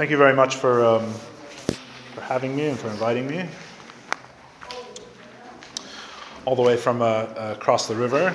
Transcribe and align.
thank 0.00 0.10
you 0.10 0.16
very 0.16 0.32
much 0.32 0.56
for, 0.56 0.82
um, 0.82 1.12
for 2.14 2.22
having 2.22 2.56
me 2.56 2.68
and 2.68 2.78
for 2.78 2.88
inviting 2.88 3.26
me. 3.26 3.46
All 6.46 6.56
the 6.56 6.62
way 6.62 6.78
from 6.78 7.02
uh, 7.02 7.04
uh, 7.04 7.54
across 7.54 7.86
the 7.86 7.94
river. 7.94 8.34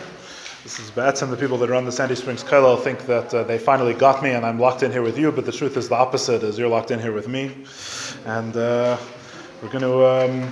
This 0.62 0.80
is 0.80 0.92
Betz, 0.92 1.24
and 1.24 1.34
the 1.34 1.36
people 1.36 1.58
that 1.58 1.72
run 1.72 1.84
the 1.84 1.92
Sandy 1.92 2.14
Springs 2.14 2.44
Kollel 2.44 2.80
think 2.84 3.08
that 3.08 3.34
uh, 3.34 3.42
they 3.46 3.58
finally 3.58 3.96
got 3.96 4.22
me 4.22 4.30
and 4.30 4.46
I'm 4.46 4.60
locked 4.60 4.84
in 4.84 4.92
here 4.92 5.02
with 5.02 5.18
you, 5.18 5.32
but 5.32 5.44
the 5.44 5.52
truth 5.52 5.76
is 5.76 5.90
the 5.90 5.96
opposite, 5.96 6.44
is 6.44 6.60
you're 6.60 6.68
locked 6.68 6.92
in 6.92 7.00
here 7.00 7.14
with 7.14 7.28
me. 7.28 7.58
And 8.28 8.56
uh, 8.56 9.00
we're 9.64 9.70
going 9.70 9.82
to... 9.82 10.06
Um, 10.06 10.48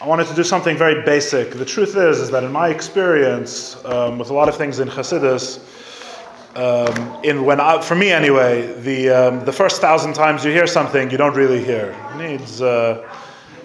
I 0.00 0.06
wanted 0.06 0.28
to 0.28 0.34
do 0.34 0.42
something 0.42 0.74
very 0.74 1.04
basic. 1.04 1.50
The 1.50 1.66
truth 1.66 1.98
is, 1.98 2.18
is 2.18 2.30
that 2.30 2.44
in 2.44 2.52
my 2.52 2.70
experience 2.70 3.84
um, 3.84 4.18
with 4.18 4.30
a 4.30 4.32
lot 4.32 4.48
of 4.48 4.56
things 4.56 4.80
in 4.80 4.88
Hasidus, 4.88 5.77
um, 6.58 7.20
in 7.22 7.44
when 7.44 7.60
I, 7.60 7.80
for 7.80 7.94
me 7.94 8.10
anyway, 8.10 8.72
the 8.80 9.10
um, 9.10 9.44
the 9.44 9.52
first 9.52 9.80
thousand 9.80 10.14
times 10.14 10.44
you 10.44 10.50
hear 10.50 10.66
something, 10.66 11.08
you 11.08 11.16
don't 11.16 11.36
really 11.36 11.62
hear. 11.62 11.94
It 12.10 12.16
needs 12.16 12.60
uh, 12.60 13.08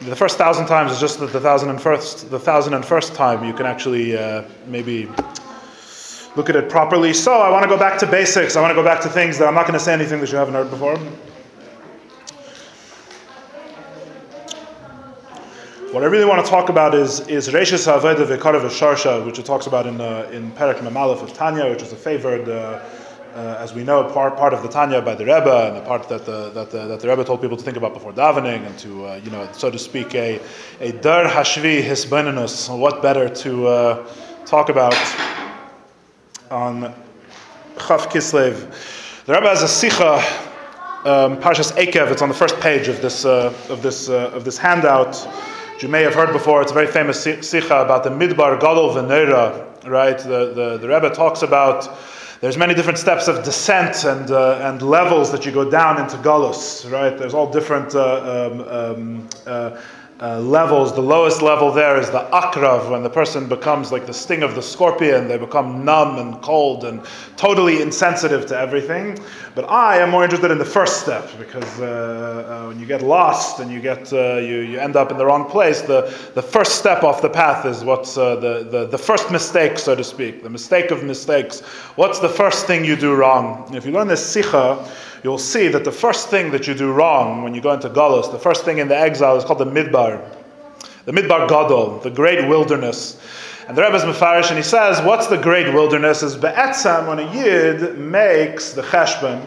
the 0.01 0.15
first 0.15 0.37
thousand 0.37 0.67
times 0.67 0.91
is 0.91 0.99
just 0.99 1.19
the, 1.19 1.27
thousand 1.27 1.69
and 1.69 1.81
first 1.81 2.29
the 2.29 2.39
thousand 2.39 2.75
and 2.75 2.85
first 2.85 3.15
time 3.15 3.43
you 3.43 3.53
can 3.53 3.65
actually 3.65 4.15
uh, 4.15 4.43
maybe 4.67 5.09
look 6.35 6.51
at 6.51 6.55
it 6.55 6.69
properly. 6.69 7.13
So 7.13 7.33
I 7.33 7.49
want 7.49 7.63
to 7.63 7.69
go 7.69 7.79
back 7.79 7.97
to 7.99 8.05
basics. 8.05 8.55
I 8.55 8.61
want 8.61 8.69
to 8.69 8.75
go 8.75 8.83
back 8.83 9.01
to 9.01 9.09
things 9.09 9.39
that 9.39 9.47
I'm 9.47 9.55
not 9.55 9.65
going 9.65 9.79
to 9.79 9.83
say 9.83 9.93
anything 9.93 10.19
that 10.19 10.31
you 10.31 10.37
haven't 10.37 10.53
heard 10.53 10.69
before. 10.69 10.99
What 15.93 16.01
I 16.01 16.07
really 16.07 16.25
want 16.25 16.43
to 16.43 16.49
talk 16.49 16.69
about 16.69 16.95
is 16.95 17.19
is 17.27 17.49
Reishis 17.49 17.85
Haveda 17.85 18.25
V'Karav 18.25 18.67
Sharsha, 18.71 19.23
which 19.23 19.37
it 19.37 19.45
talks 19.45 19.67
about 19.67 19.85
in 19.85 20.01
uh, 20.01 20.27
in 20.33 20.51
Perek 20.53 20.81
Mem 20.81 20.97
Aleph 20.97 21.21
of 21.21 21.33
Tanya, 21.33 21.69
which 21.69 21.83
is 21.83 21.91
a 21.93 21.95
favored. 21.95 22.49
Uh, 22.49 22.83
uh, 23.35 23.57
as 23.59 23.75
we 23.75 23.83
know, 23.83 24.03
part, 24.11 24.35
part 24.35 24.55
of 24.55 24.63
the 24.63 24.69
Tanya 24.69 25.03
by 25.03 25.13
the 25.13 25.23
Rebbe, 25.23 25.67
and 25.67 25.77
the 25.77 25.81
part 25.81 26.09
that 26.09 26.25
the, 26.25 26.49
that 26.49 26.71
the, 26.71 26.87
that 26.87 26.99
the 26.99 27.07
Rebbe 27.07 27.23
told 27.23 27.41
people 27.41 27.57
to 27.57 27.63
think 27.63 27.77
about 27.77 27.93
before 27.93 28.11
davening, 28.11 28.65
and 28.65 28.77
to, 28.79 29.05
uh, 29.05 29.21
you 29.23 29.29
know, 29.29 29.47
so 29.53 29.69
to 29.69 29.77
speak, 29.77 30.15
a, 30.15 30.39
a 30.79 30.93
dar 30.93 31.25
hashvi 31.25 31.83
hisbenenus. 31.83 32.75
What 32.75 33.03
better 33.03 33.29
to 33.29 33.67
uh, 33.67 34.07
talk 34.47 34.69
about 34.69 34.95
on 36.49 36.93
Chav 37.75 38.07
Kislev? 38.09 39.25
The 39.25 39.33
Rebbe 39.33 39.47
has 39.47 39.61
a 39.61 39.65
sicha, 39.65 40.17
um, 41.05 41.37
Parshas 41.37 41.71
Ekev. 41.73 42.11
It's 42.11 42.23
on 42.23 42.29
the 42.29 42.35
first 42.35 42.59
page 42.59 42.87
of 42.87 42.99
this 42.99 43.25
uh, 43.25 43.53
of 43.69 43.83
this 43.83 44.09
uh, 44.09 44.31
of 44.33 44.43
this 44.43 44.57
handout. 44.57 45.27
You 45.83 45.89
may 45.89 46.03
have 46.03 46.13
heard 46.13 46.31
before. 46.31 46.61
It's 46.61 46.71
a 46.71 46.73
very 46.73 46.87
famous 46.87 47.27
sicha 47.27 47.83
about 47.83 48.05
the 48.05 48.09
Midbar 48.09 48.57
Gadol 48.57 48.95
Venera. 48.95 49.67
Right, 49.85 50.17
the, 50.17 50.53
the 50.53 50.77
the 50.77 50.87
Rebbe 50.87 51.09
talks 51.09 51.41
about 51.41 51.99
there's 52.39 52.57
many 52.57 52.73
different 52.73 52.97
steps 52.97 53.27
of 53.27 53.43
descent 53.43 54.05
and, 54.05 54.31
uh, 54.31 54.59
and 54.61 54.81
levels 54.81 55.29
that 55.33 55.45
you 55.45 55.51
go 55.51 55.69
down 55.69 55.99
into 55.99 56.15
Galus, 56.17 56.89
right? 56.89 57.17
There's 57.17 57.33
all 57.33 57.51
different 57.51 57.95
uh, 57.95 58.49
um, 58.49 58.61
um, 58.61 59.29
uh, 59.45 59.81
uh, 60.23 60.39
levels. 60.39 60.95
The 60.95 61.01
lowest 61.01 61.41
level 61.41 61.69
there 61.69 61.99
is 61.99 62.09
the 62.09 62.21
akrav, 62.31 62.89
when 62.89 63.03
the 63.03 63.09
person 63.09 63.49
becomes 63.49 63.91
like 63.91 64.05
the 64.05 64.13
sting 64.13 64.41
of 64.41 64.55
the 64.55 64.61
scorpion. 64.61 65.27
They 65.27 65.37
become 65.37 65.83
numb 65.83 66.17
and 66.17 66.41
cold 66.41 66.85
and 66.85 67.01
totally 67.35 67.81
insensitive 67.81 68.45
to 68.47 68.57
everything. 68.57 69.19
But 69.53 69.69
I 69.69 69.97
am 69.97 70.11
more 70.11 70.23
interested 70.23 70.49
in 70.49 70.57
the 70.57 70.65
first 70.65 71.01
step 71.01 71.29
because 71.37 71.81
uh, 71.81 71.85
uh, 72.63 72.67
when 72.69 72.79
you 72.79 72.85
get 72.85 73.01
lost 73.01 73.59
and 73.59 73.69
you 73.69 73.81
get 73.81 74.13
uh, 74.13 74.37
you, 74.37 74.59
you 74.59 74.79
end 74.79 74.95
up 74.95 75.11
in 75.11 75.17
the 75.17 75.25
wrong 75.25 75.49
place, 75.49 75.81
the, 75.81 76.01
the 76.35 76.41
first 76.41 76.79
step 76.79 77.03
off 77.03 77.21
the 77.21 77.29
path 77.29 77.65
is 77.65 77.83
what's 77.83 78.17
uh, 78.17 78.37
the, 78.37 78.63
the 78.63 78.85
the 78.87 78.97
first 78.97 79.29
mistake, 79.29 79.77
so 79.77 79.93
to 79.93 80.03
speak, 80.03 80.41
the 80.41 80.49
mistake 80.49 80.89
of 80.91 81.03
mistakes. 81.03 81.59
What's 81.95 82.19
the 82.19 82.29
first 82.29 82.65
thing 82.65 82.85
you 82.85 82.95
do 82.95 83.13
wrong? 83.13 83.69
If 83.75 83.85
you 83.85 83.91
learn 83.91 84.07
this 84.07 84.23
sicha 84.35 84.87
you'll 85.23 85.37
see 85.37 85.67
that 85.69 85.83
the 85.83 85.91
first 85.91 86.29
thing 86.29 86.51
that 86.51 86.67
you 86.67 86.73
do 86.73 86.91
wrong 86.91 87.43
when 87.43 87.55
you 87.55 87.61
go 87.61 87.71
into 87.71 87.89
Galus, 87.89 88.31
the 88.31 88.39
first 88.39 88.65
thing 88.65 88.79
in 88.79 88.87
the 88.87 88.97
exile 88.97 89.35
is 89.37 89.43
called 89.43 89.59
the 89.59 89.65
Midbar. 89.65 90.21
The 91.05 91.11
Midbar 91.11 91.47
Gadol, 91.47 91.99
the 91.99 92.09
great 92.09 92.47
wilderness. 92.47 93.19
And 93.67 93.77
the 93.77 93.81
Rebbe 93.81 93.95
is 93.95 94.03
Mefarish, 94.03 94.49
and 94.49 94.57
he 94.57 94.63
says, 94.63 95.01
what's 95.05 95.27
the 95.27 95.37
great 95.37 95.73
wilderness? 95.73 96.21
Is 96.21 96.35
Be'etzam, 96.35 97.07
when 97.07 97.19
a 97.19 97.33
Yid 97.33 97.97
makes 97.97 98.73
the 98.73 98.81
Cheshbon, 98.81 99.41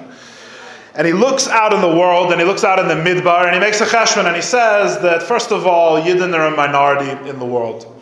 and 0.95 1.07
he 1.07 1.13
looks 1.13 1.47
out 1.49 1.75
in 1.75 1.83
the 1.83 1.95
world, 1.95 2.33
and 2.33 2.41
he 2.41 2.47
looks 2.47 2.65
out 2.65 2.79
in 2.79 2.89
the 2.89 2.95
Midbar, 2.95 3.45
and 3.45 3.53
he 3.53 3.61
makes 3.61 3.83
a 3.83 3.85
Cheshbon, 3.85 4.25
and 4.25 4.35
he 4.35 4.41
says 4.41 4.99
that, 5.03 5.23
first 5.23 5.53
of 5.53 5.67
all, 5.67 6.01
Yidden 6.01 6.35
are 6.35 6.47
a 6.47 6.57
minority 6.57 7.11
in 7.29 7.39
the 7.39 7.45
world. 7.45 7.93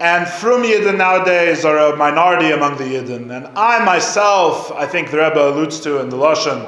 And 0.00 0.26
Frum 0.26 0.64
Yidden 0.64 0.98
nowadays 0.98 1.64
are 1.64 1.78
a 1.78 1.96
minority 1.96 2.50
among 2.50 2.76
the 2.76 2.84
Yidden. 2.84 3.30
And 3.30 3.46
I 3.56 3.84
myself, 3.84 4.72
I 4.72 4.86
think 4.86 5.12
the 5.12 5.18
Rebbe 5.18 5.40
alludes 5.40 5.78
to 5.80 6.00
in 6.00 6.08
the 6.08 6.16
Lashon, 6.16 6.66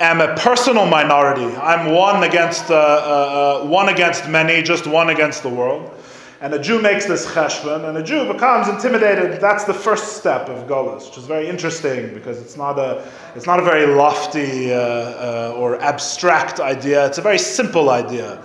am 0.00 0.20
a 0.20 0.34
personal 0.36 0.86
minority. 0.86 1.54
I'm 1.56 1.92
one 1.92 2.24
against, 2.24 2.70
uh, 2.70 2.74
uh, 2.74 3.60
uh, 3.62 3.66
one 3.66 3.90
against 3.90 4.28
many, 4.28 4.62
just 4.62 4.86
one 4.86 5.10
against 5.10 5.42
the 5.42 5.50
world. 5.50 5.90
And 6.40 6.54
a 6.54 6.58
Jew 6.58 6.80
makes 6.80 7.04
this 7.04 7.26
cheshbon, 7.26 7.86
and 7.86 7.98
a 7.98 8.02
Jew 8.02 8.32
becomes 8.32 8.66
intimidated. 8.66 9.42
That's 9.42 9.64
the 9.64 9.74
first 9.74 10.16
step 10.16 10.48
of 10.48 10.66
Golas, 10.66 11.06
which 11.08 11.18
is 11.18 11.26
very 11.26 11.46
interesting 11.46 12.14
because 12.14 12.40
it's 12.40 12.56
not 12.56 12.78
a, 12.78 13.06
it's 13.36 13.46
not 13.46 13.60
a 13.60 13.62
very 13.62 13.94
lofty 13.94 14.72
uh, 14.72 14.78
uh, 14.78 15.54
or 15.54 15.78
abstract 15.82 16.58
idea. 16.58 17.06
It's 17.06 17.18
a 17.18 17.22
very 17.22 17.36
simple 17.36 17.90
idea. 17.90 18.42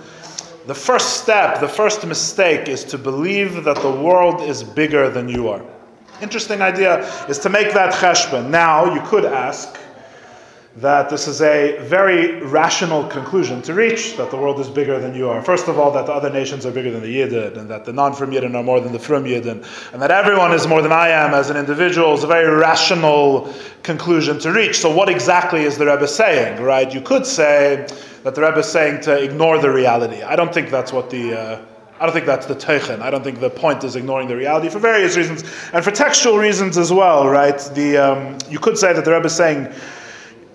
The 0.66 0.74
first 0.74 1.22
step, 1.22 1.60
the 1.60 1.68
first 1.68 2.06
mistake, 2.06 2.68
is 2.68 2.84
to 2.84 2.98
believe 2.98 3.64
that 3.64 3.80
the 3.80 3.90
world 3.90 4.42
is 4.42 4.62
bigger 4.62 5.08
than 5.08 5.26
you 5.26 5.48
are. 5.48 5.64
Interesting 6.20 6.60
idea 6.60 7.00
is 7.28 7.38
to 7.38 7.48
make 7.48 7.72
that 7.72 7.94
cheshbon. 7.94 8.50
Now, 8.50 8.92
you 8.92 9.00
could 9.02 9.24
ask, 9.24 9.78
that 10.76 11.08
this 11.08 11.26
is 11.26 11.40
a 11.40 11.78
very 11.78 12.42
rational 12.42 13.06
conclusion 13.08 13.62
to 13.62 13.72
reach 13.72 14.18
that 14.18 14.30
the 14.30 14.36
world 14.36 14.60
is 14.60 14.68
bigger 14.68 15.00
than 15.00 15.14
you 15.14 15.30
are. 15.30 15.42
First 15.42 15.68
of 15.68 15.78
all, 15.78 15.90
that 15.92 16.04
the 16.04 16.12
other 16.12 16.28
nations 16.28 16.66
are 16.66 16.70
bigger 16.70 16.90
than 16.90 17.00
the 17.00 17.16
Yidden, 17.16 17.56
and 17.56 17.70
that 17.70 17.86
the 17.86 17.94
non 17.94 18.12
frum 18.12 18.30
Yidden 18.30 18.54
are 18.54 18.62
more 18.62 18.80
than 18.80 18.92
the 18.92 18.98
frum 18.98 19.24
Yidden, 19.24 19.64
and 19.94 20.02
that 20.02 20.10
everyone 20.10 20.52
is 20.52 20.66
more 20.66 20.82
than 20.82 20.92
I 20.92 21.08
am 21.08 21.32
as 21.32 21.48
an 21.48 21.56
individual 21.56 22.12
is 22.12 22.24
a 22.24 22.26
very 22.26 22.54
rational 22.54 23.52
conclusion 23.84 24.38
to 24.40 24.52
reach. 24.52 24.78
So, 24.78 24.94
what 24.94 25.08
exactly 25.08 25.62
is 25.62 25.78
the 25.78 25.86
Rebbe 25.86 26.06
saying, 26.06 26.62
right? 26.62 26.92
You 26.92 27.00
could 27.00 27.24
say 27.24 27.86
that 28.22 28.34
the 28.34 28.42
Rebbe 28.42 28.58
is 28.58 28.66
saying 28.66 29.00
to 29.02 29.16
ignore 29.16 29.58
the 29.58 29.70
reality. 29.70 30.22
I 30.22 30.36
don't 30.36 30.52
think 30.52 30.70
that's 30.70 30.92
what 30.92 31.08
the. 31.08 31.38
Uh, 31.38 31.64
I 31.98 32.04
don't 32.04 32.12
think 32.12 32.26
that's 32.26 32.44
the 32.44 32.54
teichen. 32.54 33.00
I 33.00 33.08
don't 33.08 33.24
think 33.24 33.40
the 33.40 33.48
point 33.48 33.82
is 33.82 33.96
ignoring 33.96 34.28
the 34.28 34.36
reality 34.36 34.68
for 34.68 34.78
various 34.78 35.16
reasons, 35.16 35.44
and 35.72 35.82
for 35.82 35.90
textual 35.90 36.36
reasons 36.36 36.76
as 36.76 36.92
well, 36.92 37.26
right? 37.26 37.58
The 37.72 37.96
um, 37.96 38.38
you 38.50 38.58
could 38.58 38.76
say 38.76 38.92
that 38.92 39.06
the 39.06 39.12
Rebbe 39.12 39.24
is 39.24 39.34
saying 39.34 39.72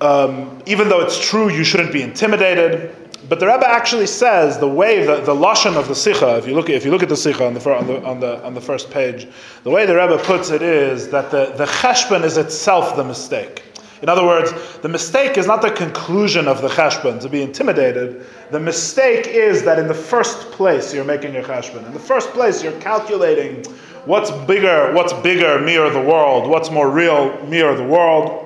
um, 0.02 0.62
even 0.66 0.90
though 0.90 1.02
it's 1.02 1.20
true, 1.20 1.50
you 1.50 1.64
shouldn't 1.64 1.94
be 1.94 2.02
intimidated. 2.02 2.96
But 3.30 3.40
the 3.40 3.46
Rebbe 3.46 3.68
actually 3.68 4.08
says 4.08 4.58
the 4.58 4.68
way 4.68 5.06
the, 5.06 5.22
the 5.22 5.34
lashon 5.34 5.78
of 5.78 5.88
the 5.88 5.96
sikha, 5.96 6.38
if 6.38 6.48
you 6.48 6.56
look 6.56 6.70
if 6.70 6.84
you 6.84 6.92
look 6.92 7.04
at 7.04 7.10
the 7.10 7.16
sikha 7.16 7.46
on 7.46 7.54
the, 7.54 7.74
on 7.74 7.88
the 7.88 8.04
on 8.04 8.20
the 8.20 8.44
on 8.44 8.54
the 8.54 8.62
first 8.62 8.90
page, 8.90 9.28
the 9.64 9.70
way 9.70 9.86
the 9.86 9.96
Rebbe 9.96 10.18
puts 10.18 10.50
it 10.50 10.62
is 10.62 11.08
that 11.10 11.32
the 11.32 11.54
the 11.56 11.66
cheshbon 11.66 12.24
is 12.24 12.38
itself 12.38 12.96
the 12.96 13.04
mistake. 13.04 13.64
In 14.02 14.10
other 14.10 14.26
words, 14.26 14.52
the 14.82 14.90
mistake 14.90 15.38
is 15.38 15.46
not 15.46 15.62
the 15.62 15.70
conclusion 15.70 16.48
of 16.48 16.62
the 16.64 16.68
cheshbon 16.70 17.22
to 17.22 17.30
be 17.30 17.44
intimidated. 17.44 18.26
The 18.50 18.60
mistake 18.60 19.28
is 19.28 19.62
that 19.64 19.78
in 19.78 19.88
the 19.88 19.94
first 19.94 20.52
place 20.52 20.92
you're 20.92 21.06
making 21.06 21.36
your 21.36 21.44
cheshbon. 21.44 21.86
In 21.86 21.94
the 21.94 22.00
first 22.00 22.32
place 22.32 22.64
you're 22.64 22.80
calculating 22.82 23.64
what's 24.06 24.32
bigger, 24.48 24.92
what's 24.94 25.14
bigger, 25.14 25.60
me 25.60 25.78
or 25.78 25.92
the 25.92 26.02
world, 26.02 26.50
what's 26.50 26.72
more 26.72 26.90
real, 26.90 27.40
me 27.46 27.62
or 27.62 27.76
the 27.76 27.84
world. 27.84 28.41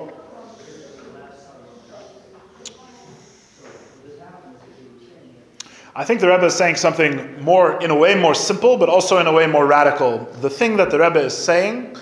I 5.98 6.04
think 6.04 6.20
the 6.20 6.28
Rebbe 6.28 6.44
is 6.44 6.54
saying 6.54 6.76
something 6.76 7.42
more, 7.42 7.82
in 7.82 7.90
a 7.90 7.94
way, 7.94 8.14
more 8.14 8.34
simple, 8.34 8.76
but 8.76 8.90
also 8.90 9.16
in 9.16 9.26
a 9.26 9.32
way 9.32 9.46
more 9.46 9.66
radical. 9.66 10.26
The 10.42 10.50
thing 10.50 10.76
that 10.76 10.90
the 10.90 10.98
Rebbe 10.98 11.20
is 11.20 11.34
saying, 11.34 11.96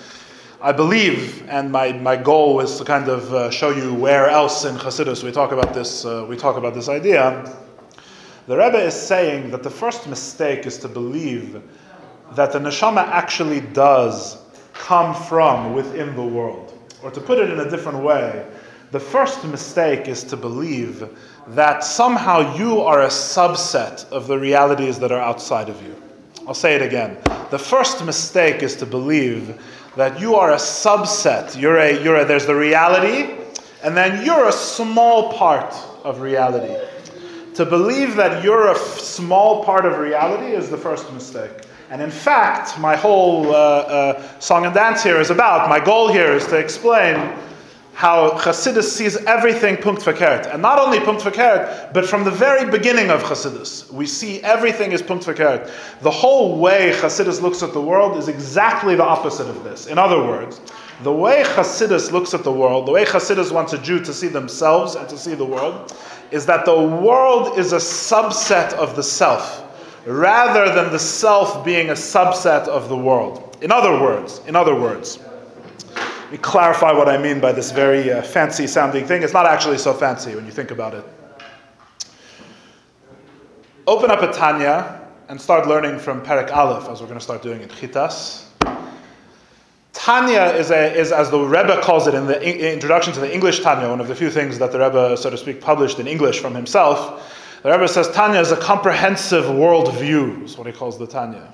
I 0.61 0.73
believe, 0.73 1.47
and 1.47 1.71
my, 1.71 1.93
my 1.93 2.17
goal 2.17 2.59
is 2.59 2.77
to 2.77 2.83
kind 2.83 3.07
of 3.07 3.33
uh, 3.33 3.49
show 3.51 3.69
you 3.69 3.93
where 3.93 4.27
else 4.27 4.65
in 4.65 4.75
Chassidus 4.75 5.23
we 5.23 5.31
talk 5.31 5.53
about 5.53 5.73
this. 5.73 6.03
Uh, 6.03 6.25
we 6.27 6.35
talk 6.35 6.57
about 6.57 6.73
this 6.73 6.89
idea. 6.89 7.49
The 8.47 8.57
Rebbe 8.57 8.79
is 8.79 8.93
saying 8.93 9.51
that 9.51 9.63
the 9.63 9.69
first 9.69 10.09
mistake 10.09 10.65
is 10.65 10.77
to 10.79 10.89
believe 10.89 11.63
that 12.33 12.51
the 12.51 12.59
neshama 12.59 13.07
actually 13.07 13.61
does 13.61 14.39
come 14.73 15.15
from 15.15 15.73
within 15.73 16.13
the 16.17 16.25
world, 16.25 16.77
or 17.01 17.11
to 17.11 17.21
put 17.21 17.39
it 17.39 17.49
in 17.49 17.61
a 17.61 17.69
different 17.69 18.03
way, 18.03 18.45
the 18.91 18.99
first 18.99 19.45
mistake 19.45 20.09
is 20.09 20.23
to 20.25 20.35
believe 20.35 21.09
that 21.49 21.83
somehow 21.83 22.55
you 22.57 22.81
are 22.81 23.03
a 23.03 23.07
subset 23.07 24.09
of 24.09 24.27
the 24.27 24.37
realities 24.37 24.99
that 24.99 25.11
are 25.11 25.21
outside 25.21 25.69
of 25.69 25.81
you. 25.83 25.95
I'll 26.47 26.53
say 26.53 26.75
it 26.75 26.81
again. 26.81 27.17
The 27.51 27.59
first 27.59 28.03
mistake 28.03 28.63
is 28.63 28.75
to 28.77 28.85
believe 28.85 29.59
that 29.95 30.19
you 30.19 30.35
are 30.35 30.53
a 30.53 30.57
subset. 30.57 31.59
You're 31.59 31.77
a, 31.77 32.03
you're 32.03 32.17
a, 32.17 32.25
there's 32.25 32.45
the 32.45 32.55
reality, 32.55 33.35
and 33.83 33.95
then 33.95 34.25
you're 34.25 34.47
a 34.47 34.51
small 34.51 35.33
part 35.33 35.73
of 36.03 36.21
reality. 36.21 36.75
To 37.55 37.65
believe 37.65 38.15
that 38.15 38.43
you're 38.43 38.67
a 38.67 38.75
f- 38.75 38.99
small 38.99 39.63
part 39.63 39.85
of 39.85 39.97
reality 39.97 40.53
is 40.53 40.69
the 40.69 40.77
first 40.77 41.11
mistake. 41.13 41.51
And 41.89 42.01
in 42.01 42.11
fact, 42.11 42.77
my 42.79 42.95
whole 42.95 43.51
uh, 43.51 43.53
uh, 43.53 44.39
song 44.39 44.65
and 44.65 44.73
dance 44.73 45.03
here 45.03 45.21
is 45.21 45.29
about, 45.29 45.69
my 45.69 45.79
goal 45.79 46.11
here 46.11 46.33
is 46.33 46.45
to 46.47 46.57
explain 46.57 47.15
how 47.95 48.31
Chassidus 48.31 48.83
sees 48.83 49.15
everything 49.23 49.77
punkt 49.77 50.03
verkehrt. 50.03 50.53
And 50.53 50.61
not 50.61 50.79
only 50.79 50.99
punkt 50.99 51.23
verkehrt, 51.23 51.93
but 51.93 52.05
from 52.05 52.25
the 52.25 52.29
very 52.29 52.69
beginning 52.69 53.09
of 53.09 53.23
Chassidus, 53.23 53.89
we 53.89 54.05
see 54.05 54.41
everything 54.41 54.91
is 54.91 55.01
punkt 55.01 55.25
verkehrt. 55.25 55.71
The 56.01 56.11
whole 56.11 56.59
way 56.59 56.91
Chassidus 56.91 57.41
looks 57.41 57.63
at 57.63 57.71
the 57.71 57.79
world 57.79 58.17
is 58.17 58.27
exactly 58.27 58.95
the 58.95 59.05
opposite 59.05 59.47
of 59.47 59.63
this. 59.63 59.87
In 59.87 59.97
other 59.97 60.21
words, 60.21 60.59
the 61.03 61.13
way 61.13 61.43
Chassidus 61.45 62.11
looks 62.11 62.33
at 62.33 62.43
the 62.43 62.51
world, 62.51 62.85
the 62.85 62.91
way 62.91 63.05
Chassidus 63.05 63.53
wants 63.53 63.71
a 63.71 63.77
Jew 63.77 64.03
to 64.03 64.13
see 64.13 64.27
themselves 64.27 64.95
and 64.95 65.07
to 65.07 65.17
see 65.17 65.33
the 65.33 65.45
world, 65.45 65.95
is 66.31 66.45
that 66.47 66.65
the 66.65 66.77
world 66.77 67.57
is 67.57 67.71
a 67.71 67.77
subset 67.77 68.73
of 68.73 68.97
the 68.97 69.03
self, 69.03 69.63
rather 70.05 70.73
than 70.75 70.91
the 70.91 70.99
self 70.99 71.63
being 71.63 71.91
a 71.91 71.93
subset 71.93 72.67
of 72.67 72.89
the 72.89 72.97
world. 72.97 73.57
In 73.61 73.71
other 73.71 73.91
words, 74.01 74.41
in 74.47 74.55
other 74.55 74.75
words, 74.75 75.19
me 76.31 76.37
clarify 76.37 76.91
what 76.91 77.09
I 77.09 77.17
mean 77.17 77.39
by 77.39 77.51
this 77.51 77.71
very 77.71 78.11
uh, 78.11 78.21
fancy 78.21 78.67
sounding 78.67 79.05
thing. 79.05 79.23
It's 79.23 79.33
not 79.33 79.45
actually 79.45 79.77
so 79.77 79.93
fancy 79.93 80.35
when 80.35 80.45
you 80.45 80.51
think 80.51 80.71
about 80.71 80.93
it. 80.93 81.05
Open 83.87 84.09
up 84.09 84.21
a 84.21 84.31
Tanya 84.31 85.01
and 85.29 85.39
start 85.39 85.67
learning 85.67 85.99
from 85.99 86.23
Perek 86.23 86.51
Aleph, 86.51 86.89
as 86.89 87.01
we're 87.01 87.07
going 87.07 87.19
to 87.19 87.23
start 87.23 87.41
doing 87.41 87.61
in 87.61 87.69
Chitas. 87.69 88.45
Tanya 89.93 90.53
is, 90.57 90.71
a, 90.71 90.93
is, 90.93 91.11
as 91.11 91.29
the 91.29 91.39
Rebbe 91.39 91.81
calls 91.81 92.05
it 92.05 92.13
in 92.13 92.27
the 92.27 92.41
in- 92.41 92.73
introduction 92.73 93.13
to 93.13 93.19
the 93.19 93.33
English 93.33 93.61
Tanya, 93.61 93.89
one 93.89 94.01
of 94.01 94.07
the 94.07 94.15
few 94.15 94.29
things 94.29 94.59
that 94.59 94.71
the 94.71 94.79
Rebbe, 94.79 95.15
so 95.17 95.29
to 95.29 95.37
speak, 95.37 95.61
published 95.61 95.99
in 95.99 96.07
English 96.07 96.39
from 96.39 96.53
himself. 96.53 97.33
The 97.63 97.71
Rebbe 97.71 97.87
says 97.87 98.09
Tanya 98.11 98.39
is 98.39 98.51
a 98.51 98.57
comprehensive 98.57 99.45
worldview, 99.45 100.43
is 100.43 100.57
what 100.57 100.67
he 100.67 100.73
calls 100.73 100.99
the 100.99 101.07
Tanya. 101.07 101.51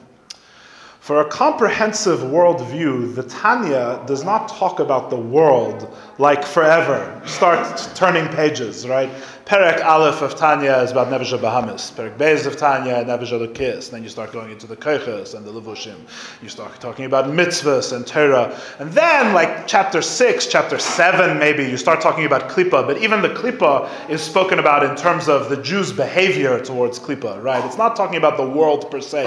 For 1.02 1.22
a 1.22 1.26
comprehensive 1.26 2.20
worldview, 2.20 3.16
the 3.16 3.24
Tanya 3.24 4.04
does 4.06 4.24
not 4.24 4.48
talk 4.50 4.80
about 4.80 5.10
the 5.10 5.16
world 5.16 5.92
like 6.20 6.46
forever. 6.46 7.20
Start 7.26 7.90
turning 7.96 8.28
pages, 8.28 8.88
right? 8.88 9.10
Perek 9.52 9.84
Aleph 9.84 10.22
of 10.22 10.38
Tanya 10.38 10.78
is 10.78 10.92
about 10.92 11.10
Nefesh 11.10 11.38
Bahamas. 11.42 11.92
Perek 11.92 12.18
Beis 12.18 12.46
of 12.46 12.56
Tanya, 12.56 13.04
Nefesh 13.04 13.34
Elokis. 13.34 13.92
Then 13.92 14.02
you 14.02 14.08
start 14.08 14.32
going 14.32 14.50
into 14.50 14.66
the 14.66 14.78
Koiches 14.78 15.36
and 15.36 15.46
the 15.46 15.52
Levushim. 15.52 15.98
You 16.42 16.48
start 16.48 16.80
talking 16.80 17.04
about 17.04 17.26
mitzvahs 17.26 17.92
and 17.94 18.08
Torah. 18.08 18.58
And 18.80 18.90
then, 18.94 19.34
like 19.34 19.68
chapter 19.68 20.02
6, 20.02 20.48
chapter 20.48 20.80
7, 20.80 21.38
maybe, 21.38 21.66
you 21.66 21.76
start 21.76 22.00
talking 22.00 22.26
about 22.26 22.50
Klippa. 22.50 22.88
But 22.88 23.00
even 23.00 23.22
the 23.22 23.28
Klippa 23.28 23.90
is 24.10 24.22
spoken 24.22 24.58
about 24.58 24.86
in 24.86 24.96
terms 24.96 25.28
of 25.28 25.50
the 25.50 25.58
Jews' 25.58 25.92
behavior 25.92 26.64
towards 26.64 26.98
Klippa, 26.98 27.44
right? 27.44 27.62
It's 27.66 27.78
not 27.78 27.98
talking 27.98 28.16
about 28.16 28.38
the 28.38 28.48
world 28.48 28.90
per 28.90 29.02
se. 29.02 29.26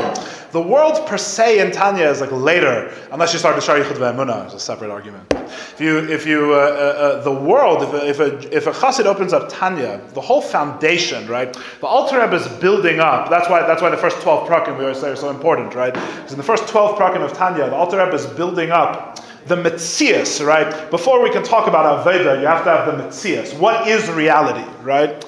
The 0.53 0.63
world 0.63 1.07
per 1.07 1.19
se 1.19 1.59
in 1.59 1.71
Tanya 1.71 2.09
is 2.09 2.23
like 2.23 2.33
later, 2.33 2.95
unless 3.13 3.35
you 3.35 3.39
start 3.39 3.57
to 3.57 3.61
Shaar 3.61 3.81
Hayichud 3.81 3.99
Ve'emunah, 3.99 4.47
it's 4.47 4.55
a 4.55 4.59
separate 4.59 4.91
argument. 4.91 5.31
If 5.35 5.81
you, 5.81 5.99
if 5.99 6.25
you, 6.25 6.55
uh, 6.55 6.57
uh, 6.57 6.61
uh, 6.61 7.23
the 7.25 7.31
world, 7.31 7.83
if 7.83 7.93
a, 7.93 8.09
if 8.09 8.21
a, 8.21 8.57
if 8.57 8.67
a 8.67 8.73
chassid 8.73 9.05
opens 9.05 9.35
up 9.35 9.51
Tanya, 9.51 10.01
the 10.15 10.21
whole 10.21 10.41
foundation, 10.41 11.27
right? 11.27 11.53
The 11.81 11.87
Alter 11.87 12.21
Rebbe 12.21 12.37
is 12.37 12.49
building 12.61 13.01
up. 13.01 13.29
That's 13.29 13.49
why, 13.51 13.67
that's 13.67 13.83
why 13.83 13.91
the 13.91 13.97
first 13.97 14.21
12 14.23 14.49
prakim 14.49 14.79
we 14.79 14.85
always 14.85 15.01
say 15.01 15.11
are 15.11 15.17
so 15.17 15.31
important, 15.31 15.75
right? 15.75 15.93
Because 15.93 16.33
in 16.33 16.39
the 16.39 16.45
first 16.45 16.69
12 16.69 16.99
prakim 16.99 17.23
of 17.23 17.33
Tanya, 17.33 17.67
the 17.67 17.75
Alter 17.75 17.99
Rebbe 17.99 18.15
is 18.15 18.27
building 18.27 18.71
up 18.71 19.21
the 19.47 19.57
Metzias, 19.57 20.45
right? 20.45 20.91
Before 20.91 21.23
we 21.23 21.31
can 21.31 21.43
talk 21.43 21.69
about 21.69 22.05
Aveda, 22.05 22.41
you 22.41 22.47
have 22.47 22.65
to 22.65 22.71
have 22.71 22.87
the 22.87 23.03
Metzias. 23.03 23.59
What 23.59 23.89
is 23.89 24.09
reality, 24.11 24.69
right? 24.83 25.25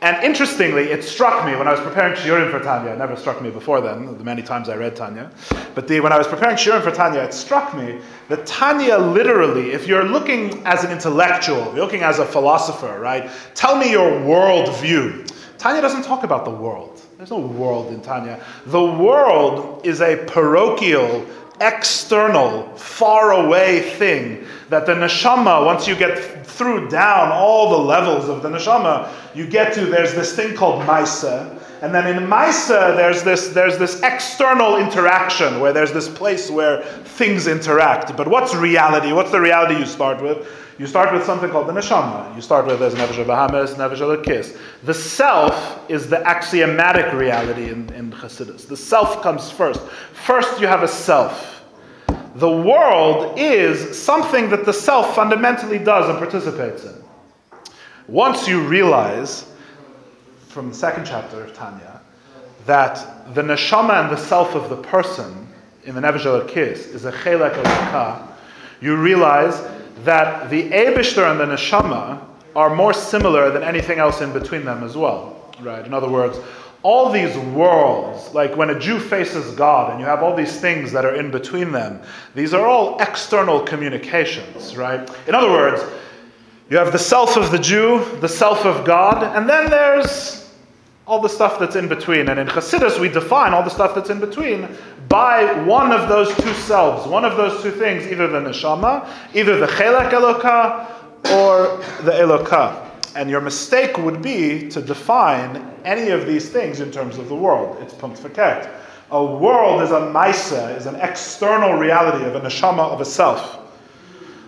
And 0.00 0.22
interestingly, 0.22 0.84
it 0.90 1.02
struck 1.02 1.44
me 1.44 1.56
when 1.56 1.66
I 1.66 1.72
was 1.72 1.80
preparing 1.80 2.14
Shiurim 2.14 2.52
for 2.52 2.60
Tanya. 2.60 2.92
It 2.92 2.98
never 2.98 3.16
struck 3.16 3.42
me 3.42 3.50
before 3.50 3.80
then, 3.80 4.16
the 4.16 4.22
many 4.22 4.42
times 4.42 4.68
I 4.68 4.76
read 4.76 4.94
Tanya. 4.94 5.28
But 5.74 5.88
the, 5.88 5.98
when 5.98 6.12
I 6.12 6.18
was 6.18 6.28
preparing 6.28 6.56
Shiurim 6.56 6.82
for 6.82 6.92
Tanya, 6.92 7.20
it 7.20 7.34
struck 7.34 7.76
me 7.76 7.98
that 8.28 8.46
Tanya 8.46 8.96
literally, 8.96 9.72
if 9.72 9.88
you're 9.88 10.04
looking 10.04 10.64
as 10.64 10.84
an 10.84 10.92
intellectual, 10.92 11.64
you're 11.74 11.84
looking 11.84 12.02
as 12.02 12.20
a 12.20 12.24
philosopher, 12.24 13.00
right? 13.00 13.28
Tell 13.56 13.76
me 13.76 13.90
your 13.90 14.22
world 14.24 14.72
view. 14.76 15.24
Tanya 15.58 15.80
doesn't 15.80 16.02
talk 16.02 16.22
about 16.22 16.44
the 16.44 16.52
world. 16.52 17.02
There's 17.16 17.30
no 17.30 17.40
world 17.40 17.92
in 17.92 18.00
Tanya. 18.00 18.40
The 18.66 18.84
world 18.84 19.84
is 19.84 20.00
a 20.00 20.24
parochial, 20.26 21.26
external, 21.60 22.74
far 22.76 23.32
away 23.32 23.80
thing 23.80 24.46
that 24.68 24.86
the 24.86 24.92
neshama, 24.92 25.64
once 25.64 25.86
you 25.86 25.96
get 25.96 26.46
through 26.46 26.88
down 26.88 27.30
all 27.32 27.70
the 27.70 27.78
levels 27.78 28.28
of 28.28 28.42
the 28.42 28.48
neshama, 28.48 29.08
you 29.34 29.46
get 29.46 29.72
to 29.74 29.86
there's 29.86 30.14
this 30.14 30.34
thing 30.34 30.56
called 30.56 30.82
maisa. 30.82 31.60
And 31.80 31.94
then 31.94 32.06
in 32.06 32.28
Maisa, 32.28 32.96
there's 32.96 33.22
this, 33.22 33.48
there's 33.48 33.78
this 33.78 34.02
external 34.02 34.78
interaction 34.78 35.60
where 35.60 35.72
there's 35.72 35.92
this 35.92 36.08
place 36.08 36.50
where 36.50 36.82
things 36.82 37.46
interact. 37.46 38.16
But 38.16 38.26
what's 38.26 38.54
reality? 38.54 39.12
What's 39.12 39.30
the 39.30 39.40
reality 39.40 39.78
you 39.78 39.86
start 39.86 40.20
with? 40.20 40.48
You 40.78 40.86
start 40.86 41.12
with 41.12 41.24
something 41.24 41.50
called 41.50 41.68
the 41.68 41.72
neshama. 41.72 42.34
You 42.36 42.40
start 42.40 42.66
with 42.66 42.78
there's 42.78 42.94
Nefesh 42.94 43.26
Bahamas, 43.26 43.74
Nefesh 43.74 44.24
Kiss. 44.24 44.56
The 44.84 44.94
self 44.94 45.90
is 45.90 46.08
the 46.08 46.24
axiomatic 46.26 47.12
reality 47.12 47.70
in, 47.70 47.92
in 47.94 48.12
Chassidus. 48.12 48.66
The 48.66 48.76
self 48.76 49.20
comes 49.22 49.50
first. 49.50 49.80
First, 50.24 50.60
you 50.60 50.68
have 50.68 50.84
a 50.84 50.88
self. 50.88 51.64
The 52.36 52.50
world 52.50 53.36
is 53.36 54.00
something 54.00 54.48
that 54.50 54.64
the 54.64 54.72
self 54.72 55.16
fundamentally 55.16 55.78
does 55.78 56.08
and 56.08 56.18
participates 56.18 56.84
in. 56.84 56.94
Once 58.06 58.46
you 58.46 58.60
realize 58.60 59.46
from 60.48 60.70
the 60.70 60.74
second 60.74 61.04
chapter 61.04 61.44
of 61.44 61.54
Tanya 61.54 62.00
that 62.66 63.34
the 63.34 63.42
neshama 63.42 64.02
and 64.02 64.10
the 64.10 64.20
self 64.20 64.54
of 64.54 64.68
the 64.68 64.76
person 64.76 65.46
in 65.84 65.94
the 65.94 66.00
Nefesh 66.00 66.48
Kiss 66.48 66.86
is 66.86 67.04
a 67.04 67.12
chelek 67.12 67.54
elokah, 67.54 68.26
you 68.80 68.96
realize 68.96 69.62
that 70.04 70.50
the 70.50 70.68
Abishter 70.70 71.30
and 71.30 71.40
the 71.40 71.46
neshama 71.46 72.22
are 72.54 72.74
more 72.74 72.92
similar 72.92 73.50
than 73.50 73.62
anything 73.62 73.98
else 73.98 74.20
in 74.20 74.32
between 74.32 74.64
them 74.64 74.82
as 74.82 74.96
well. 74.96 75.52
Right? 75.60 75.84
In 75.84 75.94
other 75.94 76.08
words, 76.08 76.38
all 76.82 77.10
these 77.10 77.36
worlds, 77.36 78.32
like 78.34 78.56
when 78.56 78.70
a 78.70 78.78
Jew 78.78 79.00
faces 79.00 79.54
God 79.54 79.90
and 79.90 80.00
you 80.00 80.06
have 80.06 80.22
all 80.22 80.36
these 80.36 80.60
things 80.60 80.92
that 80.92 81.04
are 81.04 81.16
in 81.16 81.30
between 81.30 81.72
them, 81.72 82.00
these 82.34 82.54
are 82.54 82.66
all 82.66 83.00
external 83.00 83.60
communications, 83.60 84.76
right? 84.76 85.08
In 85.26 85.34
other 85.34 85.50
words, 85.50 85.82
you 86.70 86.76
have 86.76 86.92
the 86.92 86.98
self 86.98 87.36
of 87.36 87.50
the 87.50 87.58
Jew, 87.58 88.04
the 88.20 88.28
self 88.28 88.64
of 88.64 88.84
God, 88.84 89.36
and 89.36 89.48
then 89.48 89.70
there's 89.70 90.37
all 91.08 91.18
the 91.18 91.28
stuff 91.28 91.58
that's 91.58 91.74
in 91.74 91.88
between. 91.88 92.28
And 92.28 92.38
in 92.38 92.46
Chassidus, 92.46 93.00
we 93.00 93.08
define 93.08 93.54
all 93.54 93.62
the 93.62 93.70
stuff 93.70 93.94
that's 93.94 94.10
in 94.10 94.20
between 94.20 94.68
by 95.08 95.64
one 95.64 95.90
of 95.90 96.06
those 96.06 96.28
two 96.36 96.52
selves, 96.52 97.08
one 97.08 97.24
of 97.24 97.38
those 97.38 97.62
two 97.62 97.70
things, 97.70 98.06
either 98.06 98.28
the 98.28 98.40
neshama, 98.40 99.08
either 99.34 99.58
the 99.58 99.66
chelak 99.66 100.10
eloka, 100.10 100.86
or 101.32 101.82
the 102.04 102.12
eloka. 102.12 102.84
And 103.16 103.30
your 103.30 103.40
mistake 103.40 103.96
would 103.96 104.20
be 104.20 104.68
to 104.68 104.82
define 104.82 105.74
any 105.86 106.10
of 106.10 106.26
these 106.26 106.50
things 106.50 106.80
in 106.80 106.92
terms 106.92 107.16
of 107.16 107.30
the 107.30 107.34
world. 107.34 107.78
It's 107.80 107.94
verkehrt. 107.94 108.70
A 109.10 109.24
world 109.24 109.80
is 109.80 109.90
a 109.90 110.00
maisa, 110.00 110.76
is 110.76 110.84
an 110.84 110.96
external 110.96 111.72
reality 111.78 112.22
of 112.26 112.34
a 112.34 112.40
neshama, 112.40 112.80
of 112.80 113.00
a 113.00 113.06
self. 113.06 113.67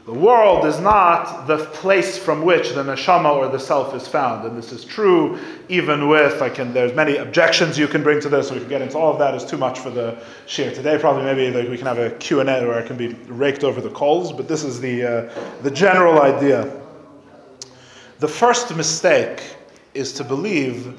The 0.07 0.15
world 0.15 0.65
is 0.65 0.81
not 0.81 1.47
the 1.47 1.59
place 1.59 2.17
from 2.17 2.43
which 2.43 2.71
the 2.71 2.83
neshama 2.83 3.37
or 3.37 3.49
the 3.49 3.61
self 3.61 3.95
is 3.95 4.09
found, 4.09 4.47
and 4.47 4.57
this 4.57 4.73
is 4.73 4.83
true 4.85 5.39
even 5.69 6.09
with. 6.09 6.41
I 6.41 6.49
can. 6.49 6.73
There's 6.73 6.95
many 6.95 7.17
objections 7.17 7.79
you 7.79 7.87
can 7.87 8.03
bring 8.03 8.19
to 8.21 8.31
this. 8.31 8.51
We 8.51 8.61
can 8.61 8.69
get 8.69 8.81
into 8.81 8.97
all 8.97 9.13
of 9.13 9.19
that. 9.19 9.35
Is 9.35 9.45
too 9.45 9.59
much 9.59 9.79
for 9.79 9.91
the 9.91 10.19
shiur 10.47 10.75
today. 10.75 10.97
Probably 10.99 11.25
maybe 11.25 11.51
like, 11.55 11.69
we 11.69 11.77
can 11.77 11.87
have 11.87 11.99
a 11.99 12.11
Q 12.13 12.41
and 12.41 12.49
A 12.49 12.67
where 12.67 12.83
I 12.83 12.87
can 12.87 12.97
be 12.97 13.09
raked 13.29 13.63
over 13.63 13.83
the 13.83 13.91
coals. 13.91 14.33
But 14.33 14.49
this 14.49 14.65
is 14.65 14.81
the 14.81 15.05
uh, 15.05 15.61
the 15.63 15.71
general 15.71 16.23
idea. 16.23 16.81
The 18.21 18.29
first 18.29 18.75
mistake 18.75 19.43
is 19.93 20.15
to 20.15 20.25
believe 20.25 20.99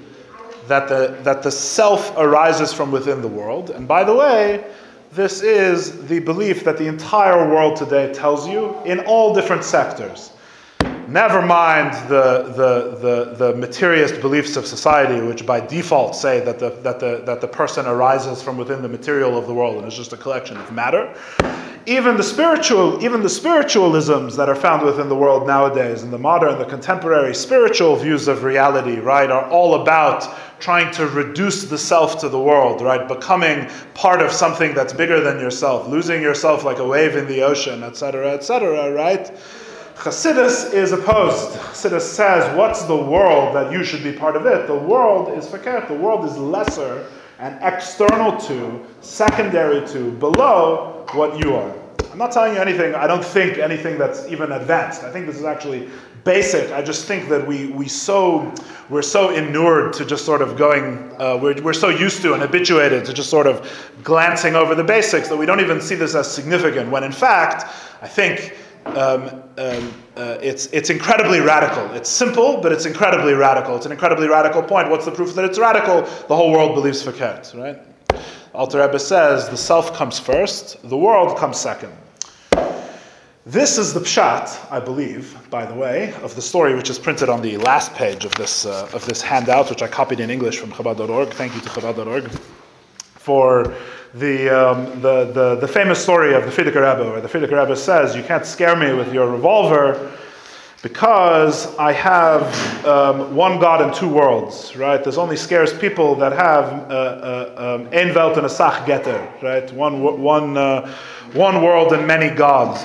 that 0.68 0.88
the 0.88 1.18
that 1.24 1.42
the 1.42 1.52
self 1.52 2.16
arises 2.18 2.72
from 2.72 2.92
within 2.92 3.22
the 3.24 3.28
world. 3.28 3.72
And 3.72 3.88
by 3.88 4.04
the 4.04 4.14
way 4.14 4.64
this 5.12 5.42
is 5.42 6.08
the 6.08 6.20
belief 6.20 6.64
that 6.64 6.78
the 6.78 6.88
entire 6.88 7.50
world 7.50 7.76
today 7.76 8.14
tells 8.14 8.48
you 8.48 8.80
in 8.86 9.02
all 9.02 9.34
different 9.34 9.64
sectors. 9.64 10.32
Never 11.08 11.42
mind 11.42 11.94
the, 12.08 12.54
the, 12.56 12.98
the, 13.02 13.52
the 13.52 13.58
materialist 13.58 14.22
beliefs 14.22 14.56
of 14.56 14.66
society, 14.66 15.20
which 15.20 15.46
by 15.46 15.60
default 15.60 16.16
say 16.16 16.40
that 16.46 16.58
the, 16.58 16.70
that, 16.84 17.02
the, 17.02 17.22
that 17.26 17.42
the 17.42 17.48
person 17.48 17.86
arises 17.86 18.42
from 18.42 18.56
within 18.56 18.82
the 18.82 18.88
material 18.88 19.38
of 19.38 19.48
the 19.48 19.54
world 19.54 19.78
and 19.78 19.86
is 19.86 19.98
just 19.98 20.14
a 20.14 20.18
collection 20.18 20.56
of 20.56 20.72
matter. 20.72 21.14
Even 21.88 22.16
the 22.16 22.24
spiritual, 22.24 23.04
even 23.04 23.22
the 23.22 23.28
spiritualisms 23.28 24.36
that 24.36 24.48
are 24.48 24.56
found 24.56 24.86
within 24.86 25.10
the 25.10 25.16
world 25.16 25.48
nowadays, 25.48 26.04
and 26.04 26.14
the 26.14 26.18
modern, 26.18 26.60
the 26.60 26.66
contemporary 26.66 27.34
spiritual 27.34 27.96
views 27.96 28.28
of 28.28 28.44
reality, 28.44 29.00
right, 29.00 29.32
are 29.32 29.50
all 29.50 29.82
about 29.82 30.28
trying 30.60 30.94
to 30.94 31.08
reduce 31.08 31.64
the 31.64 31.78
self 31.78 32.20
to 32.20 32.30
the 32.30 32.40
world, 32.40 32.82
right? 32.82 33.08
Becoming 33.08 33.68
part 33.96 34.22
of 34.22 34.32
something 34.32 34.76
that's 34.76 34.94
bigger 34.94 35.22
than 35.22 35.40
yourself, 35.40 35.88
losing 35.88 36.22
yourself 36.22 36.64
like 36.64 36.78
a 36.78 36.88
wave 36.88 37.16
in 37.16 37.28
the 37.28 37.42
ocean, 37.42 37.84
etc., 37.84 38.32
etc., 38.32 38.92
right? 38.94 39.32
Chassidus 39.96 40.74
is 40.74 40.92
opposed. 40.92 41.52
Chassidus 41.52 42.02
says, 42.02 42.56
what's 42.56 42.84
the 42.86 42.96
world 42.96 43.56
that 43.56 43.72
you 43.72 43.84
should 43.84 44.04
be 44.04 44.12
part 44.12 44.36
of 44.36 44.46
it? 44.46 44.68
The 44.68 44.76
world 44.76 45.36
is 45.38 45.48
fakir. 45.48 45.86
The 45.88 45.96
world 45.96 46.26
is 46.26 46.38
lesser 46.38 47.08
and 47.40 47.58
external 47.62 48.38
to, 48.42 48.86
secondary 49.02 49.88
to, 49.88 50.12
below 50.14 50.91
what 51.10 51.40
you 51.44 51.56
are. 51.56 51.74
I'm 52.12 52.18
not 52.18 52.32
telling 52.32 52.56
you 52.56 52.60
anything, 52.60 52.94
I 52.94 53.08
don't 53.08 53.24
think 53.24 53.58
anything 53.58 53.98
that's 53.98 54.28
even 54.28 54.52
advanced. 54.52 55.04
I 55.04 55.12
think 55.12 55.28
this 55.28 55.38
is 55.38 55.46
actually 55.46 55.90
basic. 56.24 56.72
I 56.72 56.82
just 56.82 57.06
think 57.06 57.30
that 57.30 57.48
we, 57.48 57.68
we 57.68 57.88
so, 57.88 58.54
we're 58.90 59.02
so 59.02 59.30
inured 59.30 59.94
to 59.94 60.06
just 60.06 60.26
sort 60.26 60.42
of 60.42 60.58
going, 60.58 61.16
uh, 61.20 61.40
we're, 61.42 61.60
we're 61.62 61.74
so 61.74 61.90
used 61.90 62.22
to 62.24 62.34
and 62.34 62.42
habituated 62.42 63.06
to 63.06 63.14
just 63.14 63.30
sort 63.30 63.48
of 63.48 63.70
glancing 64.04 64.56
over 64.56 64.76
the 64.76 64.84
basics 64.84 65.30
that 65.30 65.38
we 65.38 65.46
don't 65.46 65.62
even 65.62 65.80
see 65.80 65.96
this 65.96 66.14
as 66.14 66.30
significant, 66.30 66.92
when 66.92 67.04
in 67.04 67.14
fact, 67.14 67.64
I 68.02 68.08
think 68.08 68.58
um, 68.86 69.44
um, 69.58 69.94
uh, 70.18 70.38
it's, 70.42 70.66
it's 70.68 70.90
incredibly 70.90 71.40
radical. 71.40 71.90
It's 71.96 72.10
simple, 72.10 72.60
but 72.62 72.72
it's 72.72 72.86
incredibly 72.86 73.34
radical. 73.34 73.76
It's 73.78 73.86
an 73.86 73.92
incredibly 73.92 74.28
radical 74.28 74.62
point. 74.62 74.90
What's 74.90 75.06
the 75.06 75.12
proof 75.12 75.34
that 75.36 75.46
it's 75.46 75.60
radical? 75.60 76.02
The 76.02 76.36
whole 76.36 76.52
world 76.52 76.76
believes 76.76 77.04
Fakert, 77.04 77.58
right? 77.58 77.80
Alter 78.54 78.86
Rebbe 78.86 79.00
says 79.00 79.48
the 79.48 79.56
self 79.56 79.94
comes 79.94 80.20
first, 80.20 80.78
the 80.90 80.98
world 80.98 81.38
comes 81.38 81.58
second. 81.58 81.94
This 83.46 83.78
is 83.78 83.94
the 83.94 84.02
pshat, 84.02 84.60
I 84.70 84.80
believe, 84.80 85.38
by 85.50 85.66
the 85.66 85.74
way, 85.74 86.14
of 86.22 86.36
the 86.36 86.42
story 86.42 86.76
which 86.76 86.90
is 86.90 87.00
printed 87.00 87.30
on 87.30 87.42
the 87.42 87.58
last 87.58 87.94
page 87.94 88.26
of 88.26 88.34
this, 88.36 88.66
uh, 88.66 88.90
of 88.94 89.06
this 89.06 89.22
handout, 89.22 89.70
which 89.70 89.82
I 89.82 89.88
copied 89.88 90.20
in 90.20 90.30
English 90.30 90.60
from 90.60 90.72
Chabad.org. 90.72 91.30
Thank 91.30 91.56
you 91.56 91.62
to 91.62 91.70
Chabad.org 91.70 92.30
for 93.16 93.74
the, 94.14 94.50
um, 94.50 95.02
the, 95.02 95.32
the, 95.32 95.56
the, 95.56 95.68
famous 95.68 96.02
story 96.02 96.34
of 96.34 96.44
the 96.44 96.52
Frierdiker 96.52 96.82
Rebbe, 96.82 97.10
where 97.10 97.22
the 97.22 97.30
Frierdiker 97.30 97.60
Rebbe 97.60 97.76
says, 97.76 98.16
You 98.16 98.24
can't 98.24 98.46
scare 98.46 98.76
me 98.76 98.94
with 98.94 99.14
your 99.14 99.32
revolver 99.32 100.12
because 100.82 101.78
I 101.78 101.92
have 101.92 102.86
um, 102.86 103.36
one 103.36 103.60
God 103.60 103.88
in 103.88 103.94
two 103.94 104.10
worlds, 104.10 104.76
right? 104.76 105.04
There's 105.04 105.20
only 105.20 105.38
scarce 105.38 105.78
people 105.78 106.16
that 106.16 106.32
have 106.32 106.66
uh, 106.90 106.94
uh, 106.94 107.78
um, 107.82 107.94
ein 107.94 108.14
Welt 108.16 108.38
and 108.38 108.46
a 108.48 108.50
Sach 108.50 108.86
Getter, 108.88 109.32
right? 109.44 109.72
One, 109.74 110.02
one, 110.02 110.58
uh, 110.58 110.92
one 111.34 111.62
world 111.62 111.94
and 111.94 112.08
many 112.08 112.36
gods. 112.36 112.84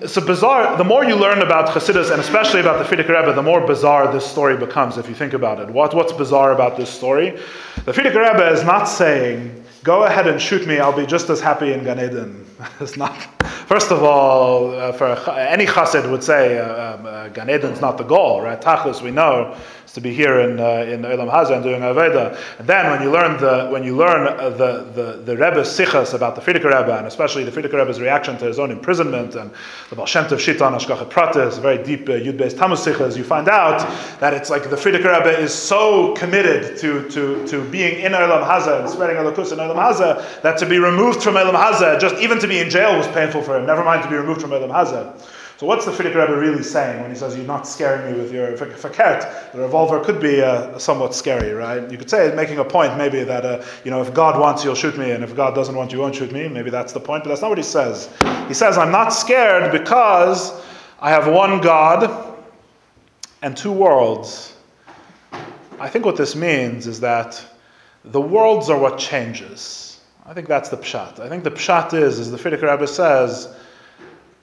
It's 0.00 0.16
a 0.16 0.20
bizarre, 0.20 0.76
the 0.76 0.84
more 0.84 1.04
you 1.04 1.14
learn 1.14 1.40
about 1.40 1.68
Chassidus, 1.68 2.10
and 2.10 2.20
especially 2.20 2.60
about 2.60 2.78
the 2.78 2.96
Frierdiker 2.96 3.20
Rebbe, 3.20 3.32
the 3.32 3.42
more 3.42 3.64
bizarre 3.64 4.12
this 4.12 4.26
story 4.26 4.56
becomes 4.56 4.98
if 4.98 5.08
you 5.08 5.14
think 5.14 5.34
about 5.34 5.60
it. 5.60 5.70
What, 5.70 5.94
what's 5.94 6.12
bizarre 6.12 6.52
about 6.52 6.76
this 6.76 6.90
story? 6.90 7.38
The 7.84 7.92
Frierdiker 7.92 8.32
Rebbe 8.32 8.50
is 8.50 8.64
not 8.64 8.86
saying, 8.86 9.64
go 9.84 10.02
ahead 10.02 10.26
and 10.26 10.42
shoot 10.42 10.66
me, 10.66 10.80
I'll 10.80 10.92
be 10.92 11.06
just 11.06 11.30
as 11.30 11.40
happy 11.40 11.72
in 11.72 11.84
Gan 11.84 12.00
Eden. 12.00 12.44
it's 12.80 12.96
not. 12.96 13.33
First 13.66 13.90
of 13.90 14.02
all, 14.02 14.74
uh, 14.74 14.92
for 14.92 15.06
any 15.30 15.64
chassid 15.64 16.10
would 16.10 16.22
say 16.22 16.58
uh, 16.58 16.96
um, 16.96 17.06
uh, 17.06 17.28
Gan 17.28 17.48
Eden's 17.48 17.80
not 17.80 17.96
the 17.96 18.04
goal, 18.04 18.42
right? 18.42 18.60
Tachlis, 18.60 19.00
we 19.00 19.10
know, 19.10 19.56
to 19.94 20.00
be 20.00 20.12
here 20.12 20.40
in 20.40 20.58
uh, 20.58 20.84
in 20.92 21.02
Olam 21.02 21.30
Hazeh 21.30 21.54
and 21.54 21.62
doing 21.62 21.80
Aveda. 21.80 22.36
And 22.58 22.66
then 22.66 22.90
when 22.90 23.00
you 23.00 23.10
learn 23.10 23.40
the 23.40 23.68
when 23.70 23.84
you 23.84 23.96
learn 23.96 24.26
uh, 24.26 24.50
the 24.50 24.82
the 24.92 25.22
the 25.24 25.36
Rebbe's 25.36 25.68
sichas 25.68 26.14
about 26.14 26.34
the 26.34 26.42
Frierdiker 26.42 26.64
Rebbe 26.64 26.96
and 26.98 27.06
especially 27.06 27.44
the 27.44 27.52
Frierdiker 27.52 27.74
Rebbe's 27.74 28.00
reaction 28.00 28.36
to 28.38 28.44
his 28.44 28.58
own 28.58 28.72
imprisonment 28.72 29.36
and 29.36 29.52
the 29.90 29.96
Baal 29.96 30.06
Shem 30.06 30.24
Tov 30.24 30.38
Shita 30.38 30.62
on 30.62 30.74
Pratis, 30.74 31.60
very 31.60 31.82
deep 31.82 32.08
uh, 32.08 32.12
Yud 32.12 32.36
Beis 32.36 32.58
Tammuz 32.58 32.84
sichas, 32.84 33.16
you 33.16 33.22
find 33.22 33.48
out 33.48 33.78
that 34.18 34.34
it's 34.34 34.50
like 34.50 34.68
the 34.68 34.76
Frierdiker 34.76 35.16
Rebbe 35.16 35.38
is 35.38 35.54
so 35.54 36.12
committed 36.14 36.76
to 36.78 37.08
to 37.10 37.46
to 37.46 37.64
being 37.70 38.00
in 38.00 38.12
Olam 38.12 38.44
Hazeh 38.44 38.80
and 38.80 38.90
spreading 38.90 39.16
Elokus 39.16 39.52
in 39.52 39.58
Olam 39.58 39.76
Hazeh 39.76 40.42
that 40.42 40.58
to 40.58 40.66
be 40.66 40.78
removed 40.78 41.22
from 41.22 41.34
Olam 41.34 41.54
Hazeh, 41.54 42.00
just 42.00 42.16
even 42.16 42.40
to 42.40 42.48
be 42.48 42.58
in 42.58 42.68
jail 42.68 42.98
was 42.98 43.06
painful 43.08 43.42
for 43.42 43.56
him. 43.56 43.64
Never 43.64 43.84
mind 43.84 44.02
to 44.02 44.10
be 44.10 44.16
removed 44.16 44.40
from 44.40 44.50
Olam 44.50 44.70
Hazeh. 44.70 45.33
So 45.56 45.66
what's 45.66 45.84
the 45.84 45.92
Frierdiker 45.92 46.16
Rebbe 46.16 46.36
really 46.36 46.64
saying 46.64 47.00
when 47.00 47.10
he 47.10 47.16
says 47.16 47.36
you're 47.36 47.46
not 47.46 47.68
scaring 47.68 48.12
me 48.12 48.20
with 48.20 48.32
your 48.32 48.56
fakert? 48.56 49.52
The 49.52 49.60
revolver 49.60 50.02
could 50.02 50.20
be 50.20 50.42
uh, 50.42 50.76
somewhat 50.78 51.14
scary, 51.14 51.52
right? 51.52 51.88
You 51.88 51.96
could 51.96 52.10
say 52.10 52.34
making 52.34 52.58
a 52.58 52.64
point 52.64 52.96
maybe 52.98 53.22
that 53.22 53.44
uh, 53.44 53.64
you 53.84 53.92
know 53.92 54.02
if 54.02 54.12
God 54.12 54.40
wants 54.40 54.64
you, 54.64 54.70
he'll 54.70 54.76
shoot 54.76 54.98
me, 54.98 55.12
and 55.12 55.22
if 55.22 55.36
God 55.36 55.54
doesn't 55.54 55.76
want 55.76 55.92
you, 55.92 56.00
won't 56.00 56.16
shoot 56.16 56.32
me. 56.32 56.48
Maybe 56.48 56.70
that's 56.70 56.92
the 56.92 56.98
point, 56.98 57.22
but 57.22 57.28
that's 57.28 57.40
not 57.40 57.50
what 57.50 57.58
he 57.58 57.64
says. 57.64 58.10
He 58.48 58.54
says 58.54 58.76
I'm 58.76 58.90
not 58.90 59.10
scared 59.10 59.70
because 59.70 60.60
I 60.98 61.10
have 61.10 61.28
one 61.28 61.60
God 61.60 62.36
and 63.42 63.56
two 63.56 63.72
worlds. 63.72 64.56
I 65.78 65.88
think 65.88 66.04
what 66.04 66.16
this 66.16 66.34
means 66.34 66.88
is 66.88 66.98
that 67.00 67.40
the 68.04 68.20
worlds 68.20 68.70
are 68.70 68.78
what 68.78 68.98
changes. 68.98 70.00
I 70.26 70.34
think 70.34 70.48
that's 70.48 70.68
the 70.68 70.78
pshat. 70.78 71.20
I 71.20 71.28
think 71.28 71.44
the 71.44 71.50
pshat 71.52 71.94
is, 71.94 72.18
as 72.18 72.32
the 72.32 72.38
Frierdiker 72.38 72.70
Rebbe 72.70 72.88
says 72.88 73.54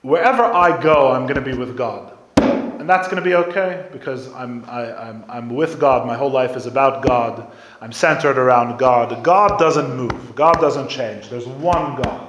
wherever 0.02 0.42
I 0.42 0.80
go, 0.80 1.12
I'm 1.12 1.22
going 1.22 1.36
to 1.36 1.40
be 1.40 1.56
with 1.56 1.76
God. 1.76 2.18
And 2.36 2.90
that's 2.90 3.06
going 3.06 3.22
to 3.22 3.28
be 3.28 3.36
okay 3.36 3.86
because 3.92 4.32
I'm, 4.32 4.64
I, 4.68 5.08
am 5.08 5.24
i 5.28 5.36
I'm 5.36 5.54
with 5.54 5.78
God. 5.78 6.04
My 6.04 6.16
whole 6.16 6.30
life 6.30 6.56
is 6.56 6.66
about 6.66 7.06
God. 7.06 7.50
I'm 7.80 7.92
centered 7.92 8.38
around 8.38 8.76
God. 8.76 9.22
God 9.22 9.58
doesn't 9.58 9.96
move, 9.96 10.34
God 10.34 10.54
doesn't 10.54 10.88
change. 10.88 11.28
There's 11.28 11.46
one 11.46 12.02
God. 12.02 12.28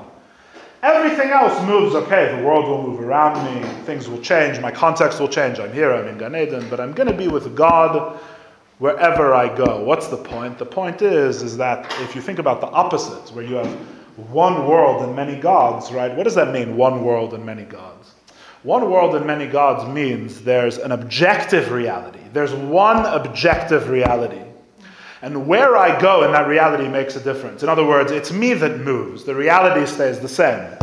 Everything 0.84 1.30
else 1.30 1.60
moves 1.66 1.96
okay. 1.96 2.36
The 2.38 2.46
world 2.46 2.68
will 2.68 2.84
move 2.84 3.00
around 3.00 3.44
me, 3.46 3.68
things 3.86 4.08
will 4.10 4.22
change, 4.22 4.60
my 4.60 4.70
context 4.70 5.20
will 5.20 5.30
change. 5.30 5.58
I'm 5.58 5.74
here, 5.74 5.94
I'm 5.94 6.08
in 6.08 6.18
Gan 6.18 6.36
Eden, 6.36 6.70
but 6.70 6.80
I'm 6.80 6.92
going 6.92 7.10
to 7.10 7.16
be 7.16 7.30
with 7.30 7.56
God 7.56 8.20
wherever 8.80 9.34
I 9.34 9.56
go. 9.56 9.84
What's 9.84 10.08
the 10.10 10.18
point? 10.18 10.58
The 10.60 10.66
point 10.66 11.02
is, 11.02 11.42
is 11.42 11.56
that 11.58 11.86
if 12.02 12.16
you 12.16 12.22
think 12.22 12.38
about 12.38 12.60
the 12.60 12.68
opposites, 12.68 13.32
where 13.32 13.46
you 13.46 13.56
have 13.56 13.78
one 14.18 14.68
world 14.68 15.04
and 15.04 15.16
many 15.16 15.36
gods, 15.36 15.92
right? 15.92 16.16
What 16.16 16.24
does 16.24 16.36
that 16.36 16.52
mean, 16.52 16.78
one 16.78 17.04
world 17.04 17.34
and 17.34 17.46
many 17.46 17.64
gods? 17.64 18.12
One 18.64 18.90
world 18.90 19.16
and 19.16 19.26
many 19.26 19.48
gods 19.48 19.88
means 19.90 20.42
there's 20.42 20.78
an 20.78 20.92
objective 20.92 21.72
reality. 21.72 22.20
There's 22.32 22.54
one 22.54 23.06
objective 23.06 23.90
reality. 23.90 24.42
And 25.22 25.48
where 25.48 25.78
I 25.78 26.00
go 26.00 26.24
in 26.24 26.32
that 26.32 26.48
reality 26.48 26.88
makes 26.88 27.16
a 27.16 27.24
difference. 27.24 27.64
In 27.64 27.70
other 27.70 27.86
words, 27.86 28.12
it's 28.12 28.32
me 28.32 28.54
that 28.56 28.82
moves. 28.82 29.24
The 29.24 29.36
reality 29.36 29.86
stays 29.86 30.20
the 30.20 30.30
same. 30.30 30.78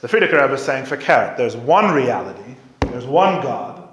The 0.00 0.08
Frierdiker 0.08 0.40
Rebbe 0.40 0.54
is 0.54 0.62
saying, 0.62 0.86
for 0.86 0.96
Fakert, 0.96 1.36
there's 1.36 1.56
one 1.56 1.94
reality, 1.94 2.56
there's 2.80 3.06
one 3.06 3.42
God. 3.42 3.88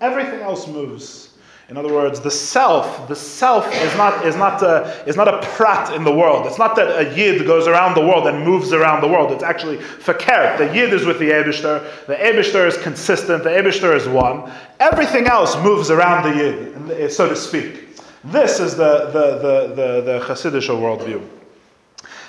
Everything 0.00 0.40
else 0.40 0.66
moves. 0.66 1.31
In 1.72 1.78
other 1.78 1.94
words, 1.94 2.20
the 2.20 2.30
self, 2.30 3.08
the 3.08 3.16
self 3.16 3.66
is 3.76 3.96
not, 3.96 4.26
is 4.26 4.36
not, 4.36 4.62
a, 4.62 5.02
is 5.06 5.16
not 5.16 5.26
a 5.26 5.38
prat 5.56 5.94
in 5.94 6.04
the 6.04 6.12
world. 6.12 6.44
It's 6.44 6.58
not 6.58 6.76
that 6.76 7.00
a 7.00 7.16
yid 7.16 7.46
goes 7.46 7.66
around 7.66 7.94
the 7.94 8.06
world 8.06 8.26
and 8.26 8.44
moves 8.44 8.74
around 8.74 9.00
the 9.00 9.08
world. 9.08 9.32
It's 9.32 9.42
actually 9.42 9.78
fakert. 9.78 10.58
The 10.58 10.66
yid 10.76 10.92
is 10.92 11.06
with 11.06 11.18
the 11.18 11.30
Ebishter. 11.30 11.82
The 12.06 12.16
Ebishter 12.16 12.68
is 12.68 12.76
consistent. 12.76 13.42
The 13.42 13.48
Ebishter 13.48 13.96
is 13.96 14.06
one. 14.06 14.52
Everything 14.80 15.26
else 15.28 15.56
moves 15.64 15.90
around 15.90 16.24
the 16.24 16.36
yid, 16.36 17.10
so 17.10 17.26
to 17.26 17.34
speak. 17.34 17.96
This 18.22 18.60
is 18.60 18.76
the, 18.76 19.06
the, 19.06 19.38
the, 19.38 19.74
the, 19.74 20.00
the 20.02 20.26
Hasidic 20.26 20.68
worldview. 20.68 21.26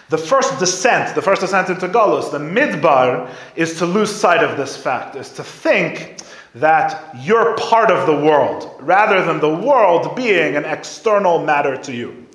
The 0.07 0.17
first 0.17 0.57
descent, 0.57 1.15
the 1.15 1.21
first 1.21 1.41
descent 1.41 1.67
into 1.67 1.89
Galus, 1.89 2.31
the 2.31 2.37
midbar, 2.37 3.29
is 3.57 3.77
to 3.79 3.85
lose 3.85 4.09
sight 4.09 4.41
of 4.41 4.55
this 4.55 4.77
fact, 4.77 5.17
is 5.17 5.27
to 5.31 5.43
think 5.43 6.21
that 6.55 7.15
you're 7.19 7.55
part 7.57 7.89
of 7.89 8.05
the 8.05 8.25
world, 8.25 8.75
rather 8.79 9.25
than 9.25 9.39
the 9.39 9.49
world 9.49 10.15
being 10.15 10.55
an 10.55 10.65
external 10.65 11.43
matter 11.43 11.75
to 11.77 11.91
you. 11.91 12.27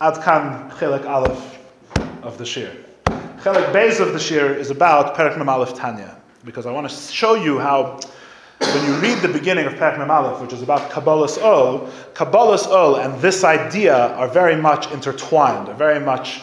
Adkan 0.00 0.70
Chelik 0.72 1.04
Aleph 1.06 1.58
of 2.22 2.38
the 2.38 2.44
Shiur. 2.44 2.74
Chelik 3.40 3.72
Beis 3.72 4.00
of 4.00 4.12
the 4.12 4.18
Shiur 4.18 4.56
is 4.56 4.70
about 4.70 5.14
Perek 5.14 5.36
Mem 5.36 5.48
Aleph 5.48 5.74
Tanya, 5.74 6.20
because 6.44 6.66
I 6.66 6.72
want 6.72 6.88
to 6.88 6.96
show 6.96 7.34
you 7.34 7.58
how 7.58 8.00
when 8.60 8.84
you 8.86 8.94
read 8.94 9.18
the 9.18 9.28
beginning 9.28 9.66
of 9.66 9.74
Perek 9.74 9.98
Mem 9.98 10.10
Aleph, 10.10 10.40
which 10.40 10.52
is 10.52 10.62
about 10.62 10.90
Kabbalah's 10.90 11.38
Ol, 11.38 11.88
Kabbalah's 12.14 12.66
Ol 12.66 12.96
and 12.96 13.20
this 13.20 13.44
idea 13.44 14.14
are 14.16 14.28
very 14.28 14.56
much 14.56 14.90
intertwined, 14.90 15.68
are 15.68 15.74
very 15.74 16.00
much 16.00 16.42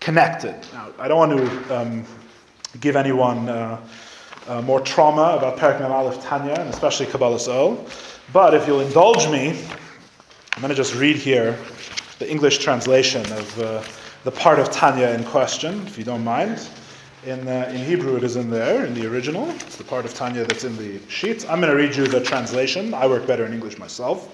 connected. 0.00 0.54
Now, 0.72 0.88
I 0.98 1.08
don't 1.08 1.18
want 1.18 1.32
to 1.38 1.80
um, 1.80 2.04
give 2.80 2.96
anyone 2.96 3.48
uh, 3.48 3.80
uh, 4.48 4.62
more 4.62 4.80
trauma 4.80 5.36
about 5.36 5.56
Perek 5.56 5.80
Mem 5.80 5.92
Aleph 5.92 6.22
Tanya, 6.22 6.54
and 6.54 6.68
especially 6.68 7.06
Kabbalah's 7.06 7.48
Ol. 7.48 7.86
But 8.32 8.54
if 8.54 8.66
you'll 8.66 8.80
indulge 8.80 9.28
me, 9.28 9.50
I'm 10.54 10.62
going 10.62 10.70
to 10.70 10.74
just 10.74 10.94
read 10.94 11.16
here 11.16 11.58
the 12.18 12.30
English 12.30 12.58
translation 12.58 13.20
of 13.32 13.60
uh, 13.60 13.82
the 14.24 14.30
part 14.30 14.58
of 14.58 14.70
Tanya 14.70 15.08
in 15.08 15.22
question, 15.24 15.86
if 15.86 15.98
you 15.98 16.04
don't 16.04 16.24
mind. 16.24 16.68
In, 17.26 17.46
uh, 17.48 17.70
in 17.74 17.84
Hebrew, 17.84 18.16
it 18.16 18.24
is 18.24 18.36
in 18.36 18.50
there, 18.50 18.86
in 18.86 18.94
the 18.94 19.06
original. 19.06 19.50
It's 19.50 19.76
the 19.76 19.84
part 19.84 20.04
of 20.04 20.14
Tanya 20.14 20.44
that's 20.44 20.64
in 20.64 20.76
the 20.76 21.00
sheet. 21.08 21.48
I'm 21.50 21.60
going 21.60 21.70
to 21.70 21.76
read 21.76 21.94
you 21.94 22.06
the 22.06 22.20
translation. 22.20 22.94
I 22.94 23.06
work 23.06 23.26
better 23.26 23.44
in 23.44 23.52
English 23.52 23.78
myself. 23.78 24.28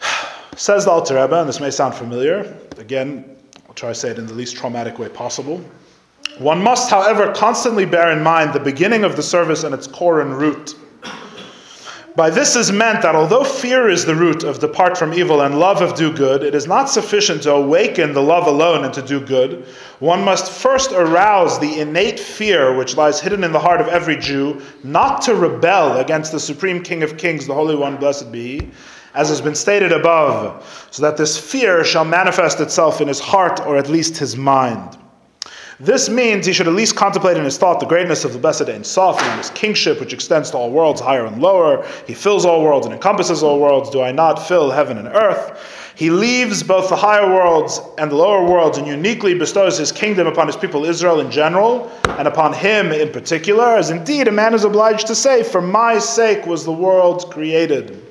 Says 0.56 0.86
the 0.86 0.90
Alter 0.90 1.20
Rebbe, 1.20 1.38
and 1.38 1.48
this 1.48 1.60
may 1.60 1.70
sound 1.70 1.94
familiar. 1.94 2.56
Again, 2.78 3.36
I'll 3.68 3.74
try 3.74 3.90
to 3.90 3.94
say 3.94 4.10
it 4.10 4.18
in 4.18 4.26
the 4.26 4.34
least 4.34 4.56
traumatic 4.56 4.98
way 4.98 5.08
possible. 5.08 5.62
One 6.38 6.62
must, 6.62 6.90
however, 6.90 7.32
constantly 7.32 7.86
bear 7.86 8.10
in 8.12 8.22
mind 8.22 8.52
the 8.52 8.60
beginning 8.60 9.04
of 9.04 9.16
the 9.16 9.22
service 9.22 9.64
and 9.64 9.74
its 9.74 9.86
core 9.86 10.20
and 10.20 10.36
root. 10.36 10.74
By 12.14 12.30
this 12.30 12.56
is 12.56 12.72
meant 12.72 13.02
that 13.02 13.14
although 13.14 13.44
fear 13.44 13.88
is 13.88 14.04
the 14.04 14.14
root 14.14 14.42
of 14.42 14.58
depart 14.58 14.96
from 14.96 15.12
evil 15.12 15.42
and 15.42 15.58
love 15.58 15.82
of 15.82 15.94
do 15.94 16.10
good, 16.10 16.42
it 16.42 16.54
is 16.54 16.66
not 16.66 16.88
sufficient 16.88 17.42
to 17.42 17.52
awaken 17.52 18.14
the 18.14 18.22
love 18.22 18.46
alone 18.46 18.84
and 18.84 18.94
to 18.94 19.02
do 19.02 19.20
good. 19.20 19.66
One 19.98 20.24
must 20.24 20.50
first 20.50 20.92
arouse 20.92 21.58
the 21.58 21.80
innate 21.80 22.18
fear 22.18 22.74
which 22.74 22.96
lies 22.96 23.20
hidden 23.20 23.44
in 23.44 23.52
the 23.52 23.58
heart 23.58 23.82
of 23.82 23.88
every 23.88 24.16
Jew, 24.16 24.62
not 24.82 25.20
to 25.22 25.34
rebel 25.34 25.98
against 25.98 26.32
the 26.32 26.40
Supreme 26.40 26.82
King 26.82 27.02
of 27.02 27.18
Kings, 27.18 27.46
the 27.46 27.54
Holy 27.54 27.76
One, 27.76 27.96
blessed 27.96 28.32
be 28.32 28.60
He, 28.60 28.70
as 29.14 29.28
has 29.28 29.42
been 29.42 29.54
stated 29.54 29.92
above, 29.92 30.88
so 30.90 31.02
that 31.02 31.16
this 31.16 31.38
fear 31.38 31.84
shall 31.84 32.04
manifest 32.04 32.60
itself 32.60 33.00
in 33.00 33.08
his 33.08 33.20
heart 33.20 33.60
or 33.60 33.76
at 33.76 33.88
least 33.88 34.16
his 34.16 34.36
mind. 34.36 34.98
This 35.78 36.08
means 36.08 36.46
he 36.46 36.54
should 36.54 36.68
at 36.68 36.72
least 36.72 36.96
contemplate 36.96 37.36
in 37.36 37.44
his 37.44 37.58
thought 37.58 37.80
the 37.80 37.86
greatness 37.86 38.24
of 38.24 38.32
the 38.32 38.38
blessed 38.38 38.70
Ein 38.70 38.82
Sof 38.82 39.20
and 39.22 39.38
his 39.38 39.50
kingship, 39.50 40.00
which 40.00 40.14
extends 40.14 40.50
to 40.50 40.56
all 40.56 40.70
worlds, 40.70 41.02
higher 41.02 41.26
and 41.26 41.42
lower. 41.42 41.86
He 42.06 42.14
fills 42.14 42.46
all 42.46 42.62
worlds 42.62 42.86
and 42.86 42.94
encompasses 42.94 43.42
all 43.42 43.60
worlds. 43.60 43.90
Do 43.90 44.00
I 44.00 44.10
not 44.10 44.46
fill 44.48 44.70
heaven 44.70 44.96
and 44.96 45.08
earth? 45.08 45.92
He 45.94 46.08
leaves 46.08 46.62
both 46.62 46.88
the 46.88 46.96
higher 46.96 47.28
worlds 47.28 47.80
and 47.98 48.10
the 48.10 48.16
lower 48.16 48.44
worlds 48.44 48.78
and 48.78 48.86
uniquely 48.86 49.34
bestows 49.34 49.76
his 49.76 49.92
kingdom 49.92 50.26
upon 50.26 50.46
his 50.46 50.56
people 50.56 50.86
Israel 50.86 51.20
in 51.20 51.30
general 51.30 51.92
and 52.06 52.26
upon 52.26 52.54
him 52.54 52.90
in 52.90 53.12
particular, 53.12 53.76
as 53.76 53.90
indeed 53.90 54.28
a 54.28 54.32
man 54.32 54.54
is 54.54 54.64
obliged 54.64 55.06
to 55.08 55.14
say, 55.14 55.42
For 55.42 55.60
my 55.60 55.98
sake 55.98 56.46
was 56.46 56.64
the 56.64 56.72
world 56.72 57.30
created. 57.30 58.05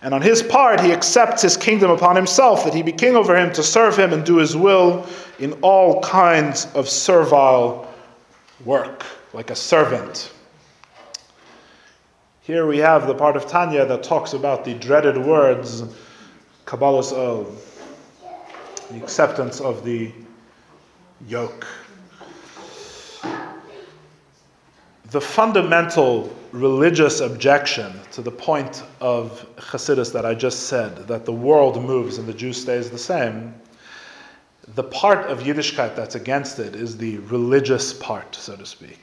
And 0.00 0.14
on 0.14 0.22
his 0.22 0.42
part, 0.42 0.80
he 0.80 0.92
accepts 0.92 1.42
his 1.42 1.56
kingdom 1.56 1.90
upon 1.90 2.14
himself, 2.14 2.64
that 2.64 2.74
he 2.74 2.82
be 2.82 2.92
king 2.92 3.16
over 3.16 3.36
him 3.36 3.52
to 3.54 3.62
serve 3.62 3.98
him 3.98 4.12
and 4.12 4.24
do 4.24 4.36
his 4.36 4.56
will 4.56 5.06
in 5.40 5.52
all 5.54 6.00
kinds 6.02 6.66
of 6.74 6.88
servile 6.88 7.92
work, 8.64 9.04
like 9.32 9.50
a 9.50 9.56
servant. 9.56 10.32
Here 12.42 12.66
we 12.66 12.78
have 12.78 13.06
the 13.06 13.14
part 13.14 13.36
of 13.36 13.46
Tanya 13.46 13.84
that 13.86 14.02
talks 14.02 14.32
about 14.32 14.64
the 14.64 14.74
dreaded 14.74 15.18
words, 15.18 15.82
Kabbalah's 16.64 17.12
O, 17.12 17.52
the 18.90 18.96
acceptance 18.96 19.60
of 19.60 19.84
the 19.84 20.12
yoke. 21.26 21.66
The 25.10 25.20
fundamental 25.22 26.36
religious 26.52 27.20
objection 27.20 27.92
to 28.12 28.20
the 28.20 28.30
point 28.30 28.82
of 29.00 29.46
Hasidus 29.56 30.12
that 30.12 30.26
I 30.26 30.34
just 30.34 30.66
said, 30.66 31.08
that 31.08 31.24
the 31.24 31.32
world 31.32 31.82
moves 31.82 32.18
and 32.18 32.28
the 32.28 32.34
Jew 32.34 32.52
stays 32.52 32.90
the 32.90 32.98
same, 32.98 33.54
the 34.74 34.84
part 34.84 35.30
of 35.30 35.40
Yiddishkeit 35.40 35.96
that's 35.96 36.14
against 36.14 36.58
it 36.58 36.76
is 36.76 36.98
the 36.98 37.18
religious 37.18 37.94
part, 37.94 38.34
so 38.34 38.54
to 38.54 38.66
speak. 38.66 39.00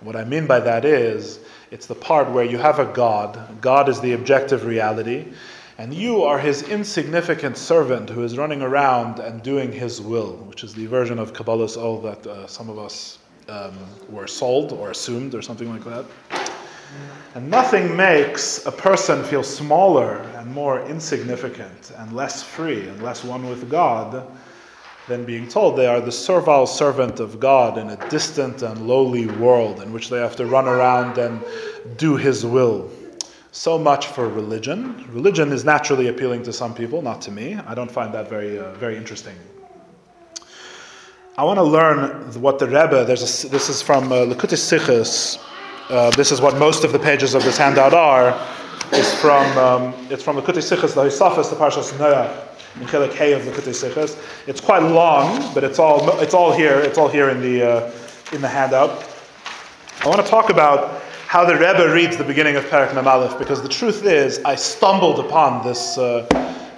What 0.00 0.16
I 0.16 0.24
mean 0.24 0.46
by 0.46 0.58
that 0.60 0.86
is, 0.86 1.40
it's 1.70 1.86
the 1.86 1.94
part 1.94 2.30
where 2.30 2.44
you 2.44 2.56
have 2.56 2.78
a 2.78 2.86
God, 2.86 3.60
God 3.60 3.90
is 3.90 4.00
the 4.00 4.14
objective 4.14 4.64
reality, 4.64 5.32
and 5.76 5.92
you 5.92 6.22
are 6.22 6.38
his 6.38 6.62
insignificant 6.62 7.58
servant 7.58 8.08
who 8.08 8.24
is 8.24 8.38
running 8.38 8.62
around 8.62 9.18
and 9.18 9.42
doing 9.42 9.70
his 9.70 10.00
will, 10.00 10.36
which 10.48 10.64
is 10.64 10.74
the 10.74 10.86
version 10.86 11.18
of 11.18 11.34
Kabbalah's 11.34 11.76
Ol 11.76 12.00
that 12.00 12.26
uh, 12.26 12.46
some 12.46 12.70
of 12.70 12.78
us 12.78 13.18
um, 13.48 13.76
were 14.08 14.26
sold 14.26 14.72
or 14.72 14.90
assumed 14.90 15.34
or 15.34 15.42
something 15.42 15.70
like 15.70 15.84
that. 15.84 16.04
And 17.34 17.48
nothing 17.48 17.96
makes 17.96 18.66
a 18.66 18.72
person 18.72 19.24
feel 19.24 19.42
smaller 19.42 20.18
and 20.36 20.52
more 20.52 20.82
insignificant 20.86 21.92
and 21.96 22.12
less 22.12 22.42
free 22.42 22.88
and 22.88 23.02
less 23.02 23.24
one 23.24 23.48
with 23.48 23.70
God 23.70 24.26
than 25.08 25.24
being 25.24 25.48
told 25.48 25.76
they 25.76 25.86
are 25.86 26.00
the 26.00 26.12
servile 26.12 26.66
servant 26.66 27.20
of 27.20 27.40
God 27.40 27.78
in 27.78 27.88
a 27.90 28.08
distant 28.08 28.62
and 28.62 28.86
lowly 28.86 29.26
world 29.26 29.82
in 29.82 29.92
which 29.92 30.10
they 30.10 30.18
have 30.18 30.36
to 30.36 30.46
run 30.46 30.68
around 30.68 31.18
and 31.18 31.42
do 31.96 32.16
His 32.16 32.44
will. 32.44 32.90
So 33.50 33.78
much 33.78 34.06
for 34.06 34.28
religion. 34.28 35.04
Religion 35.10 35.52
is 35.52 35.64
naturally 35.64 36.08
appealing 36.08 36.42
to 36.44 36.52
some 36.52 36.74
people, 36.74 37.02
not 37.02 37.20
to 37.22 37.30
me. 37.30 37.54
I 37.54 37.74
don't 37.74 37.90
find 37.90 38.12
that 38.14 38.28
very, 38.28 38.58
uh, 38.58 38.72
very 38.74 38.96
interesting. 38.96 39.36
I 41.38 41.44
want 41.44 41.56
to 41.56 41.62
learn 41.62 42.10
what 42.42 42.58
the 42.58 42.66
Rebbe. 42.66 43.06
There's 43.06 43.44
a, 43.44 43.48
this 43.48 43.70
is 43.70 43.80
from 43.80 44.12
uh, 44.12 44.16
Likkutei 44.16 44.58
Sichos. 44.58 45.42
Uh, 45.88 46.10
this 46.10 46.30
is 46.30 46.42
what 46.42 46.58
most 46.58 46.84
of 46.84 46.92
the 46.92 46.98
pages 46.98 47.32
of 47.32 47.42
this 47.42 47.56
handout 47.56 47.94
are. 47.94 48.38
It's 48.92 49.14
from 49.14 49.46
um, 49.56 49.94
it's 50.10 50.22
from 50.22 50.36
Likkutei 50.36 50.60
Sichos, 50.60 50.94
the 50.94 51.04
Hisafis, 51.04 51.48
the 51.48 51.56
Parshas 51.56 51.90
Noach, 51.94 52.30
in 52.78 52.86
Chelik 52.86 53.14
Hay 53.14 53.32
of 53.32 53.40
Likkutei 53.44 53.72
Sichos. 53.72 54.22
It's 54.46 54.60
quite 54.60 54.82
long, 54.82 55.54
but 55.54 55.64
it's 55.64 55.78
all 55.78 56.20
it's 56.20 56.34
all 56.34 56.52
here. 56.52 56.78
It's 56.80 56.98
all 56.98 57.08
here 57.08 57.30
in 57.30 57.40
the 57.40 57.62
uh, 57.62 57.90
in 58.34 58.42
the 58.42 58.48
handout. 58.48 59.02
I 60.04 60.08
want 60.08 60.20
to 60.22 60.30
talk 60.30 60.50
about 60.50 61.00
how 61.28 61.46
the 61.46 61.54
Rebbe 61.54 61.94
reads 61.94 62.18
the 62.18 62.24
beginning 62.24 62.56
of 62.56 62.70
Mem 62.70 63.08
Aleph, 63.08 63.38
because 63.38 63.62
the 63.62 63.70
truth 63.70 64.04
is, 64.04 64.38
I 64.44 64.54
stumbled 64.54 65.18
upon 65.18 65.66
this 65.66 65.96
uh, 65.96 66.26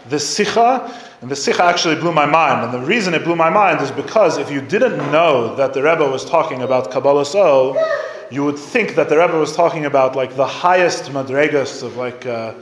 this 0.09 0.29
Sikha 0.29 0.93
and 1.21 1.31
the 1.31 1.37
Sikha 1.37 1.64
actually 1.64 1.95
blew 1.95 2.12
my 2.12 2.27
mind. 2.27 2.64
And 2.64 2.75
the 2.75 2.87
reason 2.87 3.14
it 3.14 3.25
blew 3.25 3.37
my 3.37 3.51
mind 3.51 3.81
is 3.81 3.90
because 3.90 4.37
if 4.37 4.51
you 4.51 4.61
didn't 4.61 4.99
know 5.11 5.57
that 5.57 5.73
the 5.73 5.83
Rebbe 5.83 6.07
was 6.11 6.25
talking 6.25 6.62
about 6.62 6.90
Kabbalah 6.90 7.25
So, 7.25 7.83
you 8.31 8.45
would 8.45 8.59
think 8.59 8.95
that 8.97 9.09
the 9.09 9.17
Rebbe 9.19 9.38
was 9.38 9.55
talking 9.55 9.87
about 9.87 10.17
like 10.17 10.37
the 10.37 10.47
highest 10.47 11.05
madregas 11.05 11.83
of 11.83 11.97
like 11.97 12.27
uh, 12.27 12.55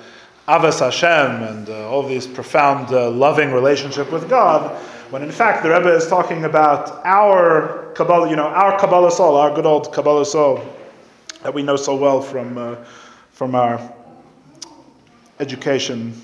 Avas 0.48 0.80
Hashem 0.80 1.42
and 1.42 1.68
uh, 1.68 1.90
all 1.90 2.06
these 2.06 2.26
profound 2.26 2.92
uh, 2.92 3.10
loving 3.10 3.52
relationship 3.52 4.12
with 4.12 4.28
God, 4.28 4.70
when 5.10 5.22
in 5.22 5.30
fact 5.30 5.62
the 5.62 5.70
Rebbe 5.70 5.92
is 5.94 6.06
talking 6.06 6.44
about 6.44 7.04
our 7.04 7.92
Kabbalah, 7.94 8.28
you 8.30 8.36
know, 8.36 8.46
our 8.46 8.78
Kabbalah 8.78 9.10
soul, 9.10 9.36
our 9.36 9.54
good 9.54 9.66
old 9.66 9.92
Kabbalah 9.92 10.26
soul 10.26 10.64
that 11.42 11.52
we 11.52 11.62
know 11.62 11.76
so 11.76 11.96
well 11.96 12.20
from, 12.20 12.56
uh, 12.58 12.76
from 13.32 13.54
our 13.54 13.80
education 15.40 16.14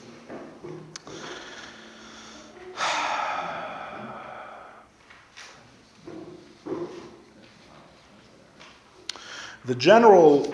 the 9.68 9.74
general, 9.74 10.52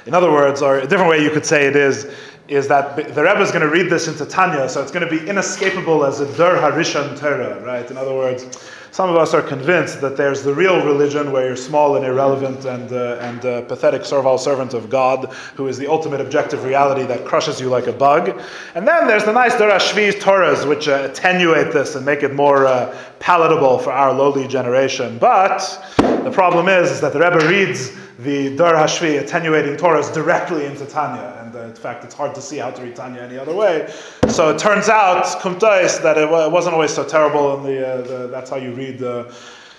in 0.06 0.14
other 0.14 0.32
words, 0.32 0.62
or 0.62 0.80
a 0.80 0.88
different 0.88 1.10
way 1.10 1.22
you 1.22 1.30
could 1.30 1.46
say 1.46 1.68
it 1.68 1.76
is, 1.76 2.08
is 2.48 2.70
that 2.70 2.96
the 2.96 3.22
Rebbe 3.22 3.42
is 3.42 3.52
going 3.52 3.62
to 3.62 3.70
read 3.70 3.92
this 3.92 4.08
into 4.08 4.26
Tanya, 4.26 4.70
so 4.70 4.82
it's 4.82 4.92
going 4.92 5.08
to 5.08 5.10
be 5.10 5.28
inescapable 5.28 6.06
as 6.06 6.22
a 6.22 6.38
Dur 6.38 6.56
Harishan 6.58 7.20
Torah, 7.20 7.62
right? 7.66 7.92
In 7.92 7.98
other 7.98 8.16
words, 8.16 8.72
some 8.96 9.10
of 9.10 9.18
us 9.18 9.34
are 9.34 9.42
convinced 9.42 10.00
that 10.00 10.16
there's 10.16 10.42
the 10.42 10.54
real 10.54 10.86
religion 10.86 11.34
where 11.34 11.48
you're 11.48 11.58
small 11.58 11.98
and 11.98 12.06
irrelevant 12.06 12.64
and, 12.64 12.94
uh, 12.94 13.18
and 13.20 13.46
uh, 13.46 13.62
pathetic 13.64 14.06
servile 14.06 14.38
servant 14.38 14.74
of 14.74 14.90
God, 14.90 15.34
who 15.56 15.68
is 15.68 15.78
the 15.78 15.86
ultimate 15.86 16.22
objective 16.22 16.64
reality 16.64 17.04
that 17.04 17.26
crushes 17.26 17.60
you 17.60 17.68
like 17.68 17.88
a 17.88 17.92
bug. 17.92 18.42
And 18.74 18.88
then 18.88 19.06
there's 19.06 19.26
the 19.26 19.34
nice 19.34 19.58
Dora 19.58 19.80
Torahs, 19.80 20.66
which 20.66 20.88
uh, 20.88 21.10
attenuate 21.12 21.74
this 21.74 21.96
and 21.96 22.06
make 22.06 22.24
it 22.24 22.34
more 22.34 22.68
uh, 22.68 22.98
palatable 23.20 23.80
for 23.80 23.92
our 23.92 24.14
lowly 24.14 24.48
generation. 24.48 25.18
But 25.18 25.60
the 25.98 26.32
problem 26.32 26.70
is, 26.70 26.90
is 26.90 27.02
that 27.02 27.12
the 27.12 27.20
Rebbe 27.20 27.50
reads 27.50 27.92
the 28.20 28.56
Dur 28.56 28.76
Hashvi 28.76 29.20
attenuating 29.20 29.76
Torahs 29.76 30.14
directly 30.14 30.64
into 30.64 30.86
Tanya. 30.86 31.35
Uh, 31.56 31.62
in 31.62 31.76
fact, 31.76 32.04
it's 32.04 32.14
hard 32.14 32.36
to 32.36 32.42
see 32.42 32.58
how 32.58 32.70
to 32.70 32.84
read 32.84 32.96
Tanya 32.96 33.22
any 33.22 33.38
other 33.38 33.56
way. 33.56 33.92
So 34.30 34.50
it 34.54 34.60
turns 34.60 34.90
out, 34.90 35.26
kumtais, 35.42 36.02
that 36.04 36.18
it, 36.18 36.30
wasn't 36.30 36.74
always 36.74 36.94
so 36.94 37.04
terrible, 37.04 37.58
and 37.58 37.66
the, 37.66 37.88
uh, 37.88 38.02
the, 38.02 38.28
that's 38.28 38.50
how 38.50 38.58
you 38.58 38.74
read 38.74 39.00
the, 39.00 39.34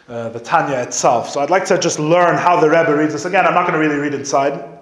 uh, 0.08 0.30
the 0.30 0.40
Tanya 0.40 0.78
itself. 0.78 1.28
So 1.28 1.40
I'd 1.40 1.50
like 1.50 1.66
to 1.66 1.78
just 1.78 1.98
learn 1.98 2.36
how 2.36 2.58
the 2.58 2.68
Rebbe 2.68 2.96
reads 2.96 3.12
this. 3.12 3.24
Again, 3.24 3.46
I'm 3.46 3.54
not 3.54 3.68
going 3.68 3.80
to 3.80 3.86
really 3.86 4.00
read 4.00 4.14
inside. 4.14 4.76